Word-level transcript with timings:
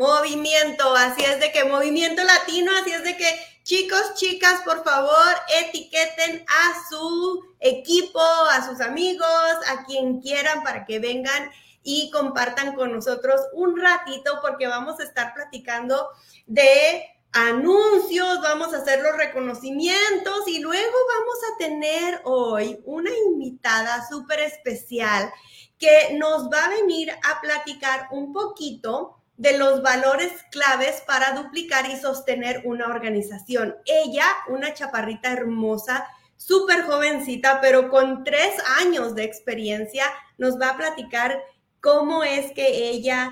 movimiento, 0.00 0.96
así 0.96 1.22
es 1.22 1.40
de 1.40 1.52
que 1.52 1.64
movimiento 1.64 2.24
latino, 2.24 2.72
así 2.80 2.90
es 2.90 3.04
de 3.04 3.18
que 3.18 3.38
chicos, 3.64 4.14
chicas, 4.14 4.62
por 4.64 4.82
favor, 4.82 5.34
etiqueten 5.62 6.42
a 6.48 6.88
su 6.88 7.44
equipo, 7.60 8.18
a 8.18 8.66
sus 8.66 8.80
amigos, 8.80 9.28
a 9.68 9.84
quien 9.84 10.22
quieran 10.22 10.62
para 10.62 10.86
que 10.86 11.00
vengan 11.00 11.50
y 11.82 12.10
compartan 12.10 12.74
con 12.74 12.92
nosotros 12.92 13.42
un 13.52 13.78
ratito 13.78 14.38
porque 14.40 14.66
vamos 14.66 14.98
a 15.00 15.02
estar 15.02 15.34
platicando 15.34 16.08
de 16.46 17.04
anuncios, 17.32 18.40
vamos 18.40 18.72
a 18.72 18.78
hacer 18.78 19.02
los 19.02 19.14
reconocimientos 19.18 20.48
y 20.48 20.60
luego 20.60 20.96
vamos 21.18 21.36
a 21.44 21.58
tener 21.58 22.20
hoy 22.24 22.80
una 22.86 23.10
invitada 23.28 24.08
súper 24.08 24.40
especial 24.40 25.30
que 25.78 26.16
nos 26.18 26.50
va 26.50 26.64
a 26.64 26.70
venir 26.70 27.10
a 27.10 27.40
platicar 27.42 28.08
un 28.12 28.32
poquito 28.32 29.19
de 29.40 29.56
los 29.56 29.80
valores 29.80 30.30
claves 30.50 31.02
para 31.06 31.32
duplicar 31.32 31.90
y 31.90 31.96
sostener 31.96 32.60
una 32.66 32.88
organización. 32.88 33.74
Ella, 33.86 34.26
una 34.48 34.74
chaparrita 34.74 35.32
hermosa, 35.32 36.06
súper 36.36 36.82
jovencita, 36.82 37.58
pero 37.62 37.88
con 37.88 38.22
tres 38.22 38.52
años 38.82 39.14
de 39.14 39.24
experiencia, 39.24 40.04
nos 40.36 40.60
va 40.60 40.68
a 40.68 40.76
platicar 40.76 41.40
cómo 41.80 42.22
es 42.22 42.52
que 42.52 42.90
ella 42.90 43.30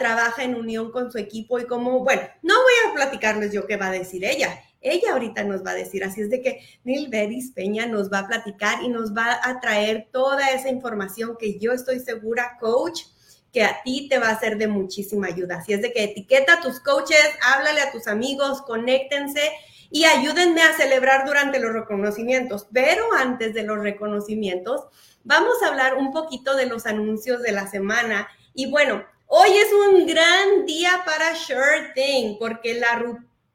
trabaja 0.00 0.42
en 0.42 0.56
unión 0.56 0.90
con 0.90 1.12
su 1.12 1.18
equipo 1.18 1.60
y 1.60 1.66
cómo, 1.66 2.02
bueno, 2.02 2.22
no 2.42 2.54
voy 2.54 2.90
a 2.90 2.94
platicarles 2.94 3.52
yo 3.52 3.68
qué 3.68 3.76
va 3.76 3.86
a 3.86 3.92
decir 3.92 4.24
ella. 4.24 4.60
Ella 4.80 5.12
ahorita 5.12 5.44
nos 5.44 5.64
va 5.64 5.70
a 5.70 5.74
decir, 5.74 6.02
así 6.02 6.22
es 6.22 6.30
de 6.30 6.42
que 6.42 6.58
Neil 6.82 7.08
Beris 7.08 7.52
Peña 7.52 7.86
nos 7.86 8.10
va 8.10 8.20
a 8.20 8.26
platicar 8.26 8.82
y 8.82 8.88
nos 8.88 9.14
va 9.14 9.38
a 9.44 9.60
traer 9.60 10.08
toda 10.10 10.50
esa 10.50 10.70
información 10.70 11.36
que 11.38 11.56
yo 11.60 11.70
estoy 11.70 12.00
segura, 12.00 12.56
coach, 12.58 13.02
que 13.52 13.64
a 13.64 13.82
ti 13.82 14.08
te 14.08 14.18
va 14.18 14.28
a 14.28 14.38
ser 14.38 14.58
de 14.58 14.68
muchísima 14.68 15.28
ayuda. 15.28 15.56
Así 15.56 15.72
es 15.72 15.82
de 15.82 15.92
que 15.92 16.04
etiqueta 16.04 16.54
a 16.54 16.60
tus 16.60 16.80
coaches, 16.80 17.28
háblale 17.42 17.80
a 17.80 17.92
tus 17.92 18.06
amigos, 18.06 18.62
conéctense 18.62 19.52
y 19.90 20.04
ayúdenme 20.04 20.62
a 20.62 20.74
celebrar 20.74 21.26
durante 21.26 21.58
los 21.58 21.72
reconocimientos. 21.72 22.66
Pero 22.72 23.04
antes 23.16 23.54
de 23.54 23.64
los 23.64 23.80
reconocimientos, 23.80 24.86
vamos 25.24 25.62
a 25.62 25.68
hablar 25.68 25.96
un 25.96 26.12
poquito 26.12 26.54
de 26.54 26.66
los 26.66 26.86
anuncios 26.86 27.42
de 27.42 27.52
la 27.52 27.66
semana. 27.66 28.28
Y 28.54 28.70
bueno, 28.70 29.04
Hoy 29.32 29.50
es 29.50 29.72
un 29.72 30.06
gran 30.08 30.66
día 30.66 31.04
para 31.06 31.36
Sure 31.36 31.92
Thing 31.94 32.36
porque 32.36 32.74
la, 32.74 33.00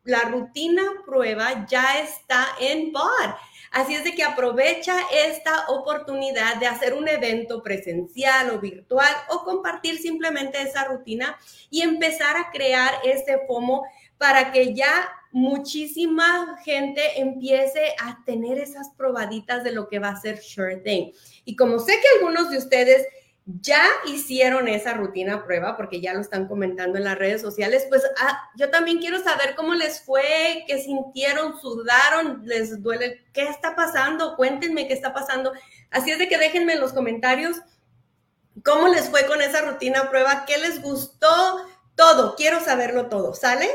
la 0.06 0.22
rutina 0.22 0.84
prueba 1.06 1.66
ya 1.68 2.00
está 2.00 2.48
en 2.62 2.94
bar. 2.94 3.36
Así 3.76 3.94
es 3.94 4.06
de 4.06 4.16
que 4.16 4.24
aprovecha 4.24 4.96
esta 5.12 5.68
oportunidad 5.68 6.56
de 6.62 6.66
hacer 6.66 6.94
un 6.94 7.10
evento 7.10 7.62
presencial 7.62 8.52
o 8.52 8.60
virtual 8.62 9.14
o 9.28 9.44
compartir 9.44 9.98
simplemente 9.98 10.62
esa 10.62 10.86
rutina 10.86 11.38
y 11.70 11.82
empezar 11.82 12.38
a 12.38 12.52
crear 12.52 12.94
este 13.04 13.38
FOMO 13.46 13.84
para 14.18 14.54
que 14.54 14.74
ya 14.74 15.10
muchísima 15.34 16.58
gente 16.64 17.20
empiece 17.20 17.94
a 18.02 18.24
tener 18.24 18.60
esas 18.60 18.92
probaditas 18.92 19.66
de 19.66 19.74
lo 19.74 19.90
que 19.90 20.00
va 20.00 20.08
a 20.08 20.22
ser 20.22 20.42
Sure 20.42 20.78
Thing. 20.78 21.12
Y 21.44 21.58
como 21.58 21.78
sé 21.78 22.00
que 22.00 22.18
algunos 22.18 22.50
de 22.50 22.60
ustedes 22.60 23.06
ya 23.46 23.84
hicieron 24.08 24.68
esa 24.68 24.94
rutina 24.94 25.46
prueba 25.46 25.78
porque 25.78 26.02
ya 26.02 26.14
lo 26.14 26.22
están 26.22 26.48
comentando 26.48 26.98
en 26.98 27.04
las 27.04 27.18
redes 27.18 27.42
sociales, 27.42 27.86
pues 27.90 28.02
ah, 28.18 28.50
yo 28.56 28.72
también 28.72 28.98
quiero 28.98 29.24
saber 29.24 29.56
cómo 29.56 29.76
les 29.76 30.02
fue, 30.02 30.64
qué 30.68 30.82
sintieron, 30.82 31.60
sudaron, 31.60 32.42
les 32.46 32.82
duele, 32.82 33.24
qué 33.34 33.44
está 33.44 33.76
pasando, 33.76 34.36
cuéntenme 34.36 34.88
qué 34.88 34.94
está 34.94 35.14
pasando. 35.14 35.54
Así 35.92 36.10
es 36.10 36.18
de 36.18 36.28
que 36.28 36.40
déjenme 36.40 36.74
en 36.74 36.82
los 36.82 36.94
comentarios 36.94 37.58
cómo 38.64 38.88
les 38.88 39.10
fue 39.10 39.28
con 39.28 39.42
esa 39.42 39.62
rutina 39.62 40.10
prueba, 40.10 40.46
qué 40.48 40.58
les 40.58 40.82
gustó, 40.82 41.68
todo, 41.96 42.36
quiero 42.36 42.60
saberlo 42.60 43.08
todo, 43.08 43.34
¿sale? 43.34 43.70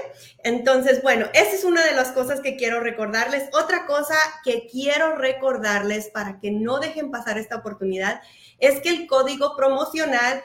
Entonces, 0.44 1.02
bueno, 1.02 1.26
esa 1.32 1.54
es 1.54 1.64
una 1.64 1.84
de 1.84 1.92
las 1.92 2.12
cosas 2.12 2.40
que 2.40 2.56
quiero 2.56 2.80
recordarles. 2.80 3.48
Otra 3.52 3.86
cosa 3.86 4.14
que 4.44 4.66
quiero 4.70 5.16
recordarles 5.16 6.08
para 6.08 6.38
que 6.38 6.50
no 6.50 6.80
dejen 6.80 7.10
pasar 7.10 7.38
esta 7.38 7.56
oportunidad 7.56 8.20
es 8.60 8.80
que 8.80 8.90
el 8.90 9.06
código 9.06 9.56
promocional 9.56 10.42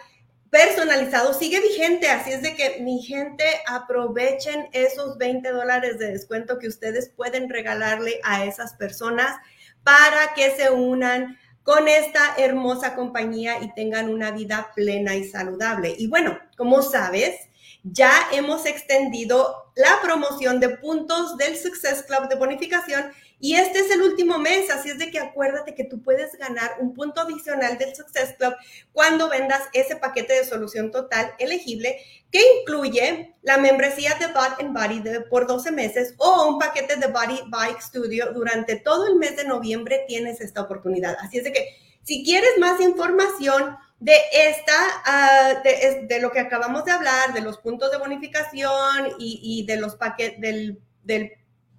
personalizado 0.50 1.34
sigue 1.34 1.60
vigente, 1.60 2.08
así 2.08 2.32
es 2.32 2.42
de 2.42 2.56
que 2.56 2.80
mi 2.80 3.02
gente 3.02 3.44
aprovechen 3.68 4.70
esos 4.72 5.18
20 5.18 5.50
dólares 5.52 6.00
de 6.00 6.12
descuento 6.12 6.60
que 6.60 6.70
ustedes 6.70 7.10
pueden 7.10 7.50
regalarle 7.50 8.22
a 8.24 8.46
esas 8.46 8.74
personas 8.76 9.36
para 9.84 10.34
que 10.34 10.52
se 10.52 10.72
unan 10.72 11.38
con 11.64 11.88
esta 11.88 12.36
hermosa 12.38 12.96
compañía 12.96 13.62
y 13.62 13.74
tengan 13.74 14.10
una 14.10 14.32
vida 14.32 14.72
plena 14.76 15.16
y 15.16 15.28
saludable. 15.28 15.96
Y 15.98 16.08
bueno, 16.08 16.40
como 16.56 16.82
sabes, 16.84 17.36
ya 17.84 18.12
hemos 18.32 18.66
extendido 18.66 19.72
la 19.76 20.00
promoción 20.02 20.60
de 20.60 20.70
puntos 20.70 21.38
del 21.38 21.58
Success 21.58 22.04
Club 22.04 22.30
de 22.30 22.36
bonificación 22.36 23.12
y 23.40 23.56
este 23.56 23.80
es 23.80 23.92
el 23.92 24.02
último 24.02 24.40
mes, 24.40 24.70
así 24.72 24.90
es 24.90 24.98
de 24.98 25.12
que 25.12 25.20
acuérdate 25.20 25.76
que 25.76 25.84
tú 25.84 26.02
puedes 26.02 26.38
ganar 26.38 26.78
un 26.80 26.94
punto 26.94 27.22
adicional 27.22 27.78
del 27.78 27.96
Success 27.96 28.36
Club 28.38 28.56
cuando 28.94 29.30
vendas 29.30 29.62
ese 29.74 29.96
paquete 29.96 30.34
de 30.34 30.46
solución 30.46 30.92
total 30.92 31.34
elegible 31.40 31.98
que 32.32 32.42
incluye 32.60 33.36
la 33.42 33.58
membresía 33.58 34.16
de 34.16 34.28
Body 34.28 34.66
and 34.66 34.74
Body 34.74 35.04
por 35.30 35.48
12 35.48 35.72
meses 35.72 36.16
o 36.18 36.50
un 36.50 36.60
paquete 36.60 36.96
de 36.96 37.08
Body 37.08 37.42
Bike 37.48 37.82
Studio 37.82 38.32
durante 38.34 38.78
todo 38.78 39.08
el 39.08 39.16
mes 39.16 39.36
de 39.36 39.46
noviembre 39.46 40.06
tienes 40.08 40.42
esta 40.42 40.62
oportunidad. 40.62 41.18
Así 41.20 41.38
es 41.38 41.44
de 41.44 41.54
que 41.54 41.68
si 42.04 42.24
quieres 42.24 42.58
más 42.60 42.80
información, 42.82 43.78
de 44.00 44.16
esta, 44.34 44.74
ah, 45.06 45.64
de, 45.64 46.20
lo 46.20 46.32
que 46.32 46.40
acabamos 46.40 46.86
de 46.86 46.92
hablar, 46.92 47.34
de 47.34 47.42
los 47.42 47.58
puntos 47.58 47.92
de 47.92 47.98
bonificación 47.98 49.16
y, 49.18 49.66
de 49.66 49.78
los 49.78 49.96
paquetes 49.96 50.40
del 50.40 51.32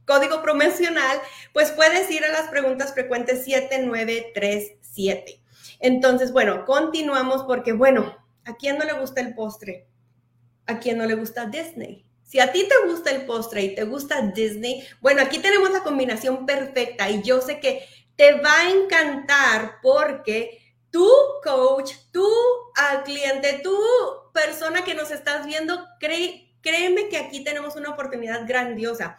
código 0.06 0.40
promocional, 0.40 1.20
pues 1.52 1.72
puedes 1.72 2.10
ir 2.10 2.24
a 2.24 2.32
las 2.32 2.48
preguntas 2.48 2.94
frecuentes 2.94 3.44
7937. 3.44 5.42
Entonces, 5.80 6.32
bueno, 6.32 6.64
continuamos 6.64 7.42
porque, 7.42 7.72
bueno, 7.72 8.16
¿a 8.44 8.56
quién 8.56 8.78
no 8.78 8.84
le 8.84 8.94
gusta 8.94 9.20
el 9.20 9.34
postre? 9.34 9.86
¿A 10.66 10.78
quién 10.78 10.98
no 10.98 11.06
le 11.06 11.14
gusta 11.14 11.46
Disney? 11.46 12.06
Si 12.22 12.40
a 12.40 12.50
ti 12.50 12.66
te 12.68 12.88
gusta 12.88 13.10
el 13.10 13.26
postre 13.26 13.62
y 13.62 13.74
te 13.74 13.84
gusta 13.84 14.20
Disney, 14.34 14.84
bueno, 15.00 15.22
aquí 15.22 15.38
tenemos 15.38 15.70
la 15.70 15.82
combinación 15.82 16.46
perfecta 16.46 17.08
y 17.10 17.22
yo 17.22 17.40
sé 17.40 17.60
que 17.60 17.86
te 18.16 18.40
va 18.40 18.60
a 18.60 18.70
encantar 18.70 19.76
porque 19.82 20.60
tú, 20.90 21.08
coach, 21.44 21.92
al 22.74 23.04
cliente, 23.04 23.60
tú, 23.62 23.78
persona 24.32 24.82
que 24.84 24.94
nos 24.94 25.10
estás 25.10 25.46
viendo, 25.46 25.86
créeme 25.98 27.08
que 27.08 27.16
aquí 27.16 27.44
tenemos 27.44 27.76
una 27.76 27.90
oportunidad 27.90 28.46
grandiosa 28.46 29.16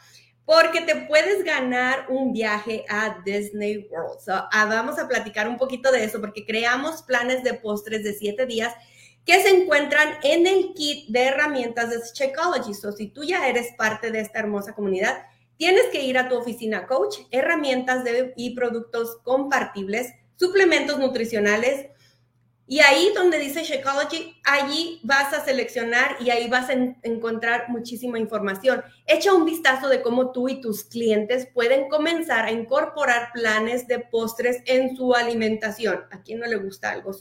porque 0.48 0.80
te 0.80 0.96
puedes 0.96 1.44
ganar 1.44 2.06
un 2.08 2.32
viaje 2.32 2.86
a 2.88 3.22
Disney 3.26 3.86
World. 3.92 4.18
Ah, 4.28 4.66
vamos 4.66 4.98
a 4.98 5.06
platicar 5.06 5.46
un 5.46 5.58
poquito 5.58 5.92
de 5.92 6.06
eso 6.06 6.22
porque 6.22 6.46
creamos 6.46 7.04
planes 7.04 7.44
de 7.44 7.56
postres 7.56 8.02
de 8.06 8.14
siete 8.14 8.46
días 8.46 8.74
que 9.26 9.42
se 9.42 9.50
encuentran 9.50 10.08
en 10.24 10.48
el 10.48 10.74
kit 10.74 11.10
de 11.10 11.24
herramientas 11.24 11.90
de 11.90 11.98
Shakeology. 12.14 12.74
So, 12.74 12.94
si 12.94 13.08
tú 13.08 13.26
ya 13.26 13.50
eres 13.50 13.74
parte 13.78 14.10
de 14.10 14.22
esta 14.22 14.40
hermosa 14.40 14.74
comunidad, 14.74 15.18
tienes 15.58 15.88
que 15.92 16.04
ir 16.04 16.18
a 16.18 16.30
tu 16.30 16.38
oficina 16.38 16.88
coach, 16.88 17.18
herramientas 17.32 18.06
y 18.38 18.56
productos 18.56 19.18
compartibles, 19.24 20.14
suplementos 20.38 20.98
nutricionales, 20.98 21.88
y 22.70 22.82
ahí 22.82 23.12
donde 23.16 23.40
dice 23.40 23.64
Shakeology, 23.64 24.36
allí 24.44 25.00
vas 25.04 25.34
a 25.34 25.44
seleccionar 25.46 26.18
y 26.20 26.32
ahí 26.32 26.50
vas 26.50 26.70
a 26.70 26.74
encontrar 27.04 27.70
muchísima 27.70 28.20
información. 28.20 28.84
Echa 29.06 29.34
un 29.34 29.46
vistazo 29.46 29.88
de 29.88 30.02
cómo 30.02 30.34
tú 30.34 30.50
y 30.50 30.60
tus 30.60 30.84
clientes 30.84 31.48
pueden 31.54 31.88
comenzar 31.88 32.46
a 32.46 32.52
incorporar 32.52 33.30
planes 33.34 33.88
de 33.88 34.00
postres 34.00 34.58
en 34.66 34.98
su 34.98 35.14
alimentación. 35.14 36.04
¿A 36.12 36.22
quién 36.22 36.40
no 36.40 36.46
le 36.46 36.58
gusta 36.58 36.92
algo 36.92 37.12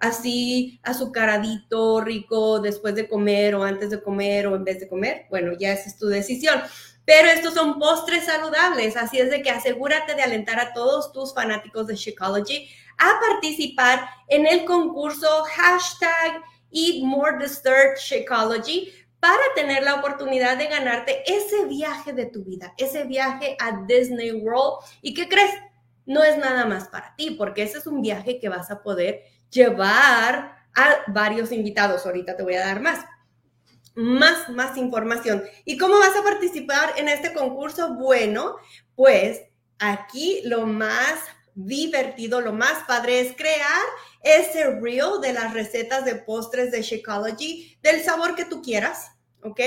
así 0.00 0.80
azucaradito, 0.82 2.00
rico, 2.00 2.58
después 2.58 2.96
de 2.96 3.06
comer 3.06 3.54
o 3.54 3.62
antes 3.62 3.90
de 3.90 4.02
comer 4.02 4.48
o 4.48 4.56
en 4.56 4.64
vez 4.64 4.80
de 4.80 4.88
comer? 4.88 5.26
Bueno, 5.30 5.52
ya 5.56 5.72
esa 5.72 5.88
es 5.88 5.98
tu 5.98 6.08
decisión. 6.08 6.60
Pero 7.04 7.28
estos 7.28 7.54
son 7.54 7.78
postres 7.78 8.24
saludables, 8.24 8.96
así 8.96 9.18
es 9.18 9.30
de 9.30 9.42
que 9.42 9.50
asegúrate 9.50 10.14
de 10.14 10.22
alentar 10.22 10.60
a 10.60 10.72
todos 10.72 11.12
tus 11.12 11.34
fanáticos 11.34 11.86
de 11.86 11.96
Shakeology 11.96 12.68
a 13.00 13.20
participar 13.20 14.08
en 14.28 14.46
el 14.46 14.64
concurso 14.64 15.44
hashtag 15.56 16.42
Eat 16.70 17.02
More 17.02 17.38
Dessert 17.38 17.98
Shakeology 17.98 18.92
para 19.18 19.42
tener 19.54 19.82
la 19.82 19.96
oportunidad 19.96 20.56
de 20.56 20.66
ganarte 20.66 21.22
ese 21.26 21.66
viaje 21.66 22.12
de 22.12 22.26
tu 22.26 22.42
vida, 22.42 22.72
ese 22.78 23.04
viaje 23.04 23.56
a 23.60 23.84
Disney 23.86 24.32
World. 24.32 24.84
¿Y 25.02 25.14
qué 25.14 25.28
crees? 25.28 25.52
No 26.06 26.24
es 26.24 26.38
nada 26.38 26.64
más 26.64 26.88
para 26.88 27.14
ti, 27.16 27.32
porque 27.32 27.62
ese 27.62 27.78
es 27.78 27.86
un 27.86 28.00
viaje 28.00 28.38
que 28.38 28.48
vas 28.48 28.70
a 28.70 28.82
poder 28.82 29.22
llevar 29.50 30.56
a 30.74 30.96
varios 31.08 31.52
invitados. 31.52 32.06
Ahorita 32.06 32.36
te 32.36 32.42
voy 32.42 32.54
a 32.54 32.66
dar 32.66 32.80
más. 32.80 33.04
Más, 33.94 34.48
más 34.48 34.76
información. 34.78 35.42
¿Y 35.64 35.76
cómo 35.76 35.98
vas 35.98 36.16
a 36.16 36.22
participar 36.22 36.94
en 36.96 37.08
este 37.08 37.34
concurso? 37.34 37.94
Bueno, 37.94 38.56
pues 38.94 39.42
aquí 39.78 40.40
lo 40.44 40.66
más 40.66 41.20
divertido, 41.66 42.40
lo 42.40 42.52
más 42.52 42.84
padre 42.86 43.20
es 43.20 43.36
crear 43.36 43.82
ese 44.22 44.70
reel 44.80 45.20
de 45.20 45.32
las 45.32 45.54
recetas 45.54 46.04
de 46.04 46.16
postres 46.16 46.70
de 46.70 46.82
Shakeology 46.82 47.78
del 47.82 48.02
sabor 48.02 48.34
que 48.34 48.44
tú 48.44 48.62
quieras, 48.62 49.12
¿ok? 49.42 49.60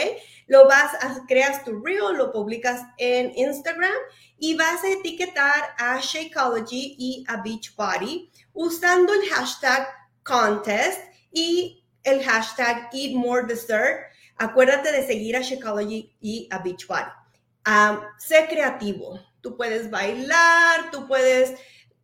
Lo 0.48 0.68
vas 0.68 0.94
a, 1.04 1.25
creas 1.28 1.63
tu 1.63 1.81
reel, 1.81 2.18
lo 2.18 2.31
publicas 2.31 2.81
en 2.98 3.31
Instagram 3.36 3.94
y 4.38 4.56
vas 4.56 4.84
a 4.84 4.90
etiquetar 4.90 5.75
a 5.78 6.00
Shakeology 6.00 6.95
y 6.98 7.24
a 7.28 7.38
Beachbody 7.38 8.30
usando 8.54 9.13
el 9.13 9.28
hashtag 9.30 9.88
contest 10.24 11.00
y 11.31 11.84
el 12.04 12.24
hashtag 12.24 12.89
eat 12.94 13.16
more 13.16 13.46
dessert. 13.48 14.12
Acuérdate 14.38 14.92
de 14.92 15.06
seguir 15.06 15.36
a 15.36 15.42
Shakeology 15.42 16.16
y 16.22 16.48
a 16.51 16.60
Beachbody. 16.60 17.12
Um, 17.66 18.01
sé 18.18 18.48
creativo. 18.50 19.19
Tú 19.42 19.56
puedes 19.56 19.89
bailar, 19.89 20.92
tú 20.92 21.07
puedes 21.07 21.54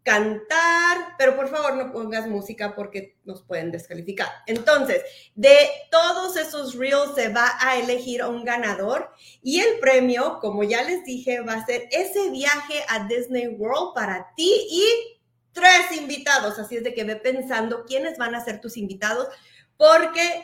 cantar, 0.09 1.13
pero 1.19 1.35
por 1.35 1.49
favor 1.49 1.75
no 1.75 1.91
pongas 1.91 2.25
música 2.25 2.73
porque 2.75 3.19
nos 3.25 3.43
pueden 3.43 3.69
descalificar. 3.69 4.27
Entonces, 4.47 5.03
de 5.35 5.55
todos 5.91 6.35
esos 6.35 6.73
reels 6.73 7.13
se 7.13 7.29
va 7.29 7.47
a 7.59 7.77
elegir 7.77 8.23
un 8.23 8.43
ganador 8.43 9.11
y 9.43 9.59
el 9.59 9.77
premio, 9.79 10.39
como 10.41 10.63
ya 10.63 10.81
les 10.81 11.05
dije, 11.05 11.41
va 11.41 11.53
a 11.53 11.65
ser 11.67 11.87
ese 11.91 12.31
viaje 12.31 12.81
a 12.87 13.07
Disney 13.07 13.49
World 13.49 13.93
para 13.93 14.33
ti 14.35 14.51
y 14.71 14.83
tres 15.51 15.95
invitados. 15.95 16.57
Así 16.57 16.77
es 16.77 16.83
de 16.83 16.95
que 16.95 17.03
ve 17.03 17.15
pensando 17.15 17.85
quiénes 17.85 18.17
van 18.17 18.33
a 18.33 18.43
ser 18.43 18.59
tus 18.59 18.77
invitados 18.77 19.27
porque 19.77 20.43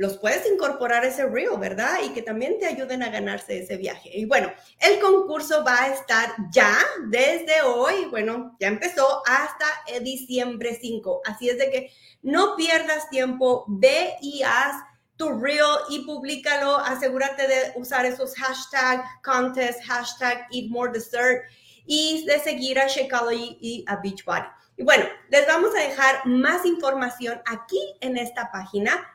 los 0.00 0.16
puedes 0.16 0.50
incorporar 0.50 1.04
ese 1.04 1.26
reel, 1.26 1.58
¿verdad? 1.58 1.98
Y 2.02 2.14
que 2.14 2.22
también 2.22 2.58
te 2.58 2.64
ayuden 2.64 3.02
a 3.02 3.10
ganarse 3.10 3.58
ese 3.58 3.76
viaje. 3.76 4.08
Y 4.14 4.24
bueno, 4.24 4.50
el 4.78 4.98
concurso 4.98 5.62
va 5.62 5.82
a 5.82 5.92
estar 5.92 6.34
ya 6.50 6.74
desde 7.08 7.60
hoy, 7.60 8.06
bueno, 8.06 8.56
ya 8.58 8.68
empezó 8.68 9.22
hasta 9.26 9.66
diciembre 10.00 10.78
5. 10.80 11.20
Así 11.26 11.50
es 11.50 11.58
de 11.58 11.70
que 11.70 11.92
no 12.22 12.56
pierdas 12.56 13.10
tiempo, 13.10 13.66
ve 13.68 14.14
y 14.22 14.42
haz 14.42 14.74
tu 15.16 15.38
reel 15.38 15.66
y 15.90 15.98
públicalo. 16.06 16.78
Asegúrate 16.78 17.46
de 17.46 17.72
usar 17.76 18.06
esos 18.06 18.34
hashtag 18.36 19.04
contest, 19.22 19.82
hashtag 19.82 20.46
eat 20.50 20.70
more 20.70 20.90
dessert 20.90 21.42
y 21.84 22.24
de 22.24 22.40
seguir 22.40 22.78
a 22.78 22.86
Shakeology 22.86 23.58
y 23.60 23.84
a 23.86 23.96
Beachbody. 23.96 24.48
Y 24.78 24.82
bueno, 24.82 25.04
les 25.28 25.46
vamos 25.46 25.74
a 25.76 25.82
dejar 25.82 26.24
más 26.24 26.64
información 26.64 27.42
aquí 27.44 27.82
en 28.00 28.16
esta 28.16 28.50
página 28.50 29.06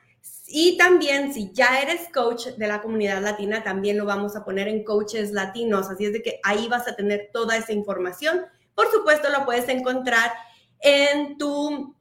y 0.47 0.77
también 0.77 1.33
si 1.33 1.51
ya 1.53 1.81
eres 1.81 2.07
coach 2.13 2.47
de 2.47 2.67
la 2.67 2.81
comunidad 2.81 3.21
latina, 3.21 3.63
también 3.63 3.97
lo 3.97 4.05
vamos 4.05 4.35
a 4.35 4.45
poner 4.45 4.67
en 4.67 4.83
coaches 4.83 5.31
latinos. 5.31 5.89
Así 5.89 6.05
es 6.05 6.13
de 6.13 6.21
que 6.21 6.39
ahí 6.43 6.67
vas 6.67 6.87
a 6.87 6.95
tener 6.95 7.29
toda 7.33 7.57
esa 7.57 7.73
información. 7.73 8.45
Por 8.75 8.91
supuesto, 8.91 9.29
lo 9.29 9.45
puedes 9.45 9.67
encontrar 9.69 10.31
en 10.79 11.37
tu 11.37 11.95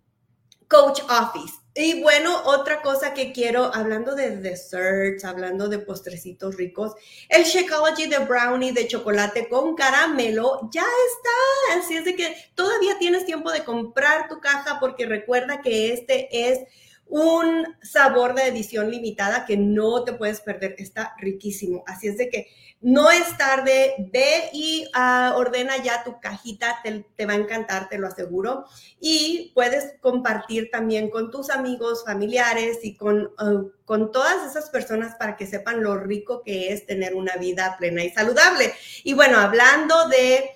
coach 0.69 1.01
office. 1.09 1.55
Y 1.77 2.03
bueno, 2.03 2.43
otra 2.45 2.83
cosa 2.83 3.15
que 3.15 3.33
quiero, 3.33 3.75
hablando 3.75 4.15
de 4.15 4.37
desserts, 4.37 5.25
hablando 5.25 5.69
de 5.69 5.81
postrecitos 5.81 6.57
ricos, 6.57 6.93
el 7.29 7.43
Shakeology 7.43 8.07
de 8.07 8.19
brownie 8.19 8.73
de 8.73 8.87
chocolate 8.87 9.49
con 9.49 9.75
caramelo 9.75 10.69
ya 10.71 10.83
está. 10.83 11.81
Así 11.81 11.97
es 11.97 12.05
de 12.05 12.15
que 12.15 12.37
todavía 12.55 12.97
tienes 12.99 13.25
tiempo 13.25 13.51
de 13.51 13.65
comprar 13.65 14.29
tu 14.29 14.39
caja 14.41 14.79
porque 14.79 15.07
recuerda 15.07 15.63
que 15.63 15.93
este 15.93 16.29
es 16.51 16.61
un 17.07 17.67
sabor 17.83 18.35
de 18.35 18.49
edición 18.49 18.91
limitada 18.91 19.47
que 19.47 19.57
no 19.57 20.05
te 20.05 20.15
puedes 20.15 20.41
perder, 20.41 20.75
está 20.79 21.15
riquísimo. 21.19 21.85
Así 21.87 22.09
es 22.09 22.17
de 22.17 22.29
que 22.29 22.49
no 22.85 23.11
es 23.11 23.39
tarde, 23.39 23.95
ve 24.13 24.51
y 24.53 24.87
ah, 24.93 25.33
ordena 25.37 25.83
ya 25.83 26.05
tu 26.05 26.21
cajita, 26.21 26.81
te, 26.83 27.25
va 27.25 27.33
a 27.33 27.37
encantar, 27.37 27.89
te 27.89 27.97
lo 27.97 28.07
aseguro. 28.07 28.67
Y 29.01 29.53
puedes 29.55 29.95
compartir 30.01 30.69
también 30.71 31.09
con 31.09 31.31
tus 31.31 31.49
amigos, 31.49 32.05
familiares 32.05 32.81
y 32.83 32.95
con, 32.95 33.33
ah, 33.39 33.63
con 33.87 34.13
todas 34.13 34.51
esas 34.51 34.69
personas 34.69 35.15
para 35.15 35.37
que 35.37 35.47
sepan 35.47 35.83
lo 35.83 35.97
rico 35.97 36.43
que 36.43 36.75
es 36.75 36.85
tener 36.85 37.15
una 37.15 37.37
vida 37.37 37.75
plena 37.79 38.05
y 38.05 38.11
saludable. 38.11 38.75
Y 39.03 39.15
bueno, 39.15 39.39
hablando 39.39 40.09
de 40.09 40.54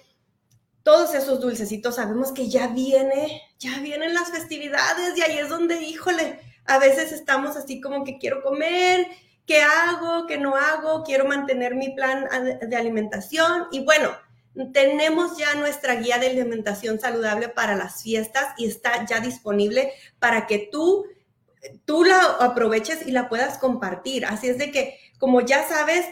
todos 0.82 1.14
esos 1.14 1.40
dulcecitos, 1.40 1.96
sabemos 1.96 2.32
que 2.32 2.48
ya 2.48 2.68
viene, 2.68 3.42
ya 3.58 3.78
vienen 3.80 4.14
las 4.14 4.30
festividades 4.30 5.16
y 5.16 5.22
ahí 5.22 5.38
es 5.38 5.48
donde, 5.48 5.82
híjole, 5.82 6.40
a 6.64 6.78
veces 6.78 7.12
estamos 7.12 7.56
así 7.56 7.80
como 7.80 8.04
que 8.04 8.18
quiero 8.18 8.42
comer, 8.42 9.06
¿qué 9.46 9.62
hago? 9.62 10.26
¿Qué 10.26 10.38
no 10.38 10.56
hago? 10.56 11.02
Quiero 11.04 11.24
mantener 11.24 11.74
mi 11.74 11.90
plan 11.94 12.26
de 12.60 12.76
alimentación 12.76 13.66
y 13.70 13.84
bueno, 13.84 14.10
tenemos 14.72 15.36
ya 15.36 15.54
nuestra 15.54 15.94
guía 15.96 16.18
de 16.18 16.28
alimentación 16.28 16.98
saludable 16.98 17.48
para 17.48 17.76
las 17.76 18.02
fiestas 18.02 18.54
y 18.56 18.66
está 18.66 19.06
ya 19.06 19.20
disponible 19.20 19.92
para 20.18 20.46
que 20.46 20.68
tú 20.70 21.04
tú 21.84 22.04
la 22.04 22.20
aproveches 22.40 23.06
y 23.06 23.12
la 23.12 23.28
puedas 23.28 23.58
compartir. 23.58 24.26
Así 24.26 24.48
es 24.48 24.58
de 24.58 24.70
que, 24.70 24.98
como 25.18 25.40
ya 25.40 25.66
sabes, 25.66 26.06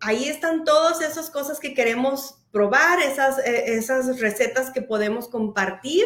ahí 0.00 0.28
están 0.28 0.64
todas 0.64 1.00
esas 1.00 1.30
cosas 1.30 1.60
que 1.60 1.74
queremos 1.74 2.37
probar, 2.50 3.00
esas, 3.00 3.38
eh, 3.38 3.76
esas 3.76 4.20
recetas 4.20 4.70
que 4.70 4.82
podemos 4.82 5.28
compartir. 5.28 6.04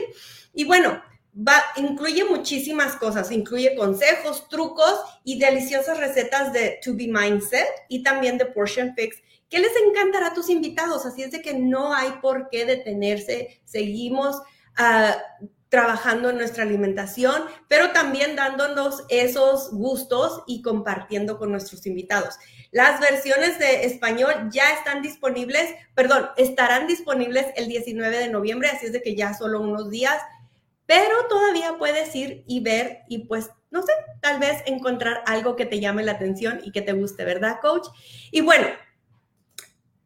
Y 0.53 0.65
bueno, 0.65 1.03
va, 1.37 1.63
incluye 1.77 2.25
muchísimas 2.25 2.97
cosas, 2.97 3.31
incluye 3.31 3.75
consejos, 3.77 4.49
trucos 4.49 5.01
y 5.25 5.39
deliciosas 5.39 5.99
recetas 5.99 6.53
de 6.53 6.79
To 6.85 6.95
Be 6.95 7.09
Mindset 7.09 7.69
y 7.89 8.03
también 8.03 8.39
de 8.39 8.47
Portion 8.47 8.95
Fix 8.95 9.17
que 9.53 9.59
les 9.59 9.73
encantará 9.87 10.29
a 10.29 10.35
tus 10.35 10.49
invitados. 10.49 11.05
Así 11.05 11.23
es 11.23 11.31
de 11.31 11.43
que 11.43 11.53
no 11.53 11.95
hay 11.95 12.11
por 12.23 12.49
qué 12.49 12.65
detenerse. 12.65 13.61
Seguimos 13.67 14.37
uh, 14.79 15.47
trabajando 15.69 16.31
en 16.31 16.39
nuestra 16.39 16.63
alimentación, 16.63 17.45
pero 17.69 17.93
también 17.93 18.35
dándonos 18.35 19.05
esos 19.11 19.71
gustos 19.71 20.43
y 20.47 20.63
compartiendo 20.63 21.39
con 21.39 21.51
nuestros 21.51 21.85
invitados. 21.87 22.37
Las 22.73 23.01
versiones 23.01 23.59
de 23.59 23.85
español 23.85 24.49
ya 24.51 24.73
están 24.73 25.03
disponibles, 25.03 25.75
perdón, 25.95 26.31
estarán 26.39 26.87
disponibles 26.87 27.47
el 27.55 27.69
19 27.69 28.19
de 28.19 28.29
noviembre, 28.29 28.71
así 28.71 28.87
es 28.87 28.93
de 28.93 29.03
que 29.03 29.15
ya 29.15 29.35
solo 29.35 29.61
unos 29.61 29.91
días, 29.91 30.21
pero 30.87 31.27
todavía 31.29 31.77
puedes 31.79 32.15
ir 32.17 32.45
y 32.47 32.61
ver 32.61 33.03
y 33.09 33.27
pues, 33.27 33.51
no 33.71 33.83
sé, 33.83 33.93
tal 34.23 34.41
vez 34.41 34.63
encontrar 34.65 35.23
algo 35.27 35.55
que 35.55 35.67
te 35.67 35.81
llame 35.81 36.03
la 36.03 36.13
atención 36.13 36.63
y 36.65 36.73
que 36.73 36.81
te 36.81 36.93
guste, 36.93 37.27
¿verdad, 37.27 37.59
coach? 37.61 37.89
Y 38.31 38.41
bueno, 38.41 38.69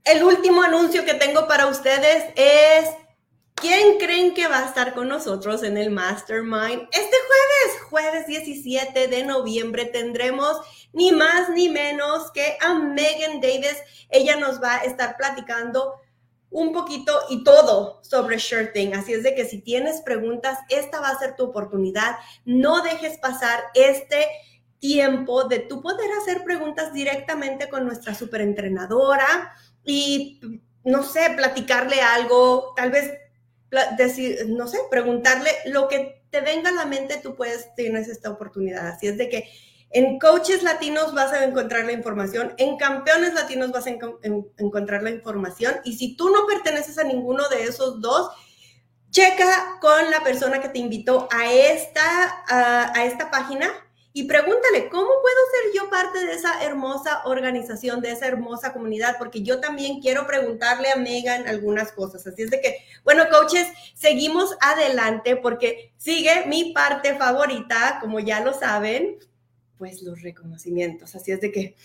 el 0.02 0.24
último 0.24 0.62
anuncio 0.62 1.04
que 1.04 1.14
tengo 1.14 1.46
para 1.46 1.68
ustedes 1.68 2.24
es 2.34 2.90
¿Quién 3.56 3.96
creen 3.98 4.34
que 4.34 4.48
va 4.48 4.58
a 4.58 4.66
estar 4.66 4.92
con 4.92 5.08
nosotros 5.08 5.62
en 5.62 5.78
el 5.78 5.90
Mastermind? 5.90 6.88
Este 6.92 7.16
jueves, 7.26 7.82
jueves 7.88 8.26
17 8.26 9.08
de 9.08 9.24
noviembre, 9.24 9.86
tendremos 9.86 10.58
ni 10.96 11.12
más 11.12 11.50
ni 11.50 11.68
menos 11.68 12.32
que 12.32 12.56
a 12.58 12.74
Megan 12.74 13.42
Davis. 13.42 13.76
Ella 14.08 14.36
nos 14.36 14.62
va 14.62 14.76
a 14.76 14.84
estar 14.84 15.18
platicando 15.18 16.00
un 16.48 16.72
poquito 16.72 17.12
y 17.28 17.44
todo 17.44 18.00
sobre 18.02 18.38
shirting. 18.38 18.94
Así 18.94 19.12
es 19.12 19.22
de 19.22 19.34
que 19.34 19.44
si 19.44 19.60
tienes 19.60 20.00
preguntas, 20.00 20.58
esta 20.70 20.98
va 21.00 21.10
a 21.10 21.18
ser 21.18 21.36
tu 21.36 21.44
oportunidad. 21.44 22.16
No 22.46 22.82
dejes 22.82 23.18
pasar 23.18 23.60
este 23.74 24.26
tiempo 24.78 25.44
de 25.44 25.58
tú 25.58 25.82
poder 25.82 26.10
hacer 26.22 26.42
preguntas 26.44 26.94
directamente 26.94 27.68
con 27.68 27.84
nuestra 27.84 28.14
superentrenadora 28.14 29.52
y, 29.84 30.40
no 30.82 31.02
sé, 31.02 31.28
platicarle 31.36 32.00
algo, 32.00 32.72
tal 32.74 32.90
vez 32.90 33.12
decir, 33.98 34.46
no 34.48 34.66
sé, 34.66 34.78
preguntarle 34.90 35.50
lo 35.66 35.88
que 35.88 36.22
te 36.30 36.40
venga 36.40 36.70
a 36.70 36.74
la 36.74 36.86
mente, 36.86 37.20
tú 37.22 37.34
puedes, 37.34 37.74
tienes 37.74 38.08
esta 38.08 38.30
oportunidad. 38.30 38.88
Así 38.88 39.08
es 39.08 39.18
de 39.18 39.28
que 39.28 39.50
en 39.96 40.18
coaches 40.18 40.62
latinos 40.62 41.14
vas 41.14 41.32
a 41.32 41.42
encontrar 41.42 41.86
la 41.86 41.92
información, 41.92 42.52
en 42.58 42.76
campeones 42.76 43.32
latinos 43.32 43.72
vas 43.72 43.86
a 43.86 43.96
encontrar 44.58 45.02
la 45.02 45.08
información 45.08 45.76
y 45.84 45.96
si 45.96 46.18
tú 46.18 46.28
no 46.28 46.46
perteneces 46.46 46.98
a 46.98 47.04
ninguno 47.04 47.48
de 47.48 47.62
esos 47.62 48.02
dos, 48.02 48.30
checa 49.10 49.78
con 49.80 50.10
la 50.10 50.22
persona 50.22 50.60
que 50.60 50.68
te 50.68 50.80
invitó 50.80 51.26
a 51.30 51.50
esta, 51.50 52.44
a 52.46 53.04
esta 53.06 53.30
página 53.30 53.70
y 54.12 54.24
pregúntale, 54.24 54.90
¿cómo 54.90 55.06
puedo 55.06 55.36
ser 55.50 55.72
yo 55.74 55.88
parte 55.88 56.26
de 56.26 56.34
esa 56.34 56.62
hermosa 56.62 57.22
organización, 57.24 58.02
de 58.02 58.10
esa 58.10 58.26
hermosa 58.26 58.74
comunidad? 58.74 59.16
Porque 59.18 59.42
yo 59.42 59.60
también 59.60 60.00
quiero 60.00 60.26
preguntarle 60.26 60.90
a 60.90 60.96
Megan 60.96 61.48
algunas 61.48 61.92
cosas. 61.92 62.26
Así 62.26 62.42
es 62.42 62.50
de 62.50 62.60
que, 62.60 62.78
bueno, 63.02 63.24
coaches, 63.30 63.66
seguimos 63.94 64.56
adelante 64.60 65.36
porque 65.36 65.94
sigue 65.96 66.44
mi 66.46 66.72
parte 66.74 67.14
favorita, 67.14 67.98
como 68.00 68.20
ya 68.20 68.40
lo 68.40 68.52
saben, 68.52 69.18
pues 69.78 70.02
los 70.02 70.22
reconocimientos. 70.22 71.14
Así 71.14 71.32
es 71.32 71.40
de 71.40 71.52
que 71.52 71.76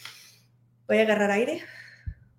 voy 0.87 0.99
a 0.99 1.01
agarrar 1.01 1.31
aire 1.31 1.63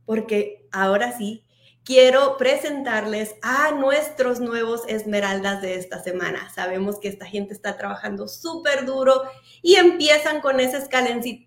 porque 0.05 0.67
ahora 0.73 1.17
sí 1.17 1.45
quiero 1.85 2.37
presentarles 2.37 3.35
a 3.43 3.73
nuestros 3.73 4.41
nuevos 4.41 4.83
esmeraldas 4.89 5.63
de 5.63 5.75
esta 5.77 6.03
semana. 6.03 6.51
Sabemos 6.55 6.99
que 7.01 7.09
esta 7.09 7.27
gente 7.27 7.53
está 7.55 7.77
trabajando 7.77 8.29
súper 8.29 8.87
duro 8.87 9.23
y 9.63 9.77
empiezan 9.77 10.41
con 10.41 10.61
ese 10.61 10.79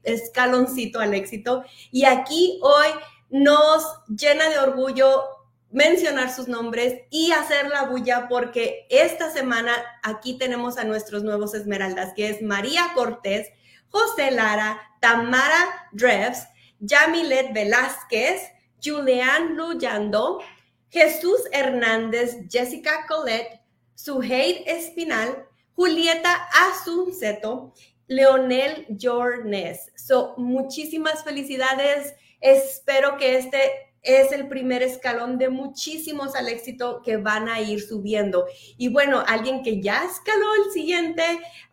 escaloncito 0.04 1.00
al 1.00 1.14
éxito. 1.14 1.64
Y 1.92 2.06
aquí 2.06 2.60
hoy 2.62 2.88
nos 3.30 3.84
llena 4.08 4.50
de 4.50 4.60
orgullo 4.60 5.24
mencionar 5.72 6.34
sus 6.34 6.48
nombres 6.48 7.02
y 7.10 7.32
hacer 7.32 7.68
la 7.68 7.84
bulla 7.84 8.28
porque 8.30 8.88
esta 8.90 9.30
semana 9.30 9.74
aquí 10.04 10.38
tenemos 10.38 10.78
a 10.78 10.86
nuestros 10.86 11.24
nuevos 11.24 11.54
esmeraldas, 11.54 12.14
que 12.16 12.30
es 12.30 12.42
María 12.42 12.92
Cortés, 12.94 13.50
José 13.96 14.30
Lara, 14.30 14.78
Tamara 15.00 15.88
Dreves, 15.94 16.46
Yamilet 16.82 17.54
Velázquez, 17.54 18.42
Julián 18.84 19.56
Luyando, 19.56 20.42
Jesús 20.90 21.40
Hernández, 21.54 22.36
Jessica 22.52 23.06
Colette, 23.08 23.62
Suheid 23.96 24.64
Espinal, 24.66 25.48
Julieta 25.78 26.46
Asunceto, 26.68 27.74
Leonel 28.08 28.86
Jornes. 29.02 29.90
So, 29.96 30.34
muchísimas 30.36 31.24
felicidades. 31.24 32.14
Espero 32.42 33.16
que 33.16 33.38
este 33.38 33.95
es 34.06 34.32
el 34.32 34.48
primer 34.48 34.84
escalón 34.84 35.38
de 35.38 35.50
muchísimos 35.50 36.36
al 36.36 36.48
éxito 36.48 37.02
que 37.04 37.18
van 37.18 37.50
a 37.50 37.60
ir 37.60 37.82
subiendo. 37.82 38.46
Y 38.78 38.90
bueno, 38.90 39.24
alguien 39.28 39.64
que 39.64 39.82
ya 39.82 40.06
escaló 40.06 40.46
el 40.64 40.72
siguiente 40.72 41.24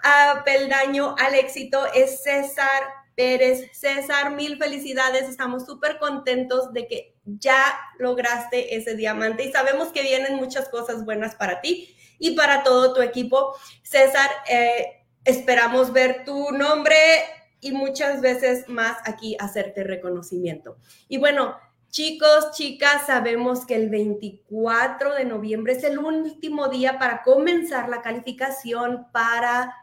uh, 0.03 0.43
peldaño 0.45 1.15
al 1.19 1.35
éxito 1.35 1.87
es 1.95 2.23
César 2.23 2.83
Pérez. 3.15 3.71
César, 3.73 4.35
mil 4.35 4.57
felicidades. 4.57 5.29
Estamos 5.29 5.67
súper 5.67 5.99
contentos 5.99 6.73
de 6.73 6.87
que 6.87 7.15
ya 7.25 7.79
lograste 7.99 8.75
ese 8.77 8.97
diamante 8.97 9.45
y 9.45 9.53
sabemos 9.53 9.89
que 9.89 10.03
vienen 10.03 10.37
muchas 10.37 10.69
cosas 10.69 11.05
buenas 11.05 11.35
para 11.35 11.61
ti 11.61 11.95
y 12.19 12.33
para 12.35 12.62
todo 12.62 12.95
tu 12.95 13.03
equipo. 13.03 13.55
César, 13.83 14.31
eh, 14.49 15.05
esperamos 15.25 15.93
ver 15.93 16.25
tu 16.25 16.51
nombre 16.53 16.97
y 17.61 17.73
muchas 17.73 18.21
veces 18.21 18.69
más 18.69 18.97
aquí 19.05 19.37
hacerte 19.39 19.85
reconocimiento. 19.85 20.77
Y 21.09 21.19
bueno, 21.19 21.57
Chicos, 21.92 22.52
chicas, 22.52 23.04
sabemos 23.04 23.66
que 23.66 23.75
el 23.75 23.90
24 23.90 25.14
de 25.14 25.26
noviembre 25.26 25.75
es 25.75 25.84
el 25.84 25.99
último 25.99 26.68
día 26.68 26.99
para 26.99 27.22
comenzar 27.22 27.90
la 27.90 28.00
calificación 28.00 29.08
para 29.12 29.75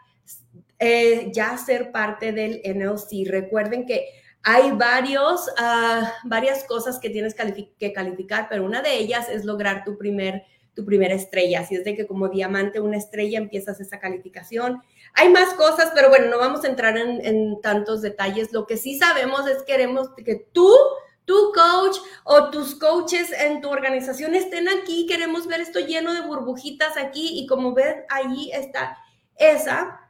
eh, 0.80 1.30
ya 1.32 1.56
ser 1.60 1.92
parte 1.92 2.32
del 2.32 2.64
NLC. 2.66 3.30
Recuerden 3.30 3.86
que 3.86 4.08
hay 4.42 4.72
varios, 4.72 5.50
uh, 5.50 6.04
varias 6.24 6.64
cosas 6.64 6.98
que 6.98 7.12
tienes 7.12 7.36
que 7.36 7.94
calificar, 7.94 8.48
pero 8.50 8.66
una 8.66 8.82
de 8.82 8.96
ellas 8.96 9.30
es 9.30 9.46
lograr 9.46 9.84
tu, 9.84 9.96
primer, 9.96 10.42
tu 10.74 10.86
primera 10.86 11.14
estrella. 11.14 11.60
Así 11.60 11.76
es 11.76 11.84
de 11.84 11.96
que 11.96 12.08
como 12.08 12.30
diamante, 12.30 12.80
una 12.80 12.98
estrella, 12.98 13.38
empiezas 13.38 13.80
esa 13.82 14.00
calificación. 14.00 14.82
Hay 15.14 15.30
más 15.30 15.54
cosas, 15.54 15.92
pero 15.94 16.10
bueno, 16.10 16.26
no 16.32 16.40
vamos 16.40 16.64
a 16.64 16.70
entrar 16.70 16.98
en, 16.98 17.24
en 17.24 17.62
tantos 17.62 18.02
detalles. 18.02 18.52
Lo 18.52 18.66
que 18.66 18.78
sí 18.78 18.98
sabemos 18.98 19.48
es 19.48 19.60
que 19.60 19.74
queremos 19.74 20.10
que 20.26 20.48
tú 20.52 20.74
tu 21.30 21.52
coach 21.54 21.98
o 22.24 22.50
tus 22.50 22.74
coaches 22.74 23.32
en 23.32 23.62
tu 23.62 23.70
organización 23.70 24.34
estén 24.34 24.68
aquí. 24.68 25.06
Queremos 25.06 25.46
ver 25.46 25.62
esto 25.62 25.80
lleno 25.80 26.12
de 26.12 26.22
burbujitas 26.22 26.98
aquí 26.98 27.40
y 27.40 27.46
como 27.46 27.76
ven, 27.76 28.04
ahí 28.10 28.50
está 28.52 28.98
esa, 29.36 30.10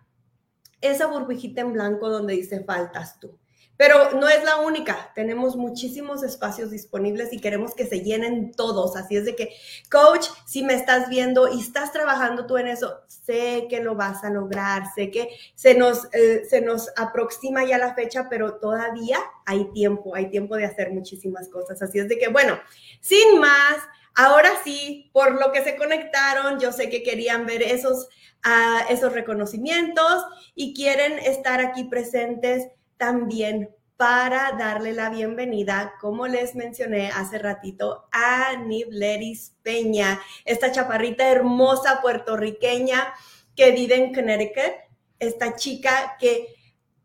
esa 0.80 1.08
burbujita 1.08 1.60
en 1.60 1.74
blanco 1.74 2.10
donde 2.10 2.36
dice 2.36 2.64
faltas 2.64 3.20
tú. 3.20 3.38
Pero 3.80 4.12
no 4.12 4.28
es 4.28 4.44
la 4.44 4.58
única, 4.58 5.10
tenemos 5.16 5.56
muchísimos 5.56 6.22
espacios 6.22 6.70
disponibles 6.70 7.32
y 7.32 7.40
queremos 7.40 7.74
que 7.74 7.86
se 7.86 8.02
llenen 8.02 8.52
todos. 8.52 8.98
Así 8.98 9.16
es 9.16 9.24
de 9.24 9.38
que, 9.38 9.56
coach, 9.90 10.26
si 10.46 10.64
me 10.64 10.74
estás 10.74 11.08
viendo 11.08 11.48
y 11.48 11.62
estás 11.62 11.94
trabajando 11.94 12.46
tú 12.46 12.58
en 12.58 12.68
eso, 12.68 13.00
sé 13.08 13.68
que 13.70 13.80
lo 13.80 13.96
vas 13.96 14.22
a 14.26 14.32
lograr, 14.32 14.84
sé 14.94 15.12
que 15.12 15.30
se 15.56 15.76
nos, 15.76 16.14
eh, 16.14 16.44
se 16.50 16.60
nos 16.60 16.90
aproxima 16.98 17.64
ya 17.64 17.78
la 17.78 17.96
fecha, 17.96 18.28
pero 18.30 18.56
todavía 18.56 19.18
hay 19.46 19.72
tiempo, 19.72 20.14
hay 20.14 20.30
tiempo 20.30 20.58
de 20.58 20.66
hacer 20.66 20.92
muchísimas 20.92 21.48
cosas. 21.48 21.82
Así 21.82 22.00
es 22.00 22.10
de 22.10 22.20
que, 22.20 22.28
bueno, 22.28 22.60
sin 23.00 23.40
más, 23.40 23.78
ahora 24.14 24.50
sí, 24.62 25.10
por 25.14 25.40
lo 25.40 25.54
que 25.54 25.64
se 25.64 25.78
conectaron, 25.78 26.60
yo 26.60 26.74
sé 26.74 26.90
que 26.90 27.02
querían 27.02 27.46
ver 27.46 27.62
esos, 27.62 28.10
uh, 28.46 28.92
esos 28.92 29.14
reconocimientos 29.14 30.26
y 30.54 30.74
quieren 30.74 31.18
estar 31.20 31.62
aquí 31.62 31.86
presentes 31.86 32.68
también 33.00 33.74
para 33.96 34.52
darle 34.52 34.94
la 34.94 35.10
bienvenida, 35.10 35.94
como 36.00 36.28
les 36.28 36.54
mencioné 36.54 37.10
hace 37.10 37.40
ratito, 37.40 38.08
a 38.12 38.56
Nibleris 38.56 39.56
Peña, 39.64 40.22
esta 40.46 40.72
chaparrita 40.72 41.28
hermosa 41.28 42.02
puertorriqueña 42.02 43.14
que 43.56 43.72
vive 43.72 43.96
en 43.96 44.14
Connecticut, 44.14 44.74
esta 45.18 45.56
chica 45.56 46.18
que 46.20 46.48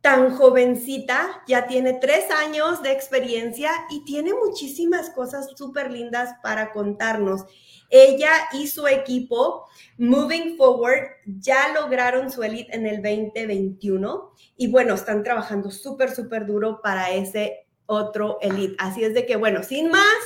tan 0.04 0.36
jovencita, 0.36 1.42
ya 1.46 1.66
tiene 1.66 1.94
tres 1.94 2.30
años 2.30 2.82
de 2.82 2.92
experiencia 2.92 3.70
y 3.88 4.04
tiene 4.04 4.34
muchísimas 4.34 5.08
cosas 5.08 5.48
súper 5.56 5.90
lindas 5.90 6.34
para 6.42 6.72
contarnos. 6.72 7.46
Ella 7.88 8.30
y 8.52 8.66
su 8.66 8.86
equipo, 8.86 9.66
Moving 9.96 10.58
Forward, 10.58 11.06
ya 11.24 11.72
lograron 11.72 12.30
su 12.30 12.42
elite 12.42 12.76
en 12.76 12.86
el 12.86 12.96
2021 12.96 14.34
y 14.58 14.70
bueno, 14.70 14.92
están 14.92 15.22
trabajando 15.22 15.70
súper, 15.70 16.14
súper 16.14 16.44
duro 16.44 16.82
para 16.82 17.10
ese 17.10 17.66
otro 17.86 18.36
elite. 18.42 18.76
Así 18.78 19.02
es 19.04 19.14
de 19.14 19.24
que, 19.24 19.36
bueno, 19.36 19.62
sin 19.62 19.90
más, 19.90 20.18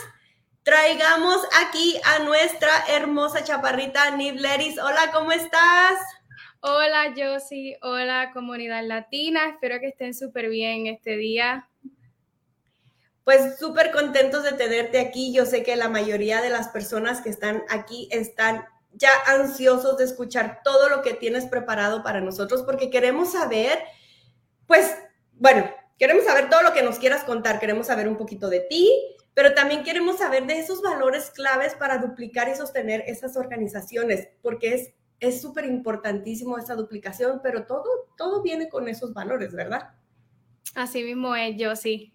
traigamos 0.65 1.39
aquí 1.65 2.01
a 2.05 2.25
nuestra 2.25 2.85
hermosa 2.89 3.45
chaparrita 3.45 4.11
Nibleris. 4.17 4.77
Hola, 4.81 5.13
¿cómo 5.13 5.31
estás? 5.31 6.01
Hola, 6.61 7.15
Josie. 7.17 7.79
Hola, 7.83 8.31
comunidad 8.33 8.85
latina. 8.85 9.49
Espero 9.49 9.81
que 9.81 9.89
estén 9.89 10.15
súper 10.15 10.49
bien 10.49 10.87
este 10.87 11.17
día 11.17 11.69
pues 13.29 13.59
súper 13.59 13.91
contentos 13.91 14.43
de 14.43 14.53
tenerte 14.53 14.99
aquí. 14.99 15.35
Yo 15.35 15.45
sé 15.45 15.63
que 15.63 15.77
la 15.77 15.91
mayoría 15.91 16.41
de 16.41 16.49
las 16.49 16.69
personas 16.69 17.21
que 17.21 17.29
están 17.29 17.63
aquí 17.69 18.09
están 18.11 18.65
ya 18.95 19.11
ansiosos 19.27 19.99
de 19.99 20.05
escuchar 20.05 20.63
todo 20.65 20.89
lo 20.89 21.03
que 21.03 21.13
tienes 21.13 21.45
preparado 21.45 22.03
para 22.03 22.23
nosotros 22.23 22.63
porque 22.63 22.89
queremos 22.89 23.33
saber, 23.33 23.81
pues, 24.67 24.97
bueno, 25.33 25.71
queremos 25.99 26.25
saber 26.25 26.49
todo 26.49 26.63
lo 26.63 26.73
que 26.73 26.83
nos 26.83 26.99
quieras 26.99 27.23
contar, 27.23 27.61
queremos 27.61 27.89
saber 27.89 28.09
un 28.09 28.17
poquito 28.17 28.49
de 28.49 28.61
ti, 28.61 28.91
pero 29.35 29.53
también 29.53 29.85
queremos 29.85 30.17
saber 30.17 30.47
de 30.47 30.59
esos 30.59 30.81
valores 30.81 31.31
claves 31.31 31.75
para 31.75 31.99
duplicar 31.99 32.49
y 32.49 32.55
sostener 32.55 33.05
esas 33.07 33.37
organizaciones, 33.37 34.31
porque 34.41 34.73
es 34.73 34.95
es 35.21 35.43
súper 35.43 35.65
importantísimo 35.65 36.59
esa 36.59 36.75
duplicación, 36.75 37.41
pero 37.43 37.67
todo, 37.67 37.85
todo 38.17 38.43
viene 38.43 38.69
con 38.69 38.89
esos 38.89 39.13
valores, 39.13 39.53
¿verdad? 39.53 39.91
Así 40.75 41.03
mismo 41.03 41.35
es, 41.35 41.57
yo 41.57 41.75
sí. 41.75 42.13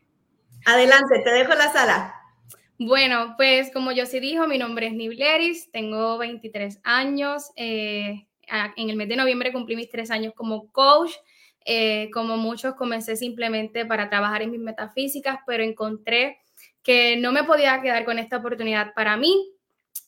Adelante, 0.66 1.22
te 1.24 1.32
dejo 1.32 1.54
la 1.56 1.72
sala. 1.72 2.16
Bueno, 2.80 3.36
pues 3.38 3.72
como 3.72 3.92
yo 3.92 4.06
sí 4.06 4.20
dijo, 4.20 4.48
mi 4.48 4.58
nombre 4.58 4.88
es 4.88 4.94
Nibleris, 4.94 5.72
tengo 5.72 6.18
23 6.18 6.80
años. 6.84 7.52
Eh, 7.56 8.28
en 8.48 8.90
el 8.90 8.96
mes 8.96 9.08
de 9.10 9.16
noviembre 9.16 9.54
cumplí 9.54 9.76
mis 9.76 9.90
tres 9.90 10.12
años 10.12 10.34
como 10.36 10.72
coach. 10.72 11.12
Eh, 11.66 12.10
como 12.12 12.36
muchos, 12.36 12.76
comencé 12.76 13.16
simplemente 13.16 13.86
para 13.86 14.10
trabajar 14.10 14.42
en 14.42 14.52
mis 14.52 14.60
metafísicas, 14.60 15.40
pero 15.46 15.64
encontré 15.64 16.40
que 16.82 17.16
no 17.18 17.32
me 17.32 17.44
podía 17.44 17.82
quedar 17.82 18.04
con 18.04 18.20
esta 18.20 18.38
oportunidad 18.38 18.94
para 18.94 19.16
mí 19.16 19.53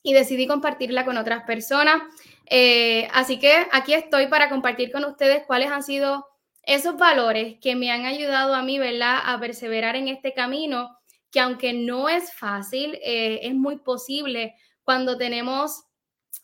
y 0.06 0.14
decidí 0.14 0.48
compartirla 0.48 1.04
con 1.04 1.18
otras 1.18 1.44
personas. 1.44 2.02
Eh, 2.46 3.08
así 3.12 3.40
que 3.40 3.66
aquí 3.72 3.94
estoy 3.94 4.28
para 4.28 4.50
compartir 4.50 4.92
con 4.92 5.04
ustedes 5.04 5.44
cuáles 5.48 5.72
han 5.72 5.84
sido 5.84 6.28
esos 6.62 6.96
valores 6.96 7.58
que 7.60 7.76
me 7.76 7.92
han 7.92 8.06
ayudado 8.06 8.54
a 8.54 8.62
mí, 8.62 8.80
¿verdad?, 8.80 9.20
a 9.26 9.40
perseverar 9.40 9.96
en 9.96 10.08
este 10.08 10.34
camino, 10.34 10.98
que 11.32 11.40
aunque 11.40 11.74
no 11.74 12.08
es 12.08 12.34
fácil, 12.34 13.00
eh, 13.04 13.40
es 13.44 13.56
muy 13.56 13.78
posible 13.78 14.56
cuando 14.84 15.18
tenemos 15.18 15.86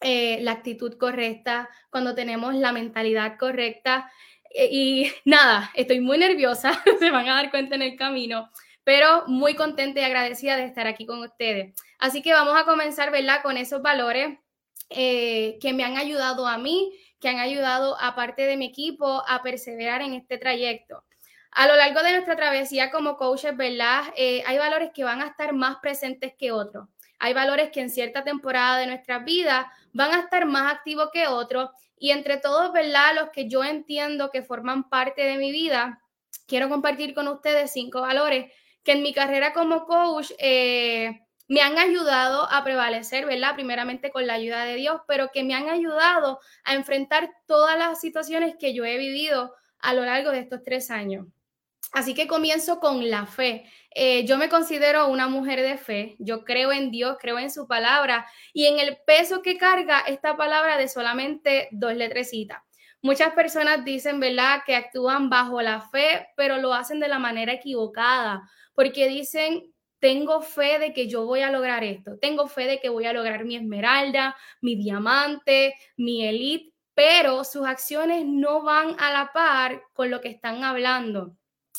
eh, 0.02 0.40
la 0.42 0.54
actitud 0.54 0.98
correcta, 0.98 1.70
cuando 1.92 2.16
tenemos 2.16 2.56
la 2.56 2.72
mentalidad 2.72 3.38
correcta. 3.38 4.12
Eh, 4.50 4.70
y 4.72 5.12
nada, 5.26 5.72
estoy 5.76 6.00
muy 6.02 6.18
nerviosa, 6.18 6.82
se 7.00 7.12
van 7.12 7.30
a 7.30 7.36
dar 7.36 7.52
cuenta 7.52 7.76
en 7.76 7.84
el 7.84 7.96
camino, 7.96 8.50
pero 8.84 9.24
muy 9.28 9.54
contenta 9.54 10.00
y 10.00 10.04
agradecida 10.04 10.58
de 10.58 10.66
estar 10.66 10.88
aquí 10.88 11.06
con 11.06 11.20
ustedes. 11.20 11.76
Así 12.02 12.22
que 12.22 12.34
vamos 12.34 12.60
a 12.60 12.66
comenzar, 12.66 13.12
¿verdad?, 13.12 13.42
con 13.42 13.56
esos 13.56 13.82
valores 13.82 14.38
que 14.90 15.74
me 15.74 15.86
han 15.86 15.98
ayudado 15.98 16.46
a 16.46 16.58
mí 16.58 16.92
que 17.22 17.30
han 17.30 17.38
ayudado 17.38 17.96
a 18.02 18.16
parte 18.16 18.42
de 18.42 18.58
mi 18.58 18.66
equipo 18.66 19.24
a 19.28 19.42
perseverar 19.44 20.02
en 20.02 20.16
este 20.16 20.38
trayecto. 20.38 21.06
A 21.52 21.68
lo 21.68 21.76
largo 21.76 22.02
de 22.02 22.14
nuestra 22.14 22.36
travesía 22.36 22.92
como 22.92 23.16
coaches, 23.16 23.56
¿verdad? 23.56 24.06
Eh, 24.18 24.44
hay 24.46 24.58
valores 24.58 24.90
que 24.94 25.04
van 25.04 25.22
a 25.22 25.28
estar 25.28 25.54
más 25.54 25.78
presentes 25.78 26.34
que 26.38 26.52
otros. 26.52 26.88
Hay 27.20 27.34
valores 27.34 27.70
que 27.70 27.82
en 27.82 27.92
cierta 27.92 28.24
temporada 28.24 28.80
de 28.80 28.88
nuestra 28.88 29.20
vida 29.20 29.72
van 29.94 30.12
a 30.14 30.22
estar 30.22 30.46
más 30.48 30.74
activos 30.74 31.10
que 31.14 31.28
otros. 31.28 31.70
Y 31.98 32.10
entre 32.10 32.38
todos, 32.38 32.74
¿verdad? 32.74 33.14
Los 33.14 33.30
que 33.30 33.48
yo 33.48 33.64
entiendo 33.64 34.32
que 34.32 34.42
forman 34.42 34.90
parte 34.90 35.22
de 35.22 35.38
mi 35.38 35.52
vida, 35.52 36.02
quiero 36.48 36.70
compartir 36.70 37.14
con 37.14 37.28
ustedes 37.28 37.72
cinco 37.72 38.02
valores 38.02 38.52
que 38.84 38.94
en 38.94 39.04
mi 39.04 39.14
carrera 39.14 39.54
como 39.54 39.86
coach 39.86 40.32
eh, 40.40 41.22
me 41.52 41.62
han 41.62 41.78
ayudado 41.78 42.50
a 42.50 42.64
prevalecer, 42.64 43.26
¿verdad? 43.26 43.56
Primeramente 43.56 44.10
con 44.10 44.26
la 44.26 44.36
ayuda 44.36 44.64
de 44.64 44.76
Dios, 44.76 45.02
pero 45.06 45.32
que 45.34 45.44
me 45.44 45.54
han 45.54 45.68
ayudado 45.68 46.40
a 46.64 46.76
enfrentar 46.76 47.30
todas 47.46 47.78
las 47.78 48.00
situaciones 48.00 48.56
que 48.58 48.74
yo 48.74 48.86
he 48.86 48.98
vivido 48.98 49.54
a 49.80 49.94
lo 49.94 50.06
largo 50.06 50.32
de 50.32 50.40
estos 50.40 50.64
tres 50.64 50.90
años. 50.90 51.28
Así 51.92 52.14
que 52.14 52.26
comienzo 52.26 52.80
con 52.80 53.10
la 53.10 53.26
fe. 53.26 53.70
Eh, 53.94 54.24
yo 54.26 54.38
me 54.38 54.48
considero 54.48 55.10
una 55.10 55.28
mujer 55.28 55.62
de 55.62 55.78
fe, 55.78 56.16
yo 56.20 56.46
creo 56.46 56.72
en 56.72 56.90
Dios, 56.90 57.18
creo 57.20 57.38
en 57.38 57.52
su 57.52 57.68
palabra 57.68 58.26
y 58.54 58.68
en 58.68 58.80
el 58.80 59.00
peso 59.06 59.42
que 59.42 59.58
carga 59.58 60.00
esta 60.08 60.38
palabra 60.38 60.78
de 60.78 60.88
solamente 60.88 61.68
dos 61.72 61.94
letrecitas. 61.94 62.62
Muchas 63.02 63.34
personas 63.34 63.84
dicen, 63.84 64.22
¿verdad?, 64.22 64.62
que 64.66 64.78
actúan 64.78 65.30
bajo 65.30 65.62
la 65.62 65.82
fe, 65.82 66.30
pero 66.38 66.60
lo 66.60 66.74
hacen 66.74 67.02
de 67.02 67.10
la 67.10 67.20
manera 67.20 67.52
equivocada, 67.52 68.50
porque 68.74 69.10
dicen, 69.10 69.71
tengo 70.02 70.42
fe 70.42 70.80
de 70.80 70.94
que 70.94 71.08
yo 71.08 71.26
voy 71.26 71.42
a 71.42 71.52
lograr 71.52 71.84
esto, 71.84 72.18
tengo 72.20 72.48
fe 72.48 72.66
de 72.66 72.80
que 72.80 72.90
voy 72.90 73.06
a 73.06 73.14
lograr 73.14 73.46
mi 73.46 73.56
esmeralda, 73.56 74.36
mi 74.60 74.76
diamante, 74.76 75.76
mi 75.96 76.26
elite, 76.26 76.74
pero 76.96 77.44
sus 77.44 77.66
acciones 77.66 78.26
no 78.26 78.64
van 78.64 79.00
a 79.00 79.14
la 79.14 79.32
par 79.32 79.84
con 79.94 80.10
lo 80.10 80.20
que 80.20 80.30
están 80.30 80.64
hablando. 80.64 81.38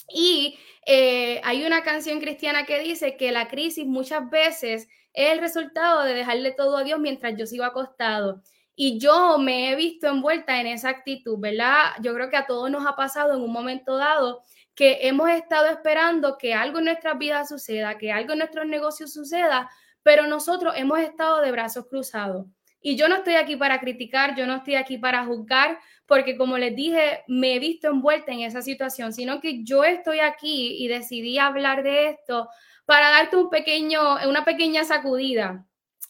Y 0.09 0.59
eh, 0.87 1.41
hay 1.45 1.65
una 1.65 1.83
canción 1.83 2.21
cristiana 2.21 2.65
que 2.65 2.79
dice 2.79 3.17
que 3.17 3.33
la 3.33 3.49
crisis 3.49 3.87
muchas 3.87 4.31
veces 4.31 4.89
es 5.13 5.33
el 5.33 5.41
resultado 5.41 6.03
de 6.05 6.15
dejarle 6.15 6.53
todo 6.53 6.77
a 6.79 6.85
Dios 6.85 7.01
mientras 7.01 7.37
yo 7.37 7.47
sigo 7.47 7.65
acostado. 7.65 8.41
Y 8.75 8.99
yo 8.99 9.37
me 9.39 9.71
he 9.71 9.77
visto 9.77 10.07
envuelta 10.07 10.61
en 10.61 10.67
esa 10.69 10.89
actitud, 10.89 11.39
¿verdad? 11.39 11.91
Yo 12.01 12.15
creo 12.15 12.31
que 12.31 12.37
a 12.37 12.47
todos 12.47 12.71
nos 12.71 12.87
ha 12.87 12.97
pasado 12.97 13.35
en 13.35 13.43
un 13.43 13.53
momento 13.53 13.97
dado 13.97 14.43
que 14.75 15.07
hemos 15.07 15.31
estado 15.31 15.67
esperando 15.67 16.39
que 16.39 16.55
algo 16.55 16.79
en 16.79 16.87
nuestras 16.87 17.19
vidas 17.19 17.49
suceda, 17.49 17.99
que 17.99 18.13
algo 18.13 18.33
en 18.33 18.39
nuestros 18.39 18.67
negocios 18.67 19.13
suceda, 19.13 19.71
pero 20.03 20.27
nosotros 20.27 20.75
hemos 20.77 20.99
estado 21.01 21.41
de 21.41 21.53
brazos 21.53 21.87
cruzados. 21.89 22.47
Y 22.81 22.97
yo 22.97 23.09
no 23.09 23.17
estoy 23.17 23.35
aquí 23.35 23.55
para 23.55 23.79
criticar, 23.79 24.35
yo 24.35 24.47
no 24.47 24.57
estoy 24.57 24.75
aquí 24.75 24.99
para 24.99 25.25
juzgar, 25.25 25.79
porque 26.07 26.37
como 26.37 26.59
les 26.59 26.75
dije, 26.75 27.23
me 27.29 27.55
he 27.55 27.59
visto 27.61 27.89
envuelta 27.89 28.33
en 28.33 28.41
esa 28.41 28.61
situación, 28.61 29.13
sino 29.13 29.41
que 29.41 29.63
yo 29.63 29.85
estoy 29.85 30.19
aquí 30.19 30.83
y 30.83 30.89
decidí 30.89 31.39
hablar 31.39 31.85
de 31.85 32.09
esto 32.09 32.49
para 32.85 33.11
darte 33.11 33.37
un 33.37 33.51
pequeño, 33.51 34.17
una 34.29 34.45
pequeña 34.45 34.83
sacudida. 34.85 35.65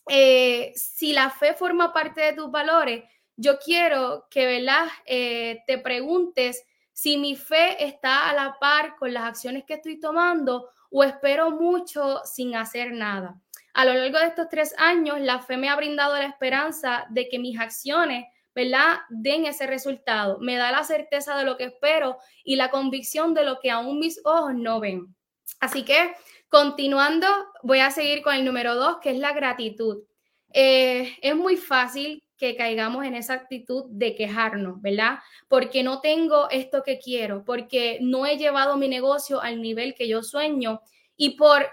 Eh, 0.09 0.73
si 0.75 1.13
la 1.13 1.31
fe 1.31 1.53
forma 1.53 1.93
parte 1.93 2.23
de 2.23 2.33
tus 2.33 2.51
valores, 2.51 3.05
yo 3.37 3.59
quiero 3.59 4.27
que 4.31 4.47
¿verdad? 4.47 4.87
Eh, 5.05 5.63
te 5.67 5.79
preguntes 5.79 6.65
si 6.93 7.17
mi 7.17 7.37
fe 7.37 7.85
está 7.85 8.29
a 8.29 8.35
la 8.35 8.59
par 8.61 8.97
con 8.97 9.13
las 9.13 9.25
acciones 9.25 9.65
que 9.65 9.75
estoy 9.75 9.99
tomando 9.99 10.71
o 10.91 11.03
espero 11.05 11.51
mucho 11.51 12.21
sin 12.25 12.55
hacer 12.55 12.93
nada. 12.93 13.41
A 13.75 13.85
lo 13.85 13.95
largo 13.95 14.19
de 14.19 14.27
estos 14.27 14.49
tres 14.51 14.75
años, 14.77 15.19
la 15.21 15.41
fe 15.41 15.57
me 15.57 15.71
ha 15.71 15.77
brindado 15.77 16.15
la 16.15 16.27
esperanza 16.27 17.07
de 17.09 17.29
que 17.29 17.39
mis 17.39 17.59
acciones, 17.59 18.27
¿verdad?, 18.55 18.99
den 19.09 19.47
ese 19.47 19.67
resultado. 19.67 20.39
Me 20.41 20.57
da 20.57 20.71
la 20.71 20.85
certeza 20.85 21.37
de 21.37 21.45
lo 21.45 21.57
que 21.57 21.65
espero 21.65 22.19
y 22.45 22.57
la 22.57 22.71
convicción 22.71 23.33
de 23.33 23.45
lo 23.45 23.61
que 23.61 23.71
aún 23.71 23.99
mis 23.99 24.21
ojos 24.25 24.53
no 24.55 24.79
ven. 24.79 25.15
Así 25.59 25.85
que, 25.85 26.15
continuando, 26.49 27.27
voy 27.63 27.81
a 27.81 27.91
seguir 27.91 28.23
con 28.23 28.35
el 28.35 28.45
número 28.45 28.75
dos, 28.75 28.99
que 29.01 29.11
es 29.11 29.19
la 29.19 29.33
gratitud. 29.33 30.05
Eh, 30.53 31.17
es 31.23 31.35
muy 31.35 31.57
fácil 31.57 32.23
que 32.43 32.57
caigamos 32.57 33.05
en 33.05 33.15
esa 33.15 33.35
actitud 33.35 33.85
de 33.89 34.17
quejarnos, 34.17 34.83
¿verdad? 34.83 35.21
Porque 35.47 35.85
no 35.85 36.01
tengo 36.01 36.51
esto 36.51 36.83
que 36.83 36.99
quiero, 36.99 37.45
porque 37.45 37.99
no 38.01 38.27
he 38.27 38.37
llevado 38.37 38.77
mi 38.77 38.89
negocio 38.89 39.41
al 39.41 39.63
nivel 39.63 39.95
que 39.95 40.09
yo 40.09 40.25
sueño 40.25 40.81
y 41.17 41.37
por 41.37 41.69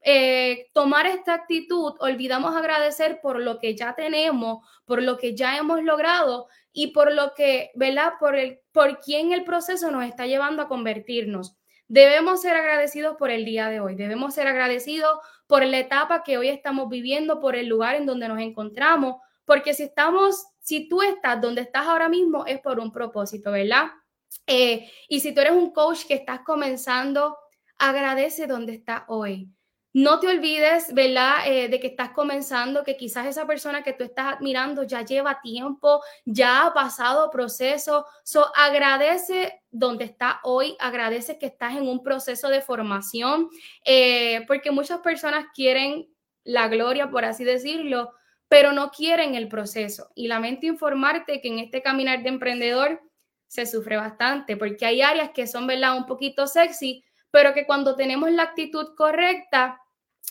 eh, 0.00 0.68
tomar 0.74 1.06
esta 1.06 1.34
actitud 1.34 1.94
olvidamos 1.98 2.54
agradecer 2.54 3.20
por 3.20 3.40
lo 3.40 3.58
que 3.58 3.74
ya 3.74 3.96
tenemos, 3.96 4.64
por 4.84 5.02
lo 5.02 5.18
que 5.18 5.34
ya 5.34 5.58
hemos 5.58 5.82
logrado 5.82 6.46
y 6.72 6.92
por 6.92 7.12
lo 7.12 7.34
que, 7.34 7.72
¿verdad? 7.74 8.12
Por, 8.20 8.36
el, 8.36 8.60
por 8.70 9.00
quién 9.00 9.32
el 9.32 9.42
proceso 9.42 9.90
nos 9.90 10.04
está 10.04 10.28
llevando 10.28 10.62
a 10.62 10.68
convertirnos. 10.68 11.56
Debemos 11.88 12.42
ser 12.42 12.54
agradecidos 12.54 13.16
por 13.16 13.32
el 13.32 13.44
día 13.44 13.68
de 13.68 13.80
hoy, 13.80 13.96
debemos 13.96 14.34
ser 14.34 14.46
agradecidos 14.46 15.18
por 15.48 15.66
la 15.66 15.80
etapa 15.80 16.22
que 16.22 16.38
hoy 16.38 16.48
estamos 16.48 16.88
viviendo, 16.88 17.40
por 17.40 17.56
el 17.56 17.66
lugar 17.66 17.96
en 17.96 18.06
donde 18.06 18.28
nos 18.28 18.38
encontramos, 18.38 19.16
porque 19.44 19.74
si 19.74 19.84
estamos, 19.84 20.46
si 20.60 20.88
tú 20.88 21.02
estás 21.02 21.40
donde 21.40 21.62
estás 21.62 21.86
ahora 21.86 22.08
mismo 22.08 22.46
es 22.46 22.60
por 22.60 22.78
un 22.78 22.92
propósito, 22.92 23.52
¿verdad? 23.52 23.90
Eh, 24.46 24.90
y 25.08 25.20
si 25.20 25.34
tú 25.34 25.40
eres 25.40 25.52
un 25.52 25.72
coach 25.72 26.06
que 26.06 26.14
estás 26.14 26.40
comenzando, 26.40 27.36
agradece 27.78 28.46
donde 28.46 28.74
estás 28.74 29.02
hoy. 29.08 29.50
No 29.94 30.20
te 30.20 30.28
olvides, 30.28 30.94
¿verdad?, 30.94 31.46
eh, 31.46 31.68
de 31.68 31.78
que 31.78 31.88
estás 31.88 32.12
comenzando, 32.12 32.82
que 32.82 32.96
quizás 32.96 33.26
esa 33.26 33.46
persona 33.46 33.82
que 33.82 33.92
tú 33.92 34.04
estás 34.04 34.36
admirando 34.36 34.84
ya 34.84 35.02
lleva 35.04 35.42
tiempo, 35.42 36.02
ya 36.24 36.66
ha 36.66 36.72
pasado 36.72 37.30
proceso. 37.30 38.06
So, 38.24 38.50
agradece 38.56 39.60
donde 39.70 40.04
está 40.04 40.40
hoy, 40.44 40.76
agradece 40.80 41.38
que 41.38 41.46
estás 41.46 41.76
en 41.76 41.86
un 41.86 42.02
proceso 42.02 42.48
de 42.48 42.62
formación, 42.62 43.50
eh, 43.84 44.44
porque 44.46 44.70
muchas 44.70 45.00
personas 45.00 45.44
quieren 45.54 46.08
la 46.42 46.68
gloria, 46.68 47.10
por 47.10 47.26
así 47.26 47.44
decirlo, 47.44 48.12
pero 48.52 48.72
no 48.72 48.90
quieren 48.90 49.34
el 49.34 49.48
proceso. 49.48 50.10
Y 50.14 50.28
lamento 50.28 50.66
informarte 50.66 51.40
que 51.40 51.48
en 51.48 51.58
este 51.58 51.80
caminar 51.80 52.22
de 52.22 52.28
emprendedor 52.28 53.00
se 53.46 53.64
sufre 53.64 53.96
bastante, 53.96 54.58
porque 54.58 54.84
hay 54.84 55.00
áreas 55.00 55.30
que 55.30 55.46
son, 55.46 55.66
¿verdad?, 55.66 55.96
un 55.96 56.04
poquito 56.04 56.46
sexy, 56.46 57.02
pero 57.30 57.54
que 57.54 57.64
cuando 57.64 57.96
tenemos 57.96 58.30
la 58.30 58.42
actitud 58.42 58.94
correcta, 58.94 59.80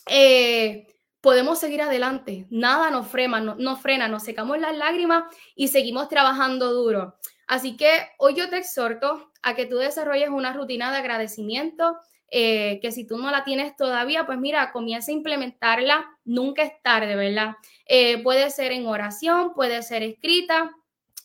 eh, 0.06 0.86
podemos 1.20 1.58
seguir 1.58 1.82
adelante. 1.82 2.46
Nada 2.52 2.92
nos 2.92 3.08
frena, 3.08 3.42
no, 3.42 3.56
nos 3.56 3.82
frena, 3.82 4.08
nos 4.08 4.22
secamos 4.22 4.60
las 4.60 4.78
lágrimas 4.78 5.24
y 5.56 5.70
seguimos 5.70 6.08
trabajando 6.08 6.74
duro. 6.74 7.16
Así 7.48 7.76
que 7.76 7.90
hoy 8.20 8.36
yo 8.36 8.52
te 8.52 8.58
exhorto 8.58 9.32
a 9.42 9.56
que 9.56 9.66
tú 9.66 9.78
desarrolles 9.78 10.30
una 10.30 10.54
rutina 10.54 10.92
de 10.92 11.00
agradecimiento, 11.00 11.98
eh, 12.34 12.80
que 12.82 12.94
si 12.94 13.06
tú 13.06 13.17
no 13.17 13.30
la 13.30 13.44
tienes 13.44 13.76
todavía, 13.76 14.26
pues 14.26 14.39
mira, 14.39 14.72
comienza 14.72 15.12
a 15.12 15.15
implementarla, 15.15 16.17
nunca 16.24 16.63
es 16.63 16.72
tarde, 16.82 17.17
¿verdad? 17.17 17.56
Eh, 17.86 18.24
puede 18.24 18.50
ser 18.50 18.72
en 18.72 18.88
oración, 18.88 19.54
puede 19.54 19.84
ser 19.84 20.02
escrita. 20.02 20.72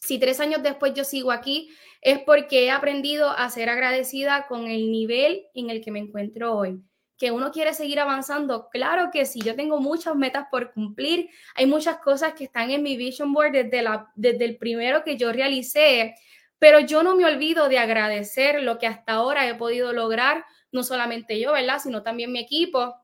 Si 0.01 0.19
tres 0.19 0.40
años 0.40 0.64
después 0.64 0.95
yo 0.95 1.05
sigo 1.05 1.31
aquí, 1.31 1.71
es 2.03 2.19
porque 2.19 2.64
he 2.64 2.71
aprendido 2.73 3.31
a 3.31 3.49
ser 3.51 3.69
agradecida 3.69 4.47
con 4.49 4.66
el 4.66 4.90
nivel 4.90 5.45
en 5.55 5.71
el 5.71 5.81
que 5.81 5.92
me 5.92 6.01
encuentro 6.01 6.57
hoy. 6.57 6.83
Que 7.16 7.31
uno 7.31 7.53
quiere 7.53 7.73
seguir 7.73 8.01
avanzando, 8.01 8.69
claro 8.69 9.11
que 9.12 9.27
sí, 9.27 9.40
yo 9.40 9.55
tengo 9.55 9.81
muchas 9.81 10.16
metas 10.16 10.49
por 10.51 10.73
cumplir, 10.73 11.31
hay 11.55 11.66
muchas 11.66 11.99
cosas 11.99 12.35
que 12.35 12.45
están 12.45 12.71
en 12.71 12.83
mi 12.83 12.97
vision 12.97 13.33
board 13.33 13.53
desde, 13.53 13.81
la, 13.81 14.11
desde 14.16 14.45
el 14.45 14.57
primero 14.57 15.05
que 15.05 15.16
yo 15.16 15.33
realicé, 15.33 16.16
pero 16.59 16.81
yo 16.81 17.05
no 17.05 17.14
me 17.14 17.25
olvido 17.25 17.69
de 17.69 17.79
agradecer 17.79 18.62
lo 18.62 18.79
que 18.79 18.88
hasta 18.88 19.12
ahora 19.12 19.49
he 19.49 19.55
podido 19.55 19.92
lograr 19.92 20.45
no 20.77 20.85
solamente 20.85 21.41
yo, 21.41 21.53
¿verdad? 21.53 21.81
Sino 21.83 22.03
también 22.05 22.31
mi 22.31 22.39
equipo. 22.39 22.95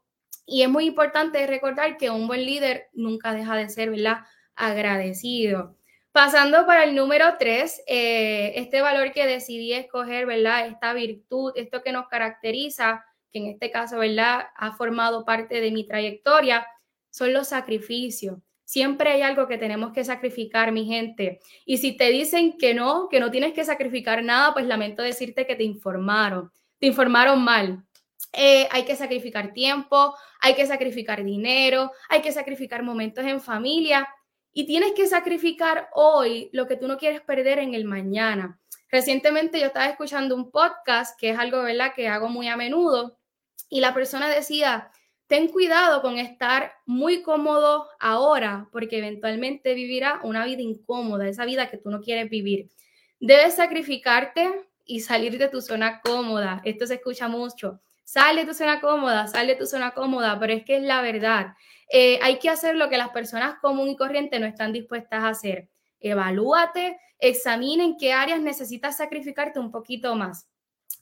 Y 0.47 0.63
es 0.63 0.69
muy 0.69 0.85
importante 0.85 1.45
recordar 1.47 1.97
que 1.97 2.11
un 2.11 2.29
buen 2.29 2.45
líder 2.45 2.89
nunca 2.93 3.35
deja 3.35 3.57
de 3.57 3.69
ser, 3.69 3.91
¿verdad? 3.91 4.19
Agradecido. 4.55 5.77
Pasando 6.13 6.67
para 6.67 6.85
el 6.85 6.95
número 6.95 7.37
tres, 7.39 7.83
eh, 7.87 8.53
este 8.57 8.83
valor 8.83 9.13
que 9.13 9.27
decidí 9.27 9.73
escoger, 9.73 10.27
¿verdad? 10.27 10.67
Esta 10.67 10.93
virtud, 10.93 11.53
esto 11.57 11.83
que 11.83 11.93
nos 11.93 12.07
caracteriza, 12.09 13.03
que 13.33 13.39
en 13.39 13.47
este 13.47 13.71
caso, 13.71 13.99
¿verdad? 13.99 14.49
Ha 14.57 14.77
formado 14.77 15.25
parte 15.25 15.63
de 15.63 15.71
mi 15.71 15.87
trayectoria, 15.87 16.67
son 17.11 17.33
los 17.33 17.49
sacrificios. 17.49 18.39
Siempre 18.65 19.11
hay 19.11 19.23
algo 19.23 19.49
que 19.49 19.57
tenemos 19.57 19.93
que 19.93 20.05
sacrificar, 20.05 20.73
mi 20.73 20.85
gente. 20.85 21.41
Y 21.65 21.79
si 21.79 21.97
te 21.97 22.11
dicen 22.11 22.59
que 22.59 22.75
no, 22.75 23.09
que 23.09 23.21
no 23.21 23.31
tienes 23.31 23.55
que 23.55 23.65
sacrificar 23.65 24.23
nada, 24.23 24.53
pues 24.53 24.67
lamento 24.67 25.03
decirte 25.03 25.47
que 25.47 25.57
te 25.57 25.65
informaron 25.65 26.53
te 26.83 26.89
informaron 26.89 27.45
mal. 27.45 27.87
Eh, 28.33 28.67
hay 28.73 28.85
que 28.85 28.97
sacrificar 28.97 29.53
tiempo, 29.53 30.17
hay 30.41 30.57
que 30.57 30.67
sacrificar 30.67 31.23
dinero, 31.23 31.93
hay 32.09 32.23
que 32.23 32.33
sacrificar 32.33 32.83
momentos 32.83 33.25
en 33.25 33.41
familia 33.41 34.09
y 34.53 34.67
tienes 34.67 34.91
que 34.91 35.07
sacrificar 35.07 35.91
hoy 35.95 36.51
lo 36.53 36.67
que 36.67 36.75
tú 36.75 36.89
no 36.89 36.99
quieres 36.99 37.21
perder 37.21 37.61
en 37.61 37.75
el 37.75 37.85
mañana. 37.85 38.59
Recientemente 38.91 39.61
yo 39.61 39.67
estaba 39.67 39.87
escuchando 39.87 40.35
un 40.35 40.51
podcast, 40.51 41.17
que 41.21 41.31
es 41.31 41.39
algo, 41.39 41.63
¿verdad?, 41.63 41.93
que 41.95 42.09
hago 42.09 42.29
muy 42.29 42.49
a 42.49 42.57
menudo, 42.57 43.17
y 43.69 43.81
la 43.81 43.95
persona 43.95 44.29
decía, 44.29 44.91
ten 45.29 45.47
cuidado 45.47 46.03
con 46.03 46.19
estar 46.19 46.73
muy 46.85 47.23
cómodo 47.23 47.87
ahora, 48.01 48.69
porque 48.73 48.99
eventualmente 48.99 49.75
vivirá 49.75 50.19
una 50.25 50.45
vida 50.45 50.63
incómoda, 50.63 51.29
esa 51.29 51.45
vida 51.45 51.71
que 51.71 51.79
tú 51.79 51.91
no 51.91 52.01
quieres 52.01 52.29
vivir. 52.29 52.71
Debes 53.21 53.55
sacrificarte 53.55 54.72
y 54.85 55.01
salir 55.01 55.39
de 55.39 55.49
tu 55.49 55.61
zona 55.61 56.01
cómoda. 56.01 56.61
Esto 56.65 56.87
se 56.87 56.95
escucha 56.95 57.29
mucho. 57.29 57.81
Sale 58.05 58.43
de 58.43 58.49
tu 58.49 58.55
zona 58.55 58.81
cómoda, 58.81 59.27
sale 59.27 59.53
de 59.53 59.59
tu 59.59 59.67
zona 59.67 59.93
cómoda, 59.93 60.39
pero 60.39 60.53
es 60.53 60.65
que 60.65 60.77
es 60.77 60.83
la 60.83 61.03
verdad. 61.03 61.55
Eh, 61.91 62.19
hay 62.23 62.39
que 62.39 62.49
hacer 62.49 62.75
lo 62.77 62.89
que 62.89 62.97
las 62.97 63.11
personas 63.11 63.57
comunes 63.61 63.95
y 63.95 63.97
corrientes 63.97 64.41
no 64.41 64.47
están 64.47 64.73
dispuestas 64.73 65.23
a 65.23 65.29
hacer. 65.29 65.69
Evalúate, 66.01 66.99
examina 67.19 67.85
en 67.85 67.97
qué 67.97 68.13
áreas 68.13 68.41
necesitas 68.41 68.97
sacrificarte 68.97 69.61
un 69.61 69.71
poquito 69.71 70.15
más. 70.15 70.49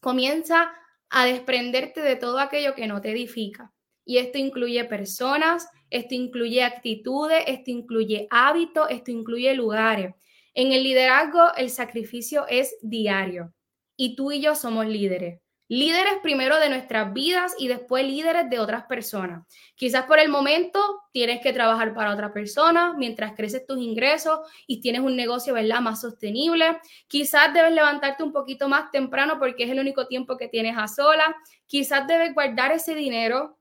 Comienza 0.00 0.72
a 1.08 1.24
desprenderte 1.24 2.02
de 2.02 2.16
todo 2.16 2.38
aquello 2.38 2.74
que 2.74 2.86
no 2.86 3.00
te 3.00 3.10
edifica. 3.10 3.72
Y 4.04 4.18
esto 4.18 4.38
incluye 4.38 4.84
personas, 4.84 5.68
esto 5.88 6.14
incluye 6.14 6.62
actitudes, 6.62 7.44
esto 7.46 7.70
incluye 7.70 8.28
hábitos, 8.30 8.88
esto 8.90 9.10
incluye 9.10 9.54
lugares. 9.54 10.14
En 10.54 10.72
el 10.72 10.82
liderazgo, 10.82 11.54
el 11.56 11.70
sacrificio 11.70 12.46
es 12.48 12.76
diario 12.82 13.52
y 14.00 14.16
tú 14.16 14.32
y 14.32 14.40
yo 14.40 14.54
somos 14.54 14.86
líderes. 14.86 15.42
líderes 15.68 16.14
primero 16.22 16.58
de 16.58 16.70
nuestras 16.70 17.12
vidas 17.12 17.54
y 17.58 17.68
después 17.68 18.02
líderes 18.04 18.48
de 18.48 18.58
otras 18.58 18.86
personas. 18.86 19.46
Quizás 19.76 20.06
por 20.06 20.18
el 20.18 20.30
momento 20.30 20.80
tienes 21.12 21.42
que 21.42 21.52
trabajar 21.52 21.92
para 21.92 22.14
otra 22.14 22.32
persona 22.32 22.94
mientras 22.96 23.34
creces 23.36 23.66
tus 23.66 23.78
ingresos 23.78 24.40
y 24.66 24.80
tienes 24.80 25.02
un 25.02 25.16
negocio, 25.16 25.52
¿verdad?, 25.52 25.82
más 25.82 26.00
sostenible. 26.00 26.80
Quizás 27.08 27.52
debes 27.52 27.72
levantarte 27.72 28.22
un 28.24 28.32
poquito 28.32 28.70
más 28.70 28.90
temprano 28.90 29.38
porque 29.38 29.64
es 29.64 29.70
el 29.70 29.78
único 29.78 30.06
tiempo 30.06 30.38
que 30.38 30.48
tienes 30.48 30.78
a 30.78 30.88
sola. 30.88 31.36
Quizás 31.66 32.06
debes 32.06 32.32
guardar 32.32 32.72
ese 32.72 32.94
dinero 32.94 33.58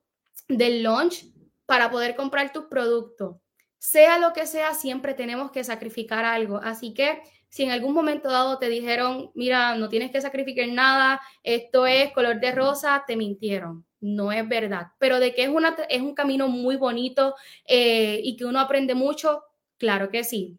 del 0.47 0.83
launch 0.83 1.25
para 1.65 1.91
poder 1.91 2.15
comprar 2.15 2.53
tus 2.53 2.65
productos. 2.67 3.35
Sea 3.77 4.17
lo 4.17 4.31
que 4.33 4.45
sea, 4.45 4.73
siempre 4.73 5.13
tenemos 5.13 5.51
que 5.51 5.63
sacrificar 5.63 6.23
algo. 6.25 6.61
Así 6.63 6.93
que 6.93 7.21
si 7.49 7.63
en 7.63 7.71
algún 7.71 7.93
momento 7.93 8.29
dado 8.29 8.59
te 8.59 8.69
dijeron, 8.69 9.31
mira, 9.33 9.75
no 9.75 9.89
tienes 9.89 10.11
que 10.11 10.21
sacrificar 10.21 10.67
nada, 10.67 11.19
esto 11.43 11.87
es 11.87 12.11
color 12.13 12.39
de 12.39 12.51
rosa, 12.51 13.03
te 13.05 13.15
mintieron. 13.15 13.85
No 13.99 14.31
es 14.31 14.47
verdad. 14.47 14.91
Pero 14.99 15.19
de 15.19 15.33
que 15.33 15.43
es, 15.43 15.49
una, 15.49 15.75
es 15.89 16.01
un 16.01 16.13
camino 16.13 16.47
muy 16.47 16.77
bonito 16.77 17.35
eh, 17.67 18.21
y 18.23 18.37
que 18.37 18.45
uno 18.45 18.59
aprende 18.59 18.95
mucho, 18.95 19.43
claro 19.77 20.09
que 20.09 20.23
sí. 20.23 20.57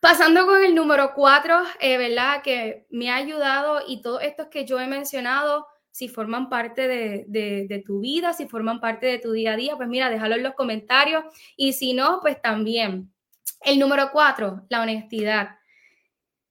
Pasando 0.00 0.46
con 0.46 0.64
el 0.64 0.74
número 0.74 1.12
cuatro, 1.14 1.62
eh, 1.78 1.96
¿verdad? 1.96 2.42
Que 2.42 2.86
me 2.90 3.10
ha 3.10 3.16
ayudado 3.16 3.82
y 3.86 4.02
todos 4.02 4.22
estos 4.22 4.48
que 4.48 4.64
yo 4.64 4.80
he 4.80 4.86
mencionado, 4.88 5.68
si 5.92 6.08
forman 6.08 6.48
parte 6.48 6.88
de, 6.88 7.24
de, 7.28 7.82
tu 7.86 8.00
vida, 8.00 8.32
si 8.32 8.48
forman 8.48 8.80
parte 8.80 9.06
de 9.06 9.18
tu 9.18 9.30
día 9.30 9.52
a 9.52 9.56
día, 9.56 9.76
pues 9.76 9.88
mira, 9.88 10.10
déjalo 10.10 10.34
en 10.36 10.42
los 10.42 10.54
comentarios. 10.54 11.22
Y 11.54 11.74
si 11.74 11.92
no, 11.92 12.18
pues 12.20 12.40
también. 12.40 13.12
El 13.60 13.78
número 13.78 14.10
cuatro, 14.10 14.62
la 14.70 14.80
honestidad. 14.80 15.50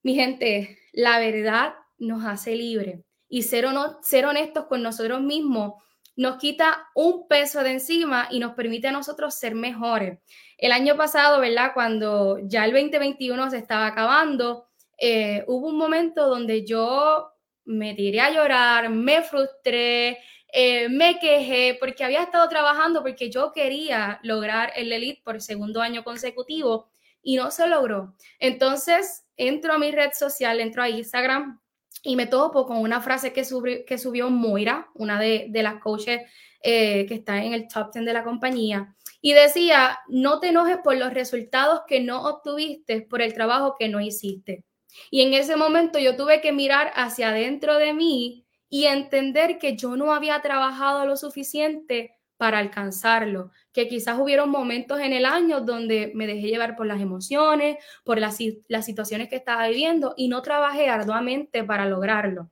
Mi 0.04 0.16
gente, 0.16 0.80
la 0.94 1.20
verdad 1.20 1.76
nos 1.98 2.26
hace 2.26 2.56
libre 2.56 3.04
y 3.30 3.44
ser, 3.44 3.66
ser 4.02 4.26
honestos 4.26 4.66
con 4.66 4.82
nosotros 4.82 5.22
mismos 5.22 5.74
nos 6.16 6.38
quita 6.38 6.90
un 6.94 7.28
peso 7.28 7.64
de 7.64 7.72
encima 7.72 8.28
y 8.30 8.40
nos 8.40 8.54
permite 8.54 8.88
a 8.88 8.92
nosotros 8.92 9.34
ser 9.34 9.56
mejores. 9.56 10.20
El 10.58 10.72
año 10.72 10.96
pasado, 10.98 11.40
¿verdad? 11.40 11.72
Cuando 11.74 12.38
ya 12.44 12.66
el 12.66 12.74
2021 12.74 13.50
se 13.50 13.58
estaba 13.58 13.88
acabando, 13.88 14.68
eh, 14.98 15.44
hubo 15.48 15.68
un 15.68 15.78
momento 15.78 16.28
donde 16.28 16.66
yo 16.66 17.32
me 17.66 17.94
tiré 17.94 18.20
a 18.20 18.32
llorar, 18.32 18.90
me 18.90 19.22
frustré, 19.22 20.20
eh, 20.54 20.90
me 20.90 21.18
quejé 21.18 21.78
porque 21.80 22.04
había 22.04 22.24
estado 22.24 22.48
trabajando 22.50 23.02
porque 23.02 23.30
yo 23.30 23.52
quería 23.54 24.20
lograr 24.22 24.74
el 24.76 24.92
elite 24.92 25.22
por 25.24 25.42
segundo 25.42 25.82
año 25.82 26.04
consecutivo 26.04 26.90
y 27.24 27.38
no 27.38 27.52
se 27.52 27.68
logró. 27.68 28.16
Entonces, 28.40 29.26
entro 29.42 29.74
a 29.74 29.80
mi 29.80 29.92
red 29.92 30.12
social, 30.14 30.60
entro 30.60 30.84
a 30.84 30.90
Instagram 30.90 31.60
y 32.04 32.16
me 32.16 32.28
topo 32.28 32.66
con 32.66 32.78
una 32.78 33.02
frase 33.02 33.34
que, 33.34 33.44
que 33.86 33.98
subió 33.98 34.30
Moira, 34.30 34.90
una 34.94 35.20
de, 35.20 35.50
las 35.52 35.82
coaches 35.82 36.22
eh, 36.62 37.06
que 37.08 37.16
está 37.16 37.44
en 37.44 37.54
el 37.54 37.68
top 37.68 37.92
10 37.92 38.06
de 38.06 38.14
la 38.14 38.24
compañía, 38.24 38.96
y 39.20 39.34
decía, 39.34 40.00
no 40.08 40.40
te 40.40 40.50
enojes 40.50 40.78
por 40.84 40.96
los 40.96 41.14
resultados 41.14 41.82
que 41.88 42.00
no 42.00 42.24
obtuviste 42.24 43.02
por 43.02 43.22
el 43.22 43.34
trabajo 43.34 43.76
que 43.78 43.90
no 43.90 44.00
hiciste. 44.00 44.64
Y 45.10 45.22
en 45.22 45.34
ese 45.34 45.56
momento 45.56 46.00
yo 46.00 46.16
tuve 46.16 46.42
que 46.42 46.52
mirar 46.52 46.92
hacia 46.96 47.30
adentro 47.30 47.78
de 47.78 47.94
mí 47.94 48.46
y 48.70 48.86
entender 48.86 49.58
que 49.58 49.76
yo 49.76 49.96
no 49.96 50.14
había 50.14 50.42
trabajado 50.42 51.06
lo 51.06 51.18
suficiente 51.18 52.16
para 52.42 52.58
alcanzarlo, 52.58 53.52
que 53.72 53.88
quizás 53.88 54.18
hubieron 54.20 54.50
momentos 54.50 55.00
en 55.00 55.14
el 55.14 55.28
año 55.28 55.62
donde 55.62 56.12
me 56.16 56.26
dejé 56.26 56.48
llevar 56.48 56.76
por 56.76 56.88
las 56.88 57.00
emociones, 57.00 57.78
por 58.04 58.18
las, 58.18 58.40
las 58.68 58.84
situaciones 58.84 59.30
que 59.30 59.36
estaba 59.36 59.68
viviendo 59.68 60.16
y 60.18 60.28
no 60.28 60.42
trabajé 60.42 60.90
arduamente 60.90 61.64
para 61.64 61.86
lograrlo. 61.86 62.50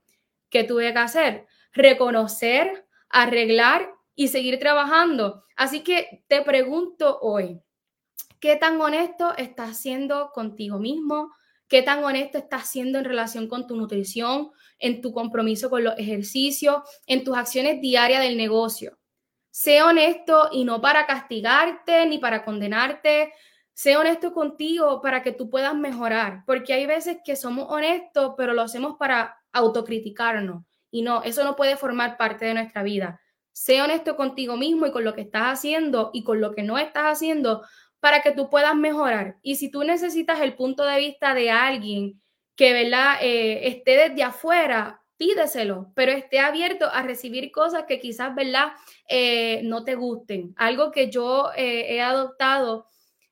¿Qué 0.52 0.64
tuve 0.64 0.94
que 0.94 1.00
hacer? 1.00 1.48
Reconocer, 1.74 2.86
arreglar 3.10 3.90
y 4.14 4.28
seguir 4.28 4.60
trabajando. 4.60 5.44
Así 5.56 5.80
que 5.80 6.24
te 6.28 6.44
pregunto 6.44 7.18
hoy, 7.24 7.60
¿qué 8.40 8.58
tan 8.58 8.80
honesto 8.80 9.36
estás 9.38 9.80
siendo 9.80 10.30
contigo 10.36 10.78
mismo? 10.78 11.32
¿Qué 11.68 11.82
tan 11.82 12.04
honesto 12.04 12.38
estás 12.38 12.70
siendo 12.70 13.00
en 13.00 13.06
relación 13.06 13.48
con 13.48 13.66
tu 13.66 13.76
nutrición, 13.76 14.52
en 14.78 15.02
tu 15.02 15.12
compromiso 15.14 15.68
con 15.72 15.84
los 15.84 15.98
ejercicios, 15.98 16.84
en 17.08 17.24
tus 17.24 17.36
acciones 17.36 17.82
diarias 17.82 18.22
del 18.22 18.38
negocio? 18.38 18.99
Sé 19.52 19.82
honesto 19.82 20.50
y 20.52 20.64
no 20.64 20.82
para 20.82 21.06
castigarte 21.06 22.06
ni 22.06 22.18
para 22.18 22.44
condenarte. 22.44 23.34
Sé 23.74 23.98
honesto 23.98 24.34
contigo 24.34 25.02
para 25.02 25.24
que 25.24 25.32
tú 25.32 25.50
puedas 25.50 25.76
mejorar, 25.76 26.44
porque 26.46 26.74
hay 26.74 26.86
veces 26.86 27.18
que 27.24 27.36
somos 27.36 27.68
honestos, 27.70 28.34
pero 28.38 28.54
lo 28.54 28.62
hacemos 28.62 28.98
para 28.98 29.38
autocriticarnos. 29.54 30.64
Y 30.92 31.02
no, 31.02 31.24
eso 31.24 31.44
no 31.44 31.56
puede 31.56 31.78
formar 31.78 32.18
parte 32.18 32.46
de 32.46 32.54
nuestra 32.54 32.84
vida. 32.84 33.22
Sé 33.52 33.82
honesto 33.82 34.16
contigo 34.16 34.58
mismo 34.58 34.86
y 34.86 34.92
con 34.92 35.04
lo 35.04 35.14
que 35.14 35.22
estás 35.22 35.44
haciendo 35.44 36.12
y 36.14 36.24
con 36.24 36.42
lo 36.42 36.54
que 36.54 36.64
no 36.64 36.78
estás 36.78 37.06
haciendo 37.06 37.64
para 38.00 38.22
que 38.22 38.32
tú 38.32 38.50
puedas 38.50 38.76
mejorar. 38.76 39.38
Y 39.42 39.56
si 39.56 39.70
tú 39.70 39.84
necesitas 39.84 40.40
el 40.42 40.56
punto 40.56 40.86
de 40.86 40.98
vista 40.98 41.34
de 41.34 41.52
alguien 41.52 42.22
que 42.60 42.74
¿verdad? 42.74 43.20
Eh, 43.22 43.70
esté 43.70 44.10
desde 44.10 44.22
afuera, 44.22 45.02
pídeselo, 45.20 45.92
pero 45.96 46.14
esté 46.14 46.40
abierto 46.40 46.88
a 46.92 47.04
recibir 47.04 47.52
cosas 47.52 47.84
que 47.88 48.00
quizás, 48.00 48.34
¿verdad?, 48.34 48.70
eh, 49.08 49.62
no 49.66 49.84
te 49.84 49.96
gusten. 49.96 50.54
Algo 50.56 50.92
que 50.92 51.12
yo 51.12 51.50
eh, 51.58 51.94
he 51.94 52.02
adoptado 52.02 52.88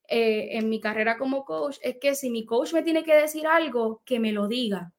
eh, 0.09 0.49
en 0.57 0.69
mi 0.69 0.81
carrera 0.81 1.17
como 1.17 1.45
coach 1.45 1.77
es 1.81 1.97
que 1.99 2.13
si 2.13 2.29
mi 2.29 2.45
coach 2.45 2.73
me 2.73 2.83
tiene 2.83 3.03
que 3.05 3.15
decir 3.15 3.47
algo, 3.47 4.01
que 4.05 4.19
me 4.19 4.33
lo 4.33 4.49
diga. 4.49 4.91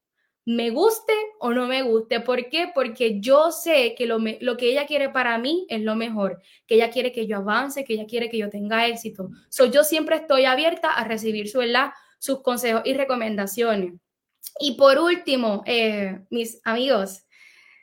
Me 0.45 0.71
guste 0.71 1.13
o 1.39 1.51
no 1.51 1.67
me 1.67 1.83
guste. 1.83 2.21
¿Por 2.21 2.49
qué? 2.49 2.71
Porque 2.73 3.19
yo 3.21 3.51
sé 3.51 3.93
que 3.95 4.07
lo, 4.07 4.17
lo 4.41 4.57
que 4.57 4.71
ella 4.71 4.87
quiere 4.87 5.09
para 5.09 5.37
mí 5.37 5.67
es 5.69 5.81
lo 5.81 5.95
mejor, 5.95 6.41
que 6.65 6.75
ella 6.75 6.89
quiere 6.89 7.11
que 7.11 7.27
yo 7.27 7.37
avance, 7.37 7.83
que 7.83 7.93
ella 7.93 8.07
quiere 8.07 8.29
que 8.31 8.39
yo 8.39 8.49
tenga 8.49 8.87
éxito. 8.87 9.29
So, 9.49 9.65
yo 9.65 9.83
siempre 9.83 10.15
estoy 10.15 10.45
abierta 10.45 10.89
a 10.91 11.03
recibir 11.03 11.49
su, 11.49 11.59
¿verdad? 11.59 11.91
sus 12.17 12.41
consejos 12.41 12.81
y 12.85 12.95
recomendaciones. 12.95 13.93
Y 14.59 14.75
por 14.75 14.97
último, 14.99 15.63
eh, 15.65 16.19
mis 16.29 16.61
amigos, 16.63 17.25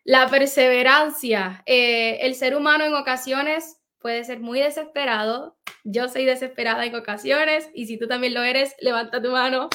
la 0.04 0.28
perseverancia. 0.28 1.62
Eh, 1.66 2.18
el 2.22 2.34
ser 2.34 2.56
humano 2.56 2.84
en 2.84 2.94
ocasiones 2.94 3.78
puede 3.98 4.24
ser 4.24 4.40
muy 4.40 4.60
desesperado. 4.60 5.56
Yo 5.84 6.08
soy 6.08 6.24
desesperada 6.24 6.84
en 6.84 6.94
ocasiones 6.94 7.68
y 7.74 7.86
si 7.86 7.98
tú 7.98 8.06
también 8.06 8.34
lo 8.34 8.42
eres, 8.42 8.74
levanta 8.80 9.20
tu 9.20 9.30
mano. 9.30 9.68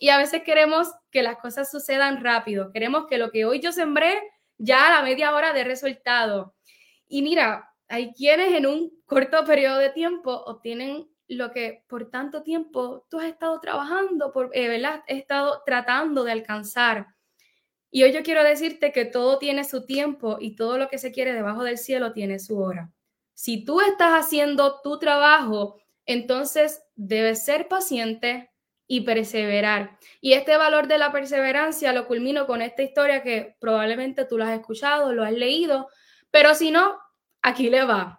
y 0.00 0.08
a 0.08 0.18
veces 0.18 0.42
queremos 0.42 0.88
que 1.10 1.22
las 1.22 1.36
cosas 1.36 1.70
sucedan 1.70 2.22
rápido. 2.22 2.72
Queremos 2.72 3.06
que 3.06 3.18
lo 3.18 3.30
que 3.30 3.44
hoy 3.44 3.60
yo 3.60 3.72
sembré 3.72 4.18
ya 4.56 4.86
a 4.86 4.90
la 4.90 5.02
media 5.02 5.34
hora 5.34 5.52
de 5.52 5.64
resultado. 5.64 6.54
Y 7.06 7.22
mira, 7.22 7.74
hay 7.88 8.12
quienes 8.12 8.52
en 8.54 8.66
un 8.66 8.90
corto 9.06 9.44
periodo 9.44 9.78
de 9.78 9.90
tiempo 9.90 10.32
obtienen 10.32 11.08
lo 11.28 11.52
que 11.52 11.84
por 11.86 12.10
tanto 12.10 12.42
tiempo 12.42 13.06
tú 13.08 13.20
has 13.20 13.26
estado 13.26 13.60
trabajando, 13.60 14.32
por, 14.32 14.50
eh, 14.54 14.68
¿verdad? 14.68 15.02
He 15.06 15.16
estado 15.16 15.62
tratando 15.64 16.24
de 16.24 16.32
alcanzar. 16.32 17.08
Y 17.90 18.02
hoy 18.02 18.12
yo 18.12 18.22
quiero 18.22 18.42
decirte 18.42 18.92
que 18.92 19.04
todo 19.04 19.38
tiene 19.38 19.64
su 19.64 19.86
tiempo 19.86 20.38
y 20.40 20.56
todo 20.56 20.78
lo 20.78 20.88
que 20.88 20.98
se 20.98 21.12
quiere 21.12 21.32
debajo 21.32 21.64
del 21.64 21.78
cielo 21.78 22.12
tiene 22.12 22.38
su 22.38 22.58
hora. 22.58 22.90
Si 23.34 23.64
tú 23.64 23.80
estás 23.80 24.24
haciendo 24.24 24.80
tu 24.80 24.98
trabajo, 24.98 25.78
entonces 26.04 26.82
debes 26.96 27.44
ser 27.44 27.68
paciente 27.68 28.50
y 28.86 29.02
perseverar. 29.02 29.98
Y 30.20 30.32
este 30.32 30.56
valor 30.56 30.88
de 30.88 30.98
la 30.98 31.12
perseverancia 31.12 31.92
lo 31.92 32.06
culmino 32.06 32.46
con 32.46 32.62
esta 32.62 32.82
historia 32.82 33.22
que 33.22 33.56
probablemente 33.60 34.24
tú 34.24 34.38
lo 34.38 34.44
has 34.44 34.58
escuchado, 34.58 35.12
lo 35.12 35.22
has 35.22 35.32
leído, 35.32 35.88
pero 36.30 36.54
si 36.54 36.70
no, 36.70 36.98
aquí 37.42 37.68
le 37.68 37.84
va 37.84 38.18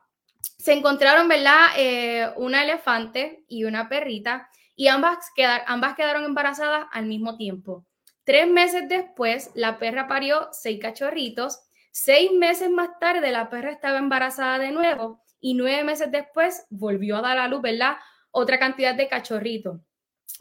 se 0.60 0.74
encontraron, 0.74 1.28
¿verdad? 1.30 1.68
Eh, 1.78 2.30
una 2.36 2.64
elefante 2.64 3.46
y 3.48 3.64
una 3.64 3.88
perrita 3.88 4.50
y 4.76 4.88
ambas, 4.88 5.18
quedaron 5.36 6.24
embarazadas 6.26 6.88
al 6.92 7.06
mismo 7.06 7.38
tiempo. 7.38 7.86
Tres 8.24 8.48
meses 8.48 8.88
después, 8.88 9.52
la 9.56 9.80
perra 9.80 10.08
parió 10.08 10.50
seis 10.52 10.80
cachorritos. 10.82 11.60
Seis 11.92 12.32
meses 12.32 12.70
más 12.70 13.00
tarde, 13.00 13.32
la 13.32 13.50
perra 13.50 13.72
estaba 13.72 13.98
embarazada 13.98 14.60
de 14.60 14.72
nuevo 14.72 15.22
y 15.42 15.54
nueve 15.54 15.84
meses 15.84 16.12
después 16.12 16.66
volvió 16.70 17.18
a 17.18 17.22
dar 17.22 17.40
a 17.40 17.48
luz, 17.48 17.62
¿verdad? 17.62 17.98
Otra 18.32 18.60
cantidad 18.60 18.96
de 18.96 19.08
cachorritos. 19.08 19.80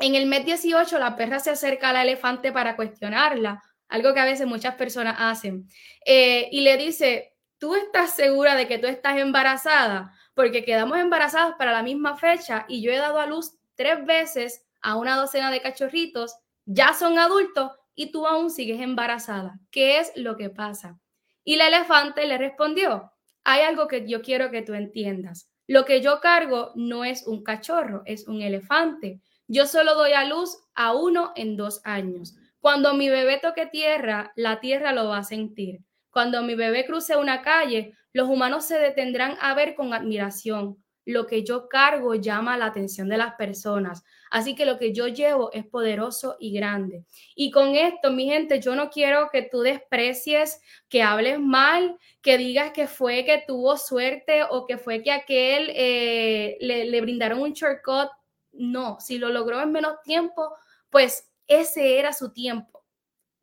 En 0.00 0.14
el 0.14 0.26
mes 0.26 0.44
18, 0.44 0.98
la 0.98 1.16
perra 1.16 1.38
se 1.38 1.50
acerca 1.50 1.90
a 1.90 1.92
la 1.92 2.02
elefante 2.02 2.52
para 2.52 2.76
cuestionarla, 2.76 3.62
algo 3.88 4.14
que 4.14 4.20
a 4.20 4.24
veces 4.24 4.46
muchas 4.46 4.74
personas 4.74 5.16
hacen, 5.18 5.68
eh, 6.04 6.48
y 6.52 6.60
le 6.60 6.76
dice, 6.76 7.32
¿tú 7.58 7.74
estás 7.74 8.14
segura 8.14 8.54
de 8.54 8.66
que 8.66 8.78
tú 8.78 8.86
estás 8.86 9.18
embarazada? 9.18 10.14
Porque 10.34 10.64
quedamos 10.64 10.98
embarazadas 10.98 11.54
para 11.58 11.72
la 11.72 11.82
misma 11.82 12.16
fecha 12.16 12.64
y 12.68 12.82
yo 12.82 12.90
he 12.90 12.96
dado 12.96 13.18
a 13.18 13.26
luz 13.26 13.58
tres 13.74 14.04
veces 14.04 14.64
a 14.80 14.96
una 14.96 15.16
docena 15.16 15.50
de 15.50 15.60
cachorritos, 15.60 16.36
ya 16.64 16.94
son 16.94 17.18
adultos 17.18 17.72
y 17.94 18.12
tú 18.12 18.26
aún 18.26 18.50
sigues 18.50 18.80
embarazada. 18.80 19.58
¿Qué 19.70 19.98
es 19.98 20.12
lo 20.14 20.36
que 20.36 20.50
pasa? 20.50 20.98
Y 21.44 21.56
la 21.56 21.68
elefante 21.68 22.26
le 22.26 22.38
respondió, 22.38 23.12
hay 23.44 23.62
algo 23.62 23.88
que 23.88 24.06
yo 24.06 24.22
quiero 24.22 24.50
que 24.50 24.62
tú 24.62 24.74
entiendas. 24.74 25.50
Lo 25.66 25.84
que 25.84 26.00
yo 26.00 26.20
cargo 26.20 26.72
no 26.74 27.04
es 27.04 27.26
un 27.26 27.42
cachorro, 27.42 28.02
es 28.04 28.28
un 28.28 28.42
elefante. 28.42 29.20
Yo 29.46 29.66
solo 29.66 29.94
doy 29.94 30.12
a 30.12 30.24
luz 30.24 30.58
a 30.74 30.94
uno 30.94 31.32
en 31.36 31.56
dos 31.56 31.80
años. 31.84 32.36
Cuando 32.60 32.94
mi 32.94 33.08
bebé 33.08 33.38
toque 33.38 33.66
tierra, 33.66 34.32
la 34.36 34.60
tierra 34.60 34.92
lo 34.92 35.08
va 35.08 35.18
a 35.18 35.24
sentir. 35.24 35.80
Cuando 36.10 36.42
mi 36.42 36.54
bebé 36.54 36.86
cruce 36.86 37.16
una 37.16 37.42
calle, 37.42 37.94
los 38.12 38.28
humanos 38.28 38.64
se 38.64 38.78
detendrán 38.78 39.36
a 39.40 39.54
ver 39.54 39.74
con 39.74 39.92
admiración. 39.92 40.82
Lo 41.04 41.26
que 41.26 41.42
yo 41.42 41.68
cargo 41.68 42.14
llama 42.14 42.58
la 42.58 42.66
atención 42.66 43.08
de 43.08 43.16
las 43.16 43.34
personas. 43.34 44.04
Así 44.30 44.54
que 44.54 44.66
lo 44.66 44.78
que 44.78 44.92
yo 44.92 45.08
llevo 45.08 45.50
es 45.52 45.64
poderoso 45.64 46.36
y 46.38 46.52
grande. 46.52 47.04
Y 47.34 47.50
con 47.50 47.76
esto, 47.76 48.10
mi 48.10 48.26
gente, 48.26 48.60
yo 48.60 48.74
no 48.74 48.90
quiero 48.90 49.30
que 49.30 49.42
tú 49.42 49.60
desprecies, 49.60 50.60
que 50.88 51.02
hables 51.02 51.40
mal, 51.40 51.96
que 52.20 52.36
digas 52.36 52.72
que 52.72 52.86
fue 52.86 53.24
que 53.24 53.42
tuvo 53.46 53.78
suerte 53.78 54.42
o 54.50 54.66
que 54.66 54.76
fue 54.76 55.02
que 55.02 55.12
aquel 55.12 55.70
eh, 55.74 56.58
le, 56.60 56.84
le 56.84 57.00
brindaron 57.00 57.40
un 57.40 57.52
shortcut. 57.52 58.10
No, 58.52 58.98
si 59.00 59.18
lo 59.18 59.30
logró 59.30 59.62
en 59.62 59.72
menos 59.72 60.02
tiempo, 60.02 60.54
pues 60.90 61.30
ese 61.46 61.98
era 61.98 62.12
su 62.12 62.32
tiempo. 62.32 62.77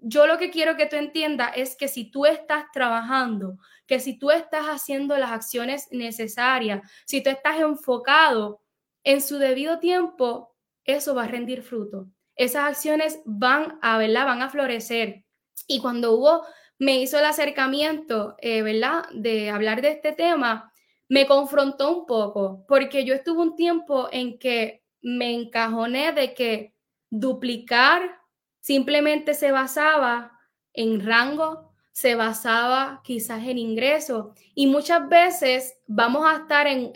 Yo 0.08 0.28
lo 0.28 0.38
que 0.38 0.52
quiero 0.52 0.78
que 0.78 0.86
tú 0.86 0.98
entiendas 0.98 1.54
es 1.56 1.76
que 1.76 1.88
si 1.88 2.12
tú 2.12 2.28
estás 2.28 2.66
trabajando, 2.72 3.58
que 3.88 4.00
si 4.00 4.20
tú 4.20 4.30
estás 4.30 4.68
haciendo 4.68 5.18
las 5.18 5.32
acciones 5.32 5.88
necesarias, 5.90 6.88
si 7.08 7.24
tú 7.24 7.32
estás 7.32 7.60
enfocado 7.60 8.62
en 9.04 9.20
su 9.20 9.40
debido 9.40 9.80
tiempo, 9.80 10.56
eso 10.84 11.16
va 11.16 11.24
a 11.24 11.28
rendir 11.28 11.64
fruto. 11.64 12.08
Esas 12.36 12.66
acciones 12.66 13.20
van 13.26 13.80
a, 13.82 13.98
¿verdad? 13.98 14.28
Van 14.28 14.44
a 14.44 14.50
florecer. 14.52 15.26
Y 15.66 15.82
cuando 15.82 16.14
Hugo 16.14 16.44
me 16.78 17.02
hizo 17.02 17.18
el 17.18 17.26
acercamiento, 17.26 18.36
eh, 18.38 18.62
¿verdad? 18.62 19.06
De 19.12 19.50
hablar 19.50 19.82
de 19.82 19.90
este 19.90 20.12
tema, 20.12 20.72
me 21.10 21.26
confrontó 21.26 21.98
un 21.98 22.06
poco, 22.06 22.64
porque 22.68 23.06
yo 23.06 23.16
estuve 23.16 23.42
un 23.42 23.56
tiempo 23.56 24.08
en 24.12 24.38
que 24.38 24.84
me 25.02 25.34
encajoné 25.34 26.12
de 26.12 26.36
que 26.36 26.76
duplicar 27.10 28.20
simplemente 28.66 29.36
se 29.36 29.52
basaba 29.52 30.40
en 30.74 31.06
rango, 31.06 31.72
se 31.92 32.16
basaba 32.16 33.02
quizás 33.04 33.44
en 33.44 33.60
ingreso 33.60 34.34
y 34.56 34.66
muchas 34.66 35.08
veces 35.08 35.78
vamos 35.86 36.26
a 36.26 36.38
estar 36.38 36.66
en, 36.66 36.92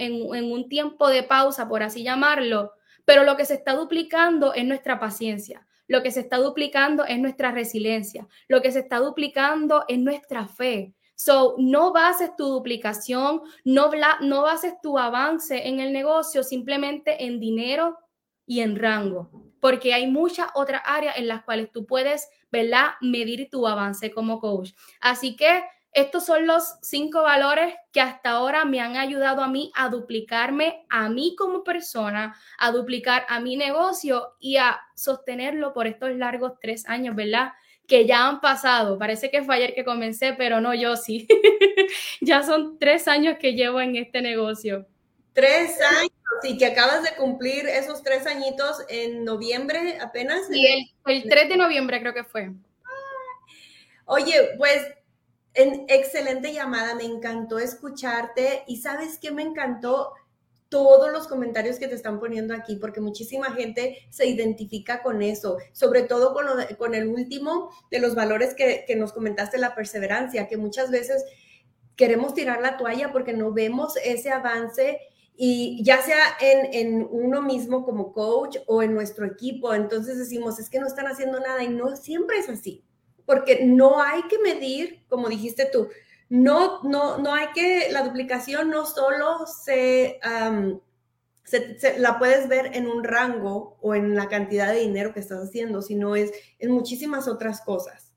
un 0.51 0.67
tiempo 0.67 1.09
de 1.09 1.21
pausa, 1.21 1.69
por 1.69 1.83
así 1.83 2.01
llamarlo, 2.01 2.73
pero 3.05 3.23
lo 3.23 3.37
que 3.37 3.45
se 3.45 3.53
está 3.53 3.75
duplicando 3.75 4.51
es 4.55 4.65
nuestra 4.65 4.99
paciencia, 4.99 5.67
lo 5.87 6.01
que 6.01 6.09
se 6.09 6.21
está 6.21 6.37
duplicando 6.37 7.05
es 7.05 7.19
nuestra 7.19 7.51
resiliencia, 7.51 8.27
lo 8.47 8.63
que 8.63 8.71
se 8.71 8.79
está 8.79 8.97
duplicando 8.97 9.85
es 9.87 9.99
nuestra 9.99 10.47
fe. 10.47 10.95
So, 11.13 11.53
no 11.59 11.93
bases 11.93 12.35
tu 12.35 12.47
duplicación, 12.47 13.41
no, 13.63 13.91
no 14.21 14.41
bases 14.41 14.73
tu 14.81 14.97
avance 14.97 15.67
en 15.67 15.79
el 15.81 15.93
negocio 15.93 16.43
simplemente 16.43 17.25
en 17.25 17.39
dinero 17.39 17.99
y 18.47 18.61
en 18.61 18.75
rango, 18.75 19.48
porque 19.59 19.93
hay 19.93 20.07
muchas 20.07 20.49
otras 20.53 20.81
áreas 20.85 21.17
en 21.17 21.27
las 21.27 21.43
cuales 21.43 21.71
tú 21.71 21.85
puedes, 21.85 22.29
¿verdad?, 22.51 22.91
medir 23.01 23.49
tu 23.49 23.67
avance 23.67 24.11
como 24.11 24.39
coach. 24.39 24.71
Así 25.01 25.35
que 25.35 25.63
estos 25.91 26.25
son 26.25 26.45
los 26.45 26.75
cinco 26.81 27.23
valores 27.23 27.73
que 27.91 27.99
hasta 28.01 28.31
ahora 28.31 28.63
me 28.63 28.79
han 28.79 28.95
ayudado 28.95 29.41
a 29.41 29.47
mí 29.47 29.71
a 29.75 29.89
duplicarme 29.89 30.85
a 30.89 31.09
mí 31.09 31.35
como 31.37 31.63
persona, 31.63 32.35
a 32.59 32.71
duplicar 32.71 33.25
a 33.27 33.39
mi 33.39 33.55
negocio 33.55 34.35
y 34.39 34.57
a 34.57 34.79
sostenerlo 34.95 35.73
por 35.73 35.87
estos 35.87 36.15
largos 36.15 36.53
tres 36.61 36.87
años, 36.87 37.15
¿verdad? 37.15 37.53
Que 37.87 38.05
ya 38.05 38.27
han 38.27 38.39
pasado. 38.39 38.99
Parece 38.99 39.31
que 39.31 39.41
fue 39.41 39.55
ayer 39.55 39.73
que 39.73 39.83
comencé, 39.83 40.33
pero 40.33 40.61
no, 40.61 40.75
yo 40.75 40.95
sí. 40.95 41.27
ya 42.21 42.43
son 42.43 42.77
tres 42.77 43.07
años 43.07 43.37
que 43.39 43.53
llevo 43.53 43.81
en 43.81 43.95
este 43.95 44.21
negocio. 44.21 44.85
Tres 45.33 45.79
años 45.81 46.18
y 46.43 46.57
que 46.57 46.65
acabas 46.65 47.03
de 47.03 47.15
cumplir 47.15 47.67
esos 47.67 48.03
tres 48.03 48.25
añitos 48.25 48.83
en 48.89 49.23
noviembre 49.23 49.97
apenas. 50.01 50.47
Sí, 50.47 50.65
el, 50.65 51.23
el 51.23 51.29
3 51.29 51.49
de 51.49 51.57
noviembre 51.57 51.99
creo 51.99 52.13
que 52.13 52.23
fue. 52.23 52.51
Oye, 54.05 54.51
pues 54.57 54.87
en 55.53 55.85
excelente 55.87 56.53
llamada, 56.53 56.95
me 56.95 57.03
encantó 57.03 57.59
escucharte 57.59 58.63
y 58.67 58.77
sabes 58.77 59.19
qué 59.19 59.31
me 59.31 59.43
encantó 59.43 60.13
todos 60.69 61.11
los 61.11 61.27
comentarios 61.27 61.79
que 61.79 61.87
te 61.87 61.95
están 61.95 62.19
poniendo 62.19 62.53
aquí, 62.53 62.75
porque 62.75 63.01
muchísima 63.01 63.51
gente 63.53 63.97
se 64.11 64.27
identifica 64.27 65.01
con 65.01 65.21
eso, 65.23 65.57
sobre 65.73 66.03
todo 66.03 66.33
con, 66.33 66.45
con 66.77 66.93
el 66.93 67.07
último 67.07 67.71
de 67.89 67.99
los 67.99 68.13
valores 68.13 68.53
que, 68.53 68.85
que 68.87 68.95
nos 68.95 69.11
comentaste, 69.11 69.57
la 69.57 69.73
perseverancia, 69.73 70.47
que 70.47 70.57
muchas 70.57 70.91
veces 70.91 71.25
queremos 71.95 72.33
tirar 72.33 72.61
la 72.61 72.77
toalla 72.77 73.11
porque 73.11 73.33
no 73.33 73.51
vemos 73.51 73.97
ese 73.97 74.31
avance 74.31 74.99
y 75.41 75.81
ya 75.85 76.01
sea 76.01 76.21
en, 76.41 76.73
en, 76.73 77.07
uno 77.09 77.41
mismo 77.41 77.85
como 77.85 78.11
coach 78.11 78.57
o 78.67 78.83
en 78.83 78.93
nuestro 78.93 79.25
equipo, 79.25 79.73
entonces 79.73 80.17
decimos, 80.17 80.59
es 80.59 80.69
que 80.69 80.81
no 80.81 80.87
están 80.87 81.07
haciendo 81.07 81.39
nada 81.39 81.63
y 81.63 81.69
no 81.69 81.95
siempre 81.95 82.39
es 82.39 82.49
así, 82.49 82.83
porque 83.25 83.63
no 83.63 84.01
hay 84.03 84.23
que 84.23 84.37
medir, 84.39 85.05
como 85.07 85.29
dijiste 85.29 85.69
tú, 85.71 85.87
no, 86.27 86.83
no, 86.83 87.19
no 87.19 87.33
hay 87.33 87.47
que, 87.55 87.89
la 87.89 88.03
duplicación 88.03 88.69
no 88.69 88.85
solo 88.85 89.45
se, 89.47 90.19
se, 91.45 91.97
la 91.99 92.19
puedes 92.19 92.49
ver 92.49 92.75
en 92.75 92.87
un 92.87 93.05
rango 93.05 93.77
o 93.79 93.95
en 93.95 94.15
la 94.15 94.27
cantidad 94.27 94.73
de 94.73 94.81
dinero 94.81 95.13
que 95.13 95.21
estás 95.21 95.39
haciendo, 95.41 95.81
sino 95.81 96.17
es 96.17 96.33
en 96.59 96.71
muchísimas 96.71 97.29
otras 97.29 97.61
cosas. 97.61 98.11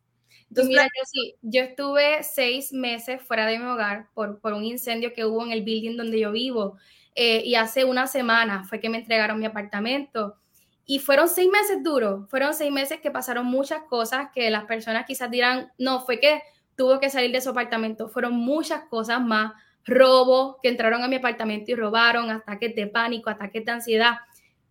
Entonces, 0.49 0.71
Mira, 0.71 0.83
yo 0.83 1.05
sí, 1.07 1.37
yo 1.41 1.63
estuve 1.63 2.25
seis 2.25 2.73
meses 2.73 3.23
fuera 3.23 3.47
de 3.47 3.61
mi 3.61 3.65
hogar 3.65 4.09
por, 4.13 4.41
por 4.41 4.55
un 4.55 4.65
incendio 4.65 5.15
que 5.15 5.25
hubo 5.25 5.45
en 5.47 5.53
el 5.53 5.63
building 5.63 5.97
donde 5.97 6.19
yo 6.19 6.33
vivo 6.33 6.79
eh, 7.15 7.43
y 7.45 7.55
hace 7.55 7.85
una 7.85 8.07
semana 8.07 8.65
fue 8.65 8.81
que 8.81 8.89
me 8.89 8.99
entregaron 8.99 9.39
mi 9.39 9.47
apartamento. 9.47 10.37
Y 10.85 10.99
fueron 10.99 11.29
seis 11.29 11.49
meses 11.51 11.83
duros, 11.83 12.29
fueron 12.29 12.55
seis 12.55 12.73
meses 12.73 13.01
que 13.01 13.11
pasaron 13.11 13.47
muchas 13.47 13.83
cosas 13.89 14.29
que 14.35 14.51
las 14.51 14.65
personas 14.65 15.05
quizás 15.07 15.31
dirán, 15.31 15.73
no, 15.79 16.01
fue 16.01 16.19
que 16.19 16.43
tuvo 16.77 16.99
que 16.99 17.11
salir 17.11 17.31
de 17.31 17.41
su 17.41 17.51
apartamento, 17.51 18.09
fueron 18.09 18.35
muchas 18.35 18.85
cosas 18.85 19.21
más, 19.21 19.53
robos 19.85 20.57
que 20.63 20.69
entraron 20.69 21.03
a 21.03 21.09
mi 21.09 21.17
apartamento 21.17 21.71
y 21.71 21.75
robaron, 21.75 22.31
ataques 22.31 22.75
de 22.75 22.87
pánico, 22.87 23.31
ataques 23.31 23.65
de 23.65 23.73
ansiedad. 23.73 24.17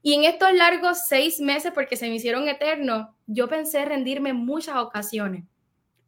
Y 0.02 0.14
en 0.14 0.24
estos 0.24 0.54
largos 0.54 1.06
seis 1.08 1.40
meses, 1.40 1.72
porque 1.74 1.96
se 1.96 2.08
me 2.08 2.16
hicieron 2.16 2.48
eternos, 2.48 3.08
yo 3.28 3.48
pensé 3.48 3.86
rendirme 3.86 4.30
en 4.30 4.38
muchas 4.38 4.78
ocasiones. 4.78 5.46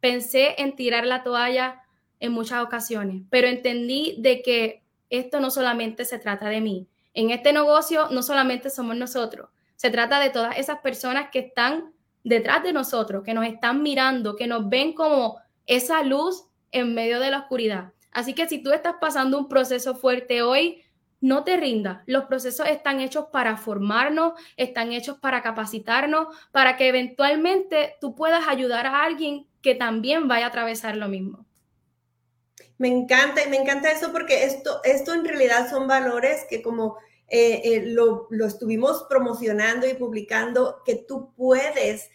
Pensé 0.00 0.60
en 0.60 0.74
tirar 0.74 1.06
la 1.06 1.22
toalla 1.22 1.82
en 2.20 2.32
muchas 2.32 2.62
ocasiones, 2.62 3.22
pero 3.30 3.46
entendí 3.46 4.16
de 4.18 4.42
que 4.42 4.83
esto 5.18 5.40
no 5.40 5.50
solamente 5.50 6.04
se 6.04 6.18
trata 6.18 6.48
de 6.48 6.60
mí. 6.60 6.88
En 7.12 7.30
este 7.30 7.52
negocio 7.52 8.08
no 8.10 8.22
solamente 8.22 8.70
somos 8.70 8.96
nosotros, 8.96 9.50
se 9.76 9.90
trata 9.90 10.18
de 10.18 10.30
todas 10.30 10.56
esas 10.58 10.78
personas 10.80 11.30
que 11.30 11.40
están 11.40 11.92
detrás 12.22 12.62
de 12.62 12.72
nosotros, 12.72 13.22
que 13.22 13.34
nos 13.34 13.46
están 13.46 13.82
mirando, 13.82 14.36
que 14.36 14.46
nos 14.46 14.68
ven 14.68 14.94
como 14.94 15.38
esa 15.66 16.02
luz 16.02 16.46
en 16.72 16.94
medio 16.94 17.20
de 17.20 17.30
la 17.30 17.40
oscuridad. 17.40 17.92
Así 18.10 18.32
que 18.34 18.48
si 18.48 18.62
tú 18.62 18.72
estás 18.72 18.94
pasando 19.00 19.38
un 19.38 19.48
proceso 19.48 19.94
fuerte 19.94 20.42
hoy, 20.42 20.82
no 21.20 21.42
te 21.42 21.56
rindas. 21.56 22.02
Los 22.06 22.24
procesos 22.24 22.66
están 22.68 23.00
hechos 23.00 23.26
para 23.32 23.56
formarnos, 23.56 24.34
están 24.56 24.92
hechos 24.92 25.18
para 25.18 25.42
capacitarnos, 25.42 26.28
para 26.52 26.76
que 26.76 26.88
eventualmente 26.88 27.96
tú 28.00 28.14
puedas 28.14 28.46
ayudar 28.46 28.86
a 28.86 29.04
alguien 29.04 29.46
que 29.62 29.74
también 29.74 30.28
vaya 30.28 30.46
a 30.46 30.48
atravesar 30.48 30.96
lo 30.96 31.08
mismo. 31.08 31.43
Me 32.78 32.88
encanta 32.88 33.42
y 33.44 33.48
me 33.48 33.56
encanta 33.56 33.90
eso 33.90 34.12
porque 34.12 34.44
esto, 34.44 34.80
esto 34.84 35.14
en 35.14 35.24
realidad 35.24 35.70
son 35.70 35.86
valores 35.86 36.44
que 36.48 36.60
como 36.60 36.96
eh, 37.28 37.62
eh, 37.64 37.82
lo, 37.86 38.28
estuvimos 38.46 39.06
promocionando 39.08 39.88
y 39.88 39.94
publicando, 39.94 40.82
que 40.84 40.96
tú 40.96 41.32
puedes 41.34 42.10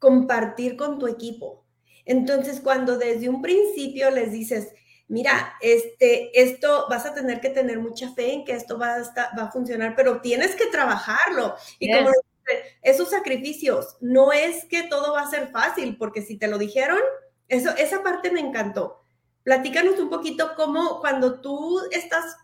compartir 0.00 0.76
con 0.76 0.98
tu 0.98 1.06
equipo. 1.06 1.64
Entonces, 2.04 2.60
cuando 2.60 2.98
desde 2.98 3.28
un 3.28 3.40
principio 3.40 4.10
les 4.10 4.32
dices, 4.32 4.72
mira, 5.06 5.54
este, 5.60 6.30
esto 6.40 6.86
vas 6.90 7.06
a 7.06 7.14
tener 7.14 7.40
que 7.40 7.50
tener 7.50 7.78
mucha 7.78 8.12
fe 8.14 8.32
en 8.32 8.44
que 8.44 8.52
esto 8.52 8.78
va 8.78 8.96
a, 8.96 9.36
va 9.38 9.44
a 9.44 9.52
funcionar, 9.52 9.94
pero 9.94 10.20
tienes 10.20 10.56
que 10.56 10.66
trabajarlo. 10.66 11.54
Y 11.78 11.92
como 11.92 12.10
esos 12.82 13.10
sacrificios, 13.10 13.96
no 14.00 14.32
es 14.32 14.64
que 14.64 14.84
todo 14.84 15.12
va 15.12 15.22
a 15.22 15.30
ser 15.30 15.48
fácil, 15.48 15.96
porque 15.96 16.22
si 16.22 16.36
te 16.36 16.48
lo 16.48 16.58
dijeron, 16.58 16.98
eso, 17.50 17.70
esa 17.76 18.02
parte 18.02 18.30
me 18.30 18.40
encantó. 18.40 19.02
Platícanos 19.42 19.98
un 19.98 20.08
poquito 20.08 20.52
cómo 20.56 21.00
cuando 21.00 21.40
tú 21.40 21.80
estás 21.90 22.36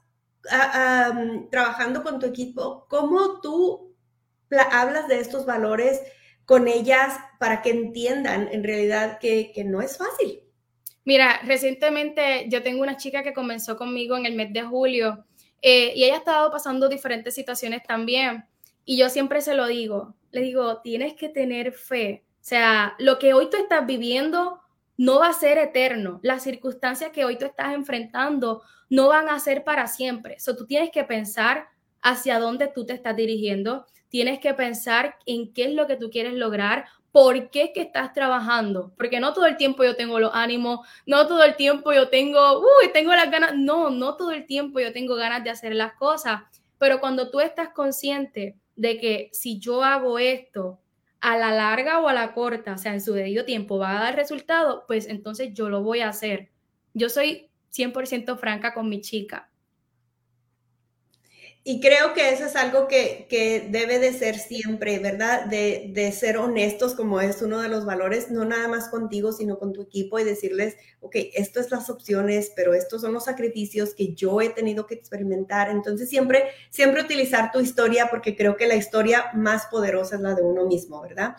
ah, 0.51 1.19
trabajando 1.51 2.03
con 2.03 2.19
tu 2.19 2.27
equipo, 2.27 2.87
cómo 2.89 3.41
tú 3.41 3.95
hablas 4.73 5.07
de 5.09 5.21
estos 5.21 5.47
valores 5.47 6.01
con 6.45 6.69
ellas 6.69 7.15
para 7.39 7.63
que 7.63 7.71
entiendan 7.71 8.49
en 8.51 8.65
realidad 8.65 9.19
que, 9.21 9.53
no 9.65 9.81
es 9.81 9.97
fácil. 9.97 10.43
Mira, 11.05 11.41
recientemente 11.45 12.47
yo 12.49 12.63
tengo 12.63 12.83
una 12.83 12.97
chica 12.97 13.23
que 13.23 13.33
comenzó 13.33 13.77
conmigo 13.77 14.17
en 14.17 14.27
el 14.27 14.35
mes 14.35 14.53
de 14.53 14.63
julio 14.63 15.25
eh, 15.63 15.93
y 15.95 16.05
ella 16.05 16.15
ha 16.15 16.19
estado 16.19 16.51
pasando 16.51 16.89
diferentes 16.89 17.35
situaciones 17.35 17.83
también. 17.85 18.45
Y 18.85 18.97
yo 18.97 19.09
siempre 19.09 19.41
se 19.41 19.55
lo 19.55 19.67
digo, 19.67 20.15
le 20.33 20.41
digo, 20.41 20.81
tienes 20.83 21.15
que 21.15 21.29
tener 21.29 21.73
fe. 21.73 22.25
O 22.35 22.49
sea, 22.49 22.95
lo 22.99 23.19
que 23.19 23.35
hoy 23.35 23.51
tú 23.51 23.57
estás 23.57 23.85
viviendo 23.87 24.61
no 24.97 25.21
va 25.21 25.29
a 25.29 25.33
ser 25.33 25.59
eterno. 25.59 26.21
Las 26.23 26.43
circunstancias 26.43 27.11
que 27.11 27.25
hoy 27.25 27.37
tú 27.37 27.45
estás 27.45 27.75
enfrentando 27.75 28.63
no 28.89 29.09
van 29.09 29.29
a 29.29 29.39
ser 29.39 29.65
para 29.65 29.87
siempre. 29.87 30.39
So, 30.39 30.57
tú 30.57 30.67
tienes 30.67 30.91
que 30.91 31.05
pensar 31.05 31.69
hacia 32.03 32.39
dónde 32.39 32.69
tú 32.69 32.87
te 32.87 32.93
estás 32.93 33.17
dirigiendo, 33.17 33.87
tienes 34.09 34.39
que 34.39 34.55
pensar 34.55 35.17
en 35.27 35.53
qué 35.53 35.65
es 35.65 35.75
lo 35.75 35.87
que 35.87 35.97
tú 35.97 36.11
quieres 36.11 36.35
lograr, 36.35 36.87
por 37.11 37.51
qué 37.51 37.73
que 37.73 37.81
estás 37.81 38.13
trabajando, 38.13 38.93
porque 38.97 39.21
no 39.21 39.33
todo 39.33 39.47
el 39.47 39.57
tiempo 39.57 39.83
yo 39.83 39.97
tengo 39.97 40.21
los 40.21 40.33
ánimos, 40.35 40.87
no 41.07 41.27
todo 41.27 41.43
el 41.45 41.57
tiempo 41.57 41.93
yo 41.93 42.11
tengo, 42.11 42.61
uy, 42.61 42.93
tengo 42.93 43.13
las 43.13 43.31
ganas, 43.31 43.55
no, 43.57 43.89
no 43.89 44.17
todo 44.17 44.33
el 44.33 44.45
tiempo 44.45 44.81
yo 44.81 44.93
tengo 44.93 45.15
ganas 45.15 45.43
de 45.43 45.51
hacer 45.51 45.75
las 45.75 45.95
cosas, 45.95 46.43
pero 46.79 47.01
cuando 47.01 47.31
tú 47.31 47.41
estás 47.41 47.71
consciente 47.71 48.57
de 48.77 48.99
que 48.99 49.31
si 49.33 49.59
yo 49.59 49.83
hago 49.83 50.19
esto, 50.19 50.79
a 51.21 51.37
la 51.39 51.53
larga 51.53 52.01
o 52.01 52.09
a 52.09 52.13
la 52.13 52.33
corta, 52.35 52.75
o 52.75 52.79
sea, 52.79 52.95
en 52.95 53.01
su 53.01 53.13
debido 53.13 53.45
tiempo 53.45 53.79
va 53.79 53.99
a 53.99 54.03
dar 54.03 54.17
resultado, 54.17 54.85
pues 54.87 55.07
entonces 55.09 55.53
yo 55.55 55.69
lo 55.69 55.83
voy 55.83 56.01
a 56.01 56.09
hacer. 56.09 56.51
Yo 56.95 57.09
soy 57.09 57.51
100% 57.71 58.39
franca 58.39 58.75
con 58.75 58.89
mi 58.89 59.01
chica. 59.01 59.51
Y 61.69 61.81
creo 61.81 62.15
que 62.15 62.29
eso 62.29 62.45
es 62.45 62.55
algo 62.55 62.87
que, 62.87 63.27
que 63.29 63.67
debe 63.69 63.99
de 63.99 64.13
ser 64.13 64.39
siempre, 64.39 65.01
¿verdad? 65.01 65.47
De, 65.47 65.91
de, 65.93 66.13
ser 66.13 66.39
honestos, 66.39 66.95
como 66.95 67.21
es 67.21 67.43
uno 67.43 67.61
de 67.61 67.69
los 67.69 67.85
valores, 67.85 68.31
no 68.31 68.45
nada 68.45 68.69
más 68.69 68.89
contigo, 68.89 69.33
sino 69.33 69.59
con 69.59 69.73
tu 69.73 69.83
equipo 69.83 70.21
y 70.21 70.23
decirles, 70.23 70.77
ok, 71.01 71.17
esto 71.35 71.59
es 71.59 71.73
las 71.73 71.91
opciones, 71.91 72.53
pero 72.55 72.73
estos 72.73 73.01
son 73.01 73.13
los 73.15 73.25
sacrificios 73.25 73.97
que 73.97 74.15
yo 74.15 74.41
he 74.41 74.51
tenido 74.51 74.87
que 74.87 74.95
experimentar. 74.95 75.69
Entonces, 75.69 76.09
siempre, 76.09 76.45
siempre 76.71 77.03
utilizar 77.03 77.51
tu 77.51 77.59
historia, 77.59 78.07
porque 78.13 78.37
creo 78.37 78.57
que 78.57 78.69
la 78.69 78.77
historia 78.77 79.25
más 79.35 79.67
poderosa 79.67 80.15
es 80.15 80.23
la 80.23 80.37
de 80.37 80.43
uno 80.43 80.67
mismo, 80.67 81.03
¿verdad? 81.03 81.35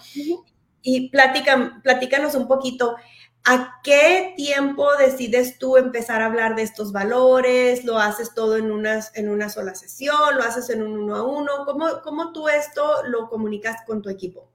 Y 0.82 1.10
platica, 1.10 1.80
platícanos 1.82 2.36
un 2.36 2.50
poquito. 2.50 2.98
¿A 3.46 3.80
qué 3.84 4.34
tiempo 4.36 4.88
decides 4.98 5.58
tú 5.58 5.78
empezar 5.78 6.22
a 6.22 6.26
hablar 6.26 6.56
de 6.56 6.64
estos 6.64 6.92
valores? 6.92 7.86
¿Lo 7.86 7.98
haces 7.98 8.34
todo 8.34 8.58
en, 8.58 8.72
unas, 8.72 9.16
en 9.16 9.30
una 9.30 9.50
sola 9.50 9.74
sesión? 9.74 10.36
¿Lo 10.36 10.44
haces 10.44 10.70
en 10.70 10.84
un 10.84 10.98
uno 10.98 11.16
a 11.16 11.24
uno? 11.24 11.52
¿Cómo, 11.66 12.02
¿Cómo 12.04 12.34
tú 12.34 12.50
esto 12.50 13.04
lo 13.08 13.30
comunicas 13.30 13.78
con 13.86 14.02
tu 14.02 14.10
equipo? 14.10 14.52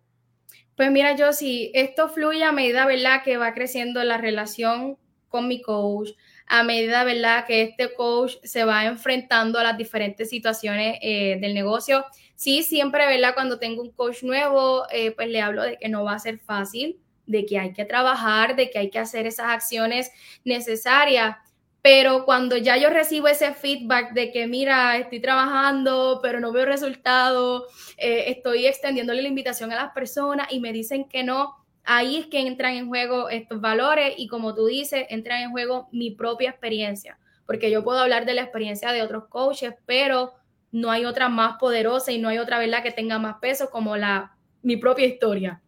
Pues 0.77 0.91
mira, 0.91 1.17
yo 1.17 1.33
si 1.33 1.71
esto 1.75 2.09
fluye 2.09 2.45
a 2.45 2.53
medida, 2.53 2.87
¿verdad? 2.87 3.23
Que 3.25 3.37
va 3.37 3.55
creciendo 3.55 4.03
la 4.05 4.19
relación 4.19 4.99
con 5.29 5.49
mi 5.49 5.63
coach, 5.63 6.11
a 6.47 6.63
medida, 6.63 7.05
¿verdad? 7.05 7.47
Que 7.47 7.63
este 7.63 7.95
coach 7.95 8.35
se 8.43 8.65
va 8.65 8.85
enfrentando 8.85 9.59
a 9.59 9.63
las 9.63 9.79
diferentes 9.79 10.29
situaciones 10.29 10.99
eh, 11.01 11.39
del 11.41 11.55
negocio. 11.55 12.05
Sí, 12.35 12.63
siempre, 12.63 13.07
¿verdad? 13.07 13.35
Cuando 13.35 13.59
tengo 13.59 13.83
un 13.83 13.91
coach 13.93 14.23
nuevo, 14.23 14.85
eh, 14.91 15.13
pues 15.13 15.29
le 15.29 15.41
hablo 15.41 15.63
de 15.63 15.79
que 15.79 15.89
no 15.89 16.05
va 16.05 16.15
a 16.15 16.19
ser 16.19 16.39
fácil, 16.39 17.01
de 17.33 17.47
que 17.47 17.59
hay 17.59 17.73
que 17.73 17.85
trabajar, 17.85 18.55
de 18.55 18.71
que 18.71 18.79
hay 18.79 18.91
que 18.91 19.01
hacer 19.01 19.27
esas 19.27 19.47
acciones 19.49 20.13
necesarias. 20.45 21.37
Pero 21.81 22.25
cuando 22.25 22.57
ya 22.57 22.77
yo 22.77 22.91
recibo 22.91 23.27
ese 23.27 23.55
feedback 23.55 24.13
de 24.13 24.31
que, 24.31 24.47
mira, 24.47 24.97
estoy 24.99 25.19
trabajando, 25.19 26.21
pero 26.23 26.39
no 26.39 26.53
veo 26.53 26.65
resultado, 26.65 27.67
eh, 27.97 28.25
estoy 28.29 28.67
extendiéndole 28.67 29.23
la 29.23 29.29
invitación 29.29 29.73
a 29.73 29.75
las 29.75 29.93
personas 29.93 30.47
y 30.53 30.61
me 30.61 30.73
dicen 30.73 31.09
que 31.09 31.25
no, 31.25 31.57
ahí 31.83 32.19
es 32.19 32.27
que 32.27 32.39
entran 32.39 32.75
en 32.75 32.87
juego 32.87 33.31
estos 33.31 33.61
valores 33.61 34.15
y 34.17 34.29
como 34.29 34.55
tú 34.55 34.67
dices, 34.67 35.07
entran 35.09 35.43
en 35.43 35.51
juego 35.51 35.89
mi 35.91 36.13
propia 36.13 36.51
experiencia, 36.51 37.19
porque 37.47 37.71
yo 37.71 37.83
puedo 37.83 37.99
hablar 37.99 38.27
de 38.27 38.35
la 38.35 38.43
experiencia 38.43 38.93
de 38.93 39.03
otros 39.03 39.25
coaches, 39.29 39.75
pero 39.85 40.35
no 40.71 40.91
hay 40.93 41.05
otra 41.05 41.29
más 41.29 41.57
poderosa 41.59 42.13
y 42.13 42.19
no 42.19 42.29
hay 42.29 42.39
otra 42.39 42.61
verdad 42.61 42.85
que 42.85 42.93
tenga 42.93 43.19
más 43.19 43.37
peso 43.41 43.71
como 43.71 43.97
la 43.97 44.37
mi 44.63 44.77
propia 44.77 45.07
historia. 45.07 45.61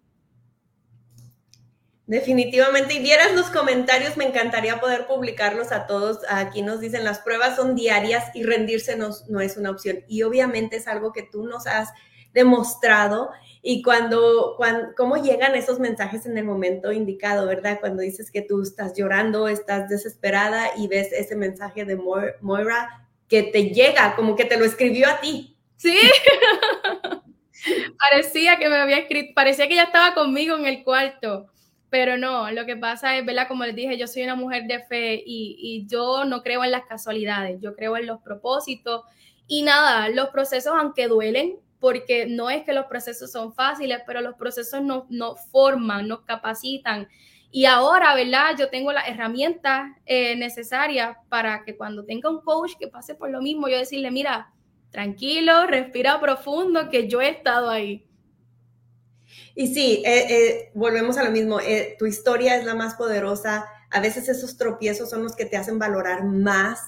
Definitivamente, 2.15 2.95
y 2.95 3.01
vieras 3.01 3.35
los 3.35 3.51
comentarios, 3.51 4.17
me 4.17 4.25
encantaría 4.25 4.79
poder 4.79 5.09
publicarlos 5.09 5.73
a 5.73 5.89
todos. 5.89 6.21
Aquí 6.29 6.63
nos 6.63 6.79
dicen, 6.79 7.03
las 7.03 7.19
pruebas 7.19 7.57
son 7.57 7.75
diarias 7.75 8.27
y 8.35 8.45
rendirse 8.45 8.95
no, 8.95 9.11
no 9.29 9.41
es 9.41 9.57
una 9.57 9.73
opción. 9.73 10.05
Y 10.07 10.23
obviamente 10.23 10.77
es 10.77 10.87
algo 10.87 11.13
que 11.13 11.25
tú 11.25 11.45
nos 11.45 11.67
has 11.67 11.89
demostrado 12.33 13.31
y 13.63 13.83
cuando, 13.83 14.55
cuando, 14.57 14.95
cómo 14.97 15.17
llegan 15.17 15.57
esos 15.57 15.81
mensajes 15.81 16.25
en 16.25 16.39
el 16.39 16.45
momento 16.45 16.93
indicado, 16.93 17.49
¿verdad? 17.49 17.81
Cuando 17.81 18.01
dices 18.01 18.31
que 18.31 18.43
tú 18.43 18.63
estás 18.63 18.97
llorando, 18.97 19.49
estás 19.49 19.89
desesperada 19.89 20.69
y 20.77 20.87
ves 20.87 21.09
ese 21.11 21.35
mensaje 21.35 21.85
de 21.85 21.97
Moira 21.97 23.09
que 23.27 23.43
te 23.43 23.71
llega, 23.71 24.15
como 24.15 24.37
que 24.37 24.45
te 24.45 24.57
lo 24.57 24.65
escribió 24.65 25.09
a 25.09 25.21
ti. 25.21 25.57
Sí, 25.75 25.99
parecía 27.99 28.57
que 28.61 28.69
me 28.69 28.77
había 28.77 28.99
escrito, 28.99 29.33
parecía 29.35 29.67
que 29.67 29.75
ya 29.75 29.83
estaba 29.83 30.15
conmigo 30.15 30.55
en 30.55 30.67
el 30.67 30.85
cuarto. 30.85 31.51
Pero 31.95 32.19
no, 32.19 32.51
lo 32.51 32.67
que 32.67 32.77
pasa 32.77 33.17
es, 33.17 33.25
¿verdad? 33.25 33.47
Como 33.47 33.65
les 33.65 33.77
dije, 33.77 33.97
yo 33.97 34.09
soy 34.09 34.25
una 34.25 34.35
mujer 34.35 34.65
de 34.65 34.83
fe 34.83 35.23
y, 35.25 35.57
y 35.61 35.87
yo 35.87 36.25
no 36.25 36.43
creo 36.43 36.65
en 36.65 36.73
las 36.73 36.87
casualidades, 36.87 37.61
yo 37.61 37.77
creo 37.77 37.97
en 37.97 38.07
los 38.07 38.21
propósitos. 38.21 39.03
Y 39.47 39.63
nada, 39.63 40.09
los 40.09 40.31
procesos, 40.31 40.73
aunque 40.77 41.07
duelen, 41.07 41.55
porque 41.79 42.27
no 42.27 42.51
es 42.51 42.65
que 42.65 42.73
los 42.73 42.87
procesos 42.87 43.31
son 43.31 43.55
fáciles, 43.55 44.01
pero 44.09 44.23
los 44.23 44.35
procesos 44.35 44.83
nos, 44.83 45.09
nos 45.09 45.39
forman, 45.53 46.09
nos 46.09 46.23
capacitan. 46.23 47.07
Y 47.53 47.67
ahora, 47.67 48.13
¿verdad? 48.17 48.57
Yo 48.59 48.71
tengo 48.71 48.91
las 48.93 49.07
herramientas 49.07 49.93
eh, 50.05 50.35
necesarias 50.35 51.17
para 51.29 51.63
que 51.63 51.77
cuando 51.77 52.05
tenga 52.05 52.29
un 52.29 52.41
coach 52.41 52.73
que 52.77 52.89
pase 52.89 53.15
por 53.15 53.31
lo 53.31 53.41
mismo, 53.41 53.69
yo 53.69 53.79
decirle, 53.79 54.11
mira, 54.11 54.53
tranquilo, 54.91 55.69
respira 55.69 56.19
profundo, 56.19 56.91
que 56.91 57.07
yo 57.07 57.21
he 57.21 57.29
estado 57.29 57.71
ahí. 57.71 58.05
Y 59.55 59.73
sí, 59.73 60.03
eh, 60.05 60.27
eh, 60.29 60.71
volvemos 60.75 61.17
a 61.17 61.25
lo 61.25 61.31
mismo, 61.31 61.61
eh, 61.61 61.95
tu 61.99 62.07
historia 62.07 62.57
es 62.57 62.65
la 62.65 62.75
más 62.75 62.95
poderosa, 62.95 63.67
a 63.91 64.01
veces 64.01 64.29
esos 64.29 64.57
tropiezos 64.57 65.11
son 65.11 65.23
los 65.23 65.37
que 65.37 65.45
te 65.45 65.57
hacen 65.57 65.79
valorar 65.79 66.25
más 66.25 66.81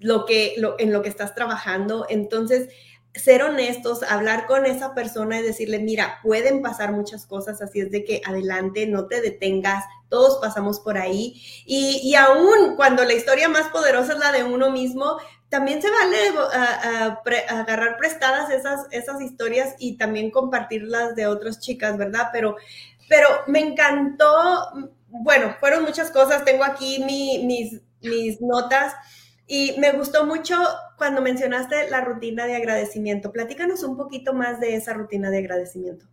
lo 0.00 0.24
que, 0.24 0.56
en 0.78 0.92
lo 0.92 1.02
que 1.02 1.08
estás 1.08 1.34
trabajando, 1.36 2.06
entonces 2.08 2.68
ser 3.14 3.42
honestos, 3.42 4.02
hablar 4.02 4.46
con 4.46 4.66
esa 4.66 4.94
persona 4.94 5.38
y 5.38 5.42
decirle, 5.42 5.78
mira, 5.78 6.18
pueden 6.22 6.62
pasar 6.62 6.92
muchas 6.92 7.26
cosas, 7.26 7.60
así 7.62 7.80
es 7.80 7.90
de 7.90 8.04
que 8.04 8.22
adelante, 8.24 8.86
no 8.86 9.06
te 9.06 9.20
detengas, 9.20 9.84
todos 10.08 10.38
pasamos 10.40 10.80
por 10.80 10.96
ahí. 10.96 11.40
Y, 11.66 12.00
y 12.04 12.14
aún 12.14 12.76
cuando 12.76 13.04
la 13.04 13.14
historia 13.14 13.48
más 13.48 13.68
poderosa 13.68 14.12
es 14.12 14.18
la 14.18 14.32
de 14.32 14.44
uno 14.44 14.70
mismo, 14.70 15.18
también 15.50 15.82
se 15.82 15.90
vale 15.90 16.16
agarrar 17.48 17.98
prestadas 17.98 18.50
esas, 18.50 18.86
esas 18.92 19.20
historias 19.20 19.74
y 19.78 19.98
también 19.98 20.30
compartirlas 20.30 21.16
de 21.16 21.26
otras 21.26 21.58
chicas, 21.58 21.98
¿verdad? 21.98 22.28
Pero, 22.32 22.56
pero 23.08 23.28
me 23.48 23.58
encantó, 23.58 24.70
bueno, 25.08 25.56
fueron 25.58 25.82
muchas 25.82 26.12
cosas, 26.12 26.44
tengo 26.44 26.62
aquí 26.62 27.04
mis, 27.04 27.82
mis 28.00 28.40
notas 28.40 28.94
y 29.48 29.74
me 29.78 29.90
gustó 29.90 30.24
mucho 30.24 30.56
cuando 30.96 31.20
mencionaste 31.20 31.90
la 31.90 32.00
rutina 32.00 32.46
de 32.46 32.54
agradecimiento. 32.54 33.32
Platícanos 33.32 33.82
un 33.82 33.96
poquito 33.96 34.32
más 34.32 34.60
de 34.60 34.76
esa 34.76 34.92
rutina 34.92 35.30
de 35.30 35.38
agradecimiento. 35.38 36.06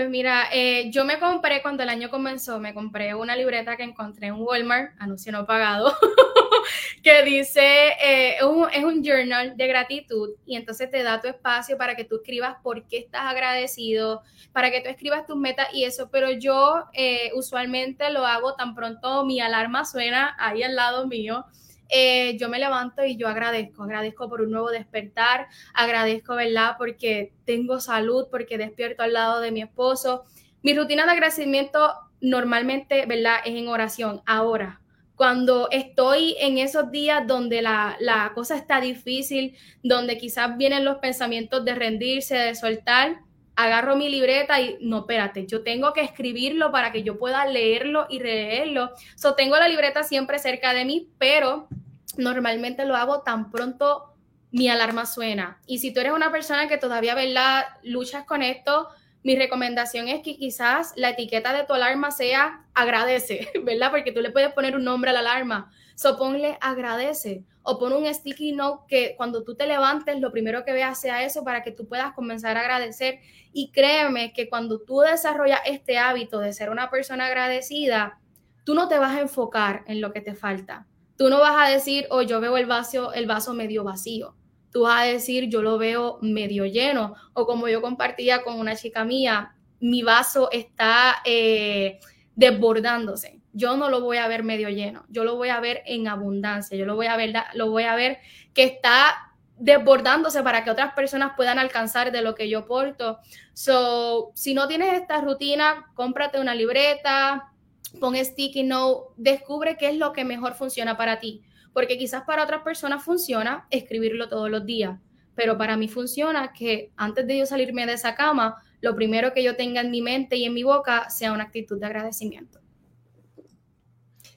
Pues 0.00 0.08
mira, 0.08 0.48
eh, 0.50 0.90
yo 0.90 1.04
me 1.04 1.18
compré 1.18 1.60
cuando 1.60 1.82
el 1.82 1.90
año 1.90 2.08
comenzó, 2.08 2.58
me 2.58 2.72
compré 2.72 3.14
una 3.14 3.36
libreta 3.36 3.76
que 3.76 3.82
encontré 3.82 4.28
en 4.28 4.36
Walmart, 4.36 4.94
anuncio 4.98 5.30
no 5.30 5.44
pagado, 5.44 5.94
que 7.02 7.22
dice, 7.22 7.88
eh, 8.02 8.36
es, 8.38 8.82
un, 8.82 9.04
journal 9.04 9.58
de 9.58 9.66
gratitud 9.66 10.30
y 10.46 10.56
entonces 10.56 10.90
te 10.90 11.02
da 11.02 11.20
tu 11.20 11.28
espacio 11.28 11.76
para 11.76 11.96
que 11.96 12.04
tú 12.04 12.16
escribas 12.16 12.56
por 12.62 12.88
qué 12.88 12.96
estás 12.96 13.24
agradecido, 13.26 14.22
para 14.54 14.70
que 14.70 14.80
tú 14.80 14.88
escribas 14.88 15.26
tus 15.26 15.36
metas 15.36 15.68
y 15.74 15.84
eso, 15.84 16.08
pero 16.10 16.30
yo 16.30 16.86
eh, 16.94 17.30
usualmente 17.34 18.10
lo 18.10 18.24
hago 18.24 18.54
tan 18.54 18.74
pronto 18.74 19.26
mi 19.26 19.38
alarma 19.38 19.84
suena 19.84 20.34
ahí 20.38 20.62
al 20.62 20.76
lado 20.76 21.06
mío 21.08 21.44
eh, 21.90 22.36
yo 22.38 22.48
me 22.48 22.58
levanto 22.58 23.04
y 23.04 23.16
yo 23.16 23.28
agradezco, 23.28 23.82
agradezco 23.82 24.28
por 24.28 24.40
un 24.40 24.50
nuevo 24.50 24.70
despertar, 24.70 25.48
agradezco, 25.74 26.34
¿verdad? 26.34 26.76
Porque 26.78 27.32
tengo 27.44 27.80
salud, 27.80 28.26
porque 28.30 28.58
despierto 28.58 29.02
al 29.02 29.12
lado 29.12 29.40
de 29.40 29.50
mi 29.50 29.62
esposo. 29.62 30.24
Mi 30.62 30.74
rutina 30.74 31.04
de 31.04 31.12
agradecimiento 31.12 31.94
normalmente, 32.20 33.06
¿verdad? 33.06 33.36
Es 33.44 33.54
en 33.54 33.68
oración. 33.68 34.22
Ahora, 34.26 34.80
cuando 35.16 35.68
estoy 35.70 36.36
en 36.40 36.58
esos 36.58 36.90
días 36.90 37.26
donde 37.26 37.62
la, 37.62 37.96
la 38.00 38.32
cosa 38.34 38.56
está 38.56 38.80
difícil, 38.80 39.56
donde 39.82 40.16
quizás 40.16 40.56
vienen 40.56 40.84
los 40.84 40.96
pensamientos 40.96 41.64
de 41.64 41.74
rendirse, 41.74 42.36
de 42.36 42.54
soltar, 42.54 43.20
agarro 43.62 43.96
mi 43.96 44.08
libreta 44.08 44.60
y 44.60 44.78
no, 44.80 45.00
espérate, 45.00 45.46
yo 45.46 45.62
tengo 45.62 45.92
que 45.92 46.00
escribirlo 46.02 46.72
para 46.72 46.92
que 46.92 47.02
yo 47.02 47.18
pueda 47.18 47.44
leerlo 47.46 48.06
y 48.08 48.18
releerlo. 48.18 48.92
So, 49.16 49.34
tengo 49.34 49.56
la 49.56 49.68
libreta 49.68 50.02
siempre 50.02 50.38
cerca 50.38 50.72
de 50.72 50.84
mí, 50.84 51.10
pero 51.18 51.68
normalmente 52.16 52.84
lo 52.84 52.96
hago 52.96 53.22
tan 53.22 53.50
pronto 53.50 54.14
mi 54.52 54.68
alarma 54.68 55.06
suena. 55.06 55.60
Y 55.66 55.78
si 55.78 55.92
tú 55.92 56.00
eres 56.00 56.12
una 56.12 56.32
persona 56.32 56.68
que 56.68 56.78
todavía, 56.78 57.14
¿verdad?, 57.14 57.66
luchas 57.82 58.24
con 58.24 58.42
esto, 58.42 58.88
mi 59.22 59.36
recomendación 59.36 60.08
es 60.08 60.22
que 60.22 60.36
quizás 60.36 60.92
la 60.96 61.10
etiqueta 61.10 61.52
de 61.52 61.64
tu 61.64 61.74
alarma 61.74 62.10
sea 62.10 62.64
agradece, 62.74 63.48
¿verdad? 63.64 63.90
Porque 63.90 64.12
tú 64.12 64.20
le 64.20 64.30
puedes 64.30 64.52
poner 64.52 64.74
un 64.74 64.84
nombre 64.84 65.10
a 65.10 65.12
la 65.12 65.20
alarma. 65.20 65.70
So 65.94 66.16
ponle 66.16 66.56
agradece 66.62 67.44
o 67.62 67.78
pon 67.78 67.92
un 67.92 68.06
sticky 68.12 68.52
note 68.52 68.84
que 68.88 69.14
cuando 69.16 69.44
tú 69.44 69.54
te 69.54 69.66
levantes 69.66 70.18
lo 70.18 70.32
primero 70.32 70.64
que 70.64 70.72
veas 70.72 70.98
sea 70.98 71.22
eso 71.24 71.44
para 71.44 71.62
que 71.62 71.72
tú 71.72 71.86
puedas 71.86 72.12
comenzar 72.14 72.56
a 72.56 72.60
agradecer. 72.60 73.20
Y 73.52 73.70
créeme 73.70 74.32
que 74.32 74.48
cuando 74.48 74.80
tú 74.80 75.00
desarrollas 75.00 75.60
este 75.66 75.98
hábito 75.98 76.38
de 76.38 76.54
ser 76.54 76.70
una 76.70 76.88
persona 76.88 77.26
agradecida, 77.26 78.18
tú 78.64 78.74
no 78.74 78.88
te 78.88 78.98
vas 78.98 79.16
a 79.16 79.20
enfocar 79.20 79.84
en 79.86 80.00
lo 80.00 80.12
que 80.12 80.22
te 80.22 80.34
falta. 80.34 80.86
Tú 81.20 81.28
no 81.28 81.38
vas 81.38 81.68
a 81.68 81.70
decir, 81.70 82.06
oh, 82.08 82.22
yo 82.22 82.40
veo 82.40 82.56
el 82.56 82.64
vaso, 82.64 83.12
el 83.12 83.26
vaso 83.26 83.52
medio 83.52 83.84
vacío. 83.84 84.34
Tú 84.72 84.84
vas 84.84 85.02
a 85.02 85.04
decir, 85.04 85.50
yo 85.50 85.60
lo 85.60 85.76
veo 85.76 86.16
medio 86.22 86.64
lleno. 86.64 87.14
O 87.34 87.44
como 87.44 87.68
yo 87.68 87.82
compartía 87.82 88.42
con 88.42 88.58
una 88.58 88.74
chica 88.74 89.04
mía, 89.04 89.54
mi 89.80 90.02
vaso 90.02 90.50
está 90.50 91.16
eh, 91.26 92.00
desbordándose. 92.36 93.38
Yo 93.52 93.76
no 93.76 93.90
lo 93.90 94.00
voy 94.00 94.16
a 94.16 94.28
ver 94.28 94.44
medio 94.44 94.70
lleno, 94.70 95.04
yo 95.10 95.24
lo 95.24 95.36
voy 95.36 95.50
a 95.50 95.60
ver 95.60 95.82
en 95.84 96.08
abundancia, 96.08 96.74
yo 96.78 96.86
lo 96.86 96.96
voy 96.96 97.08
a 97.08 97.18
ver, 97.18 97.34
lo 97.52 97.70
voy 97.70 97.82
a 97.82 97.94
ver 97.96 98.16
que 98.54 98.62
está 98.64 99.34
desbordándose 99.58 100.42
para 100.42 100.64
que 100.64 100.70
otras 100.70 100.94
personas 100.94 101.32
puedan 101.36 101.58
alcanzar 101.58 102.12
de 102.12 102.22
lo 102.22 102.34
que 102.34 102.48
yo 102.48 102.66
porto. 102.66 103.18
So, 103.52 104.32
si 104.34 104.54
no 104.54 104.68
tienes 104.68 104.94
esta 104.94 105.20
rutina, 105.20 105.90
cómprate 105.92 106.40
una 106.40 106.54
libreta, 106.54 107.49
pon 107.98 108.16
sticky 108.16 108.62
note, 108.62 109.12
descubre 109.16 109.76
qué 109.76 109.88
es 109.88 109.96
lo 109.96 110.12
que 110.12 110.24
mejor 110.24 110.54
funciona 110.54 110.96
para 110.96 111.18
ti, 111.20 111.42
porque 111.72 111.98
quizás 111.98 112.22
para 112.22 112.44
otras 112.44 112.62
personas 112.62 113.02
funciona 113.02 113.66
escribirlo 113.70 114.28
todos 114.28 114.50
los 114.50 114.64
días, 114.64 114.98
pero 115.34 115.56
para 115.56 115.76
mí 115.76 115.88
funciona 115.88 116.52
que 116.52 116.92
antes 116.96 117.26
de 117.26 117.38
yo 117.38 117.46
salirme 117.46 117.86
de 117.86 117.94
esa 117.94 118.14
cama, 118.14 118.62
lo 118.80 118.94
primero 118.94 119.32
que 119.32 119.42
yo 119.42 119.56
tenga 119.56 119.80
en 119.80 119.90
mi 119.90 120.02
mente 120.02 120.36
y 120.36 120.44
en 120.44 120.54
mi 120.54 120.62
boca 120.62 121.10
sea 121.10 121.32
una 121.32 121.44
actitud 121.44 121.78
de 121.78 121.86
agradecimiento. 121.86 122.60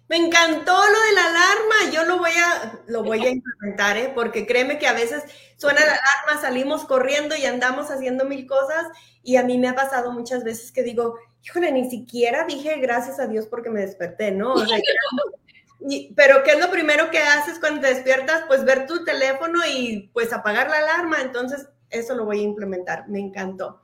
Me 0.09 0.17
encantó 0.17 0.73
lo 0.73 0.99
de 1.01 1.13
la 1.13 1.25
alarma. 1.25 1.91
Yo 1.91 2.03
lo 2.05 2.19
voy 2.19 2.31
a, 2.31 2.79
lo 2.87 3.03
voy 3.03 3.25
a 3.25 3.29
implementar, 3.29 3.97
¿eh? 3.97 4.11
porque 4.13 4.45
créeme 4.45 4.77
que 4.77 4.85
a 4.85 4.93
veces 4.93 5.23
suena 5.57 5.79
la 5.79 5.93
alarma, 5.93 6.41
salimos 6.41 6.83
corriendo 6.83 7.35
y 7.35 7.45
andamos 7.45 7.89
haciendo 7.89 8.25
mil 8.25 8.45
cosas. 8.45 8.85
Y 9.23 9.37
a 9.37 9.43
mí 9.43 9.57
me 9.57 9.69
ha 9.69 9.75
pasado 9.75 10.11
muchas 10.11 10.43
veces 10.43 10.71
que 10.71 10.83
digo, 10.83 11.15
híjole, 11.43 11.71
ni 11.71 11.89
siquiera 11.89 12.45
dije 12.45 12.77
gracias 12.77 13.19
a 13.19 13.27
Dios 13.27 13.47
porque 13.47 13.69
me 13.69 13.81
desperté, 13.81 14.31
¿no? 14.31 14.55
pero 16.15 16.43
¿qué 16.43 16.51
es 16.51 16.59
lo 16.59 16.71
primero 16.71 17.11
que 17.11 17.19
haces 17.19 17.59
cuando 17.59 17.81
te 17.81 17.93
despiertas? 17.93 18.43
Pues 18.47 18.63
ver 18.63 18.87
tu 18.87 19.03
teléfono 19.03 19.59
y 19.67 20.09
pues 20.13 20.31
apagar 20.31 20.69
la 20.69 20.77
alarma. 20.77 21.21
Entonces, 21.21 21.67
eso 21.89 22.15
lo 22.15 22.25
voy 22.25 22.39
a 22.39 22.43
implementar. 22.43 23.07
Me 23.09 23.19
encantó. 23.19 23.81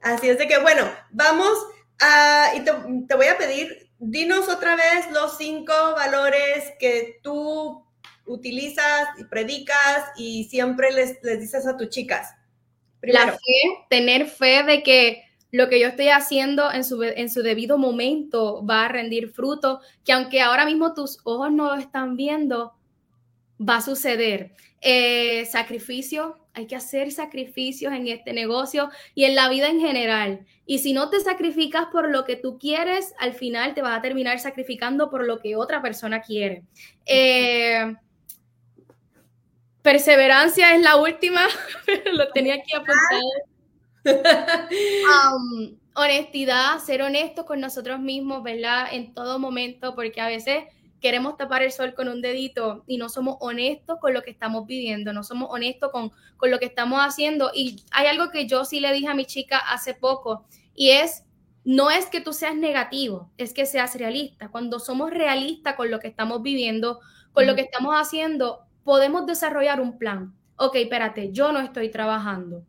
Así 0.00 0.28
es 0.28 0.38
de 0.38 0.46
que, 0.46 0.58
bueno, 0.58 0.84
vamos 1.10 1.52
a, 2.00 2.52
y 2.54 2.60
te 2.60 3.14
voy 3.14 3.26
a 3.26 3.38
pedir 3.38 3.90
dinos 3.98 4.48
otra 4.48 4.76
vez 4.76 5.10
los 5.12 5.36
cinco 5.38 5.72
valores 5.96 6.72
que 6.78 7.18
tú 7.22 7.84
utilizas 8.26 9.08
y 9.18 9.24
predicas 9.24 10.04
y 10.16 10.44
siempre 10.44 10.92
les, 10.92 11.20
dices 11.22 11.66
a 11.66 11.76
tus 11.76 11.88
chicas. 11.88 12.34
La 13.02 13.32
fe, 13.32 13.86
tener 13.90 14.26
fe 14.26 14.62
de 14.62 14.82
que 14.82 15.23
lo 15.54 15.68
que 15.68 15.78
yo 15.78 15.86
estoy 15.86 16.08
haciendo 16.08 16.72
en 16.72 16.82
su, 16.82 17.00
en 17.04 17.30
su 17.30 17.40
debido 17.40 17.78
momento 17.78 18.66
va 18.66 18.86
a 18.86 18.88
rendir 18.88 19.30
fruto, 19.30 19.80
que 20.04 20.12
aunque 20.12 20.40
ahora 20.40 20.66
mismo 20.66 20.94
tus 20.94 21.20
ojos 21.22 21.52
no 21.52 21.66
lo 21.66 21.74
están 21.76 22.16
viendo, 22.16 22.74
va 23.60 23.76
a 23.76 23.80
suceder. 23.80 24.50
Eh, 24.80 25.44
sacrificio, 25.46 26.44
hay 26.54 26.66
que 26.66 26.74
hacer 26.74 27.12
sacrificios 27.12 27.92
en 27.92 28.08
este 28.08 28.32
negocio 28.32 28.90
y 29.14 29.26
en 29.26 29.36
la 29.36 29.48
vida 29.48 29.68
en 29.68 29.78
general. 29.78 30.44
Y 30.66 30.80
si 30.80 30.92
no 30.92 31.08
te 31.08 31.20
sacrificas 31.20 31.86
por 31.92 32.10
lo 32.10 32.24
que 32.24 32.34
tú 32.34 32.58
quieres, 32.58 33.14
al 33.20 33.32
final 33.32 33.74
te 33.74 33.82
vas 33.82 33.96
a 33.96 34.02
terminar 34.02 34.40
sacrificando 34.40 35.08
por 35.08 35.24
lo 35.24 35.38
que 35.38 35.54
otra 35.54 35.80
persona 35.80 36.20
quiere. 36.20 36.64
Eh, 37.06 37.94
perseverancia 39.82 40.74
es 40.74 40.82
la 40.82 40.96
última, 40.96 41.46
lo 42.12 42.28
tenía 42.32 42.54
aquí 42.54 42.74
apuntado. 42.74 43.53
Um, 45.04 45.76
honestidad, 45.94 46.78
ser 46.78 47.02
honestos 47.02 47.44
con 47.44 47.60
nosotros 47.60 48.00
mismos, 48.00 48.42
¿verdad? 48.42 48.88
En 48.92 49.14
todo 49.14 49.38
momento, 49.38 49.94
porque 49.94 50.20
a 50.20 50.26
veces 50.26 50.64
queremos 51.00 51.36
tapar 51.36 51.62
el 51.62 51.70
sol 51.70 51.94
con 51.94 52.08
un 52.08 52.22
dedito 52.22 52.84
y 52.86 52.96
no 52.96 53.08
somos 53.08 53.36
honestos 53.40 53.98
con 54.00 54.14
lo 54.14 54.22
que 54.22 54.30
estamos 54.30 54.66
viviendo, 54.66 55.12
no 55.12 55.22
somos 55.22 55.48
honestos 55.50 55.90
con, 55.92 56.10
con 56.36 56.50
lo 56.50 56.58
que 56.58 56.66
estamos 56.66 57.00
haciendo. 57.00 57.50
Y 57.54 57.82
hay 57.90 58.06
algo 58.06 58.30
que 58.30 58.46
yo 58.46 58.64
sí 58.64 58.80
le 58.80 58.92
dije 58.92 59.08
a 59.08 59.14
mi 59.14 59.26
chica 59.26 59.58
hace 59.58 59.94
poco 59.94 60.46
y 60.74 60.90
es, 60.90 61.24
no 61.64 61.90
es 61.90 62.06
que 62.06 62.20
tú 62.20 62.32
seas 62.32 62.56
negativo, 62.56 63.30
es 63.36 63.52
que 63.52 63.66
seas 63.66 63.94
realista. 63.96 64.48
Cuando 64.48 64.80
somos 64.80 65.10
realistas 65.10 65.74
con 65.74 65.90
lo 65.90 66.00
que 66.00 66.08
estamos 66.08 66.42
viviendo, 66.42 67.00
con 67.32 67.46
lo 67.46 67.54
que 67.54 67.62
estamos 67.62 67.94
haciendo, 67.94 68.60
podemos 68.82 69.26
desarrollar 69.26 69.80
un 69.80 69.98
plan. 69.98 70.34
Ok, 70.56 70.76
espérate, 70.76 71.32
yo 71.32 71.52
no 71.52 71.60
estoy 71.60 71.90
trabajando 71.90 72.64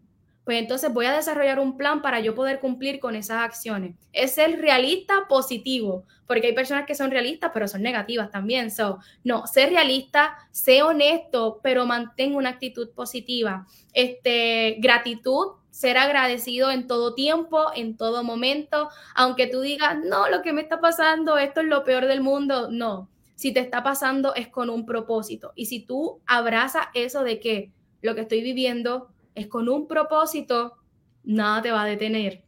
pues 0.45 0.59
entonces 0.59 0.93
voy 0.93 1.07
a 1.07 1.15
desarrollar 1.15 1.59
un 1.59 1.75
plan 1.75 2.03
para 2.03 2.19
yo 2.19 2.35
poder 2.35 2.59
cumplir 2.59 2.99
con 2.99 3.15
esas 3.15 3.41
acciones. 3.41 3.95
Es 4.13 4.35
ser 4.35 4.61
realista 4.61 5.27
positivo, 5.27 6.05
porque 6.27 6.47
hay 6.47 6.53
personas 6.53 6.85
que 6.85 6.93
son 6.93 7.09
realistas, 7.09 7.49
pero 7.51 7.67
son 7.67 7.81
negativas 7.81 8.29
también. 8.29 8.69
So, 8.69 8.99
no, 9.23 9.47
ser 9.47 9.71
realista, 9.71 10.37
sé 10.51 10.83
honesto, 10.83 11.59
pero 11.63 11.87
mantén 11.87 12.35
una 12.35 12.51
actitud 12.51 12.91
positiva. 12.91 13.65
Este, 13.93 14.77
gratitud, 14.79 15.53
ser 15.71 15.97
agradecido 15.97 16.69
en 16.69 16.85
todo 16.85 17.15
tiempo, 17.15 17.65
en 17.75 17.97
todo 17.97 18.23
momento, 18.23 18.89
aunque 19.15 19.47
tú 19.47 19.61
digas, 19.61 19.97
no, 20.05 20.29
lo 20.29 20.43
que 20.43 20.53
me 20.53 20.61
está 20.61 20.79
pasando, 20.79 21.39
esto 21.39 21.61
es 21.61 21.67
lo 21.67 21.83
peor 21.83 22.05
del 22.05 22.21
mundo, 22.21 22.69
no. 22.69 23.09
Si 23.33 23.51
te 23.51 23.61
está 23.61 23.83
pasando 23.83 24.35
es 24.35 24.47
con 24.47 24.69
un 24.69 24.85
propósito. 24.85 25.53
Y 25.55 25.65
si 25.65 25.79
tú 25.79 26.21
abrazas 26.27 26.85
eso 26.93 27.23
de 27.23 27.39
que 27.39 27.71
lo 28.01 28.13
que 28.13 28.21
estoy 28.21 28.41
viviendo 28.41 29.09
es 29.35 29.47
con 29.47 29.69
un 29.69 29.87
propósito, 29.87 30.77
nada 31.23 31.61
te 31.61 31.71
va 31.71 31.83
a 31.83 31.85
detener. 31.85 32.43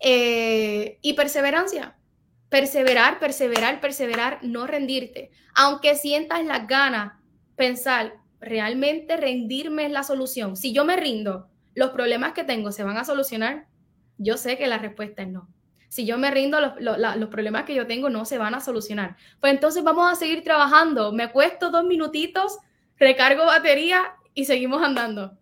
Eh, 0.00 0.98
y 1.00 1.14
perseverancia, 1.14 1.96
perseverar, 2.50 3.18
perseverar, 3.18 3.80
perseverar, 3.80 4.38
no 4.42 4.66
rendirte. 4.66 5.30
Aunque 5.54 5.96
sientas 5.96 6.44
las 6.44 6.66
ganas, 6.66 7.14
pensar, 7.56 8.14
realmente 8.40 9.16
rendirme 9.16 9.86
es 9.86 9.90
la 9.90 10.02
solución. 10.02 10.56
Si 10.56 10.72
yo 10.72 10.84
me 10.84 10.96
rindo, 10.96 11.48
los 11.74 11.90
problemas 11.90 12.32
que 12.32 12.44
tengo 12.44 12.70
se 12.70 12.84
van 12.84 12.98
a 12.98 13.04
solucionar. 13.04 13.66
Yo 14.18 14.36
sé 14.36 14.58
que 14.58 14.66
la 14.66 14.78
respuesta 14.78 15.22
es 15.22 15.28
no. 15.28 15.48
Si 15.88 16.04
yo 16.04 16.18
me 16.18 16.30
rindo, 16.30 16.58
los, 16.78 17.28
problemas 17.28 17.64
que 17.64 17.74
yo 17.74 17.86
tengo 17.86 18.10
no 18.10 18.26
se 18.26 18.38
van 18.38 18.54
a 18.54 18.60
solucionar. 18.60 19.16
Pues 19.40 19.54
entonces 19.54 19.82
vamos 19.82 20.10
a 20.10 20.16
seguir 20.16 20.42
trabajando. 20.44 21.12
Me 21.12 21.22
acuesto 21.22 21.70
dos 21.70 21.84
minutitos, 21.84 22.58
recargo 22.98 23.46
batería 23.46 24.14
y 24.34 24.44
seguimos 24.44 24.82
andando 24.82 25.38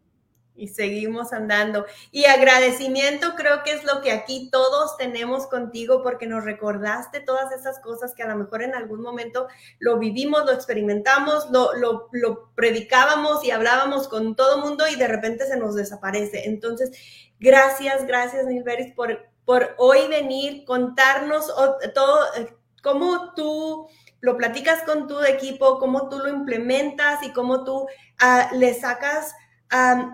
y 0.56 0.68
seguimos 0.68 1.32
andando. 1.32 1.84
Y 2.10 2.26
agradecimiento 2.26 3.34
creo 3.36 3.62
que 3.64 3.72
es 3.72 3.84
lo 3.84 4.00
que 4.00 4.12
aquí 4.12 4.48
todos 4.50 4.96
tenemos 4.96 5.46
contigo 5.46 6.02
porque 6.02 6.26
nos 6.26 6.44
recordaste 6.44 7.20
todas 7.20 7.52
esas 7.52 7.80
cosas 7.80 8.14
que 8.14 8.22
a 8.22 8.28
lo 8.28 8.36
mejor 8.36 8.62
en 8.62 8.74
algún 8.74 9.00
momento 9.00 9.48
lo 9.78 9.98
vivimos, 9.98 10.44
lo 10.44 10.52
experimentamos, 10.52 11.50
lo, 11.50 11.74
lo, 11.74 12.08
lo 12.12 12.50
predicábamos 12.54 13.44
y 13.44 13.50
hablábamos 13.50 14.08
con 14.08 14.36
todo 14.36 14.58
mundo 14.58 14.86
y 14.88 14.96
de 14.96 15.08
repente 15.08 15.46
se 15.46 15.56
nos 15.56 15.74
desaparece. 15.74 16.48
Entonces, 16.48 16.92
gracias, 17.40 18.06
gracias 18.06 18.46
Nilberis 18.46 18.92
por, 18.94 19.26
por 19.44 19.74
hoy 19.78 20.06
venir, 20.08 20.64
contarnos 20.64 21.52
todo, 21.94 22.20
eh, 22.36 22.54
cómo 22.82 23.34
tú 23.34 23.88
lo 24.20 24.36
platicas 24.38 24.82
con 24.84 25.06
tu 25.06 25.20
equipo, 25.22 25.78
cómo 25.78 26.08
tú 26.08 26.18
lo 26.18 26.28
implementas 26.28 27.22
y 27.22 27.32
cómo 27.32 27.62
tú 27.64 27.86
ah, 28.20 28.48
le 28.54 28.72
sacas 28.72 29.34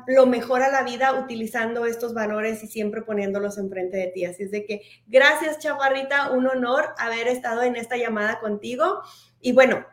lo 0.07 0.27
mejor 0.27 0.63
a 0.63 0.71
la 0.71 0.83
vida 0.83 1.13
utilizando 1.15 1.85
estos 1.85 2.15
valores 2.15 2.63
y 2.63 2.67
siempre 2.67 3.03
poniéndolos 3.03 3.59
enfrente 3.59 3.97
de 3.97 4.07
ti. 4.09 4.25
Así 4.25 4.45
es 4.45 4.51
de 4.51 4.65
que 4.65 4.83
gracias, 5.07 5.59
Chaparrita, 5.59 6.31
un 6.31 6.47
honor 6.47 6.95
haber 6.99 7.29
estado 7.29 7.63
en 7.63 7.77
esta 7.77 7.97
llamada 7.97 8.41
contigo. 8.41 9.03
Y 9.41 9.53
bueno, 9.53 9.85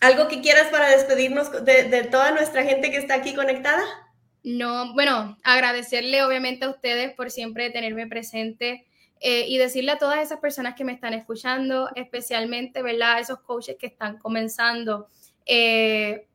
¿algo 0.00 0.28
que 0.28 0.40
quieras 0.40 0.68
para 0.68 0.90
despedirnos 0.90 1.64
de, 1.64 2.08
toda 2.10 2.32
nuestra 2.32 2.62
gente 2.64 2.90
que 2.90 2.98
está 2.98 3.14
aquí 3.14 3.34
conectada? 3.34 3.82
No, 4.42 4.92
bueno, 4.94 5.38
agradecerle 5.44 6.22
obviamente 6.22 6.64
a 6.64 6.70
ustedes 6.70 7.12
por 7.14 7.30
siempre 7.30 7.70
tenerme 7.70 8.06
presente. 8.06 8.86
Eh, 9.22 9.44
y 9.48 9.58
decirle 9.58 9.92
a 9.92 9.98
todas 9.98 10.18
esas 10.18 10.40
personas 10.40 10.74
que 10.74 10.82
me 10.82 10.92
están 10.92 11.12
escuchando, 11.12 11.90
especialmente, 11.94 12.80
¿verdad? 12.80 13.20
Esos 13.20 13.40
coaches 13.40 13.76
que 13.78 13.86
están 13.86 14.16
comenzando, 14.16 15.08
eh, 15.44 16.26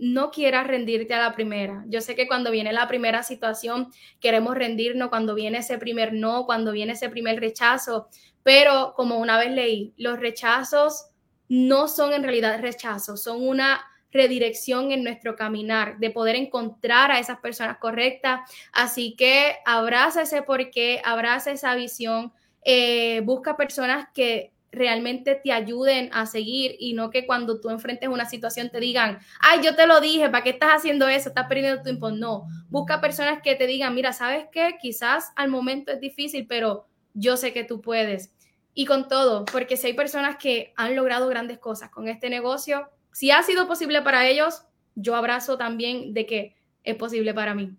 no 0.00 0.30
quieras 0.30 0.66
rendirte 0.66 1.14
a 1.14 1.20
la 1.20 1.34
primera. 1.34 1.84
Yo 1.86 2.00
sé 2.00 2.14
que 2.14 2.26
cuando 2.26 2.50
viene 2.50 2.72
la 2.72 2.88
primera 2.88 3.22
situación 3.22 3.92
queremos 4.18 4.56
rendirnos, 4.56 5.10
cuando 5.10 5.34
viene 5.34 5.58
ese 5.58 5.78
primer 5.78 6.14
no, 6.14 6.46
cuando 6.46 6.72
viene 6.72 6.94
ese 6.94 7.10
primer 7.10 7.38
rechazo, 7.38 8.08
pero 8.42 8.94
como 8.96 9.18
una 9.18 9.38
vez 9.38 9.50
leí, 9.50 9.92
los 9.98 10.18
rechazos 10.18 11.10
no 11.48 11.86
son 11.86 12.14
en 12.14 12.22
realidad 12.22 12.60
rechazos, 12.60 13.22
son 13.22 13.46
una 13.46 13.82
redirección 14.10 14.90
en 14.90 15.04
nuestro 15.04 15.36
caminar, 15.36 15.98
de 15.98 16.10
poder 16.10 16.34
encontrar 16.34 17.12
a 17.12 17.20
esas 17.20 17.38
personas 17.38 17.78
correctas. 17.78 18.40
Así 18.72 19.14
que 19.16 19.56
abraza 19.66 20.22
ese 20.22 20.42
porqué, 20.42 21.00
abraza 21.04 21.52
esa 21.52 21.74
visión, 21.74 22.32
eh, 22.64 23.20
busca 23.24 23.56
personas 23.56 24.08
que 24.14 24.52
realmente 24.72 25.34
te 25.34 25.52
ayuden 25.52 26.10
a 26.12 26.26
seguir 26.26 26.76
y 26.78 26.94
no 26.94 27.10
que 27.10 27.26
cuando 27.26 27.60
tú 27.60 27.70
enfrentes 27.70 28.08
una 28.08 28.28
situación 28.28 28.70
te 28.70 28.80
digan, 28.80 29.18
ay, 29.40 29.60
yo 29.62 29.74
te 29.74 29.86
lo 29.86 30.00
dije, 30.00 30.28
¿para 30.30 30.44
qué 30.44 30.50
estás 30.50 30.70
haciendo 30.70 31.08
eso? 31.08 31.28
Estás 31.28 31.46
perdiendo 31.48 31.82
tiempo. 31.82 32.10
No, 32.10 32.46
busca 32.68 33.00
personas 33.00 33.42
que 33.42 33.54
te 33.56 33.66
digan, 33.66 33.94
mira, 33.94 34.12
¿sabes 34.12 34.46
qué? 34.52 34.76
Quizás 34.80 35.32
al 35.36 35.48
momento 35.48 35.92
es 35.92 36.00
difícil, 36.00 36.46
pero 36.46 36.86
yo 37.14 37.36
sé 37.36 37.52
que 37.52 37.64
tú 37.64 37.80
puedes. 37.80 38.32
Y 38.72 38.86
con 38.86 39.08
todo, 39.08 39.44
porque 39.46 39.76
si 39.76 39.88
hay 39.88 39.94
personas 39.94 40.36
que 40.36 40.72
han 40.76 40.94
logrado 40.94 41.28
grandes 41.28 41.58
cosas 41.58 41.90
con 41.90 42.08
este 42.08 42.30
negocio, 42.30 42.88
si 43.12 43.30
ha 43.32 43.42
sido 43.42 43.66
posible 43.66 44.02
para 44.02 44.28
ellos, 44.28 44.62
yo 44.94 45.16
abrazo 45.16 45.58
también 45.58 46.14
de 46.14 46.26
que 46.26 46.56
es 46.84 46.94
posible 46.94 47.34
para 47.34 47.54
mí. 47.54 47.76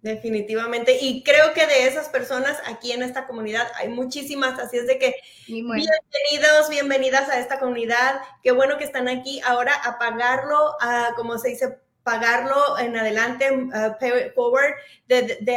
Definitivamente. 0.00 0.96
Y 1.00 1.24
creo 1.24 1.52
que 1.54 1.66
de 1.66 1.88
esas 1.88 2.08
personas 2.08 2.60
aquí 2.66 2.92
en 2.92 3.02
esta 3.02 3.26
comunidad 3.26 3.66
hay 3.74 3.88
muchísimas, 3.88 4.58
así 4.58 4.76
es 4.76 4.86
de 4.86 4.98
que 4.98 5.16
bienvenidos, 5.48 6.68
bienvenidas 6.70 7.28
a 7.28 7.40
esta 7.40 7.58
comunidad. 7.58 8.20
Qué 8.42 8.52
bueno 8.52 8.78
que 8.78 8.84
están 8.84 9.08
aquí 9.08 9.40
ahora 9.44 9.74
a 9.74 9.98
pagarlo, 9.98 10.76
a, 10.80 11.14
como 11.16 11.36
se 11.38 11.48
dice, 11.48 11.78
pagarlo 12.04 12.78
en 12.78 12.96
adelante, 12.96 13.50
uh, 13.52 13.98
pay 14.00 14.30
forward, 14.34 14.72
de, 15.08 15.56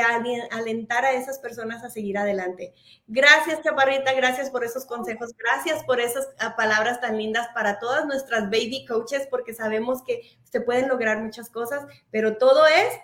alentar 0.52 1.06
a 1.06 1.14
esas 1.14 1.39
personas 1.39 1.82
a 1.84 1.89
seguir 1.89 2.18
adelante. 2.18 2.74
Gracias, 3.08 3.62
Chaparrita, 3.62 4.12
gracias 4.14 4.50
por 4.50 4.66
esos 4.66 4.86
consejos, 4.86 5.30
gracias 5.38 5.82
por 5.86 6.02
esas 6.02 6.26
uh, 6.26 6.56
palabras 6.58 7.00
tan 7.00 7.18
lindas 7.18 7.48
para 7.54 7.80
todas 7.80 8.06
nuestras 8.06 8.46
baby 8.46 8.86
coaches, 8.86 9.28
porque 9.30 9.54
sabemos 9.54 10.04
que 10.04 10.24
se 10.44 10.60
pueden 10.60 10.89
lograr 10.89 11.22
muchas 11.22 11.50
cosas, 11.50 11.86
pero 12.10 12.38
todo 12.38 12.66
es 12.68 13.00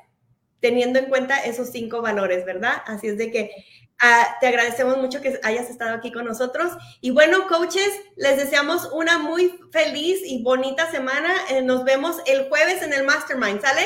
teniendo 0.60 1.00
en 1.00 1.06
cuenta 1.06 1.44
esos 1.44 1.70
cinco 1.70 2.02
valores, 2.02 2.46
¿verdad? 2.46 2.84
Así 2.86 3.08
es 3.08 3.18
de 3.18 3.32
que 3.32 3.52
ah, 4.00 4.38
te 4.40 4.48
agradecemos 4.48 4.98
mucho 4.98 5.22
que 5.22 5.40
hayas 5.44 5.70
estado 5.70 5.96
aquí 5.96 6.12
con 6.12 6.26
nosotros. 6.26 6.74
Y 7.02 7.12
bueno, 7.12 7.48
coaches, 7.48 7.92
les 8.16 8.38
deseamos 8.38 8.90
una 8.94 9.18
muy 9.18 9.60
feliz 9.72 10.20
y 10.26 10.44
bonita 10.44 10.90
semana. 10.92 11.34
Eh, 11.50 11.62
nos 11.62 11.84
vemos 11.84 12.18
el 12.26 12.50
jueves 12.50 12.82
en 12.82 12.94
el 12.94 13.04
Mastermind, 13.04 13.62
¿sale? 13.62 13.86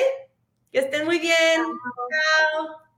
Que 0.71 0.79
estén 0.79 1.05
muy 1.05 1.19
bien. 1.19 1.61
Chao. 1.61 2.90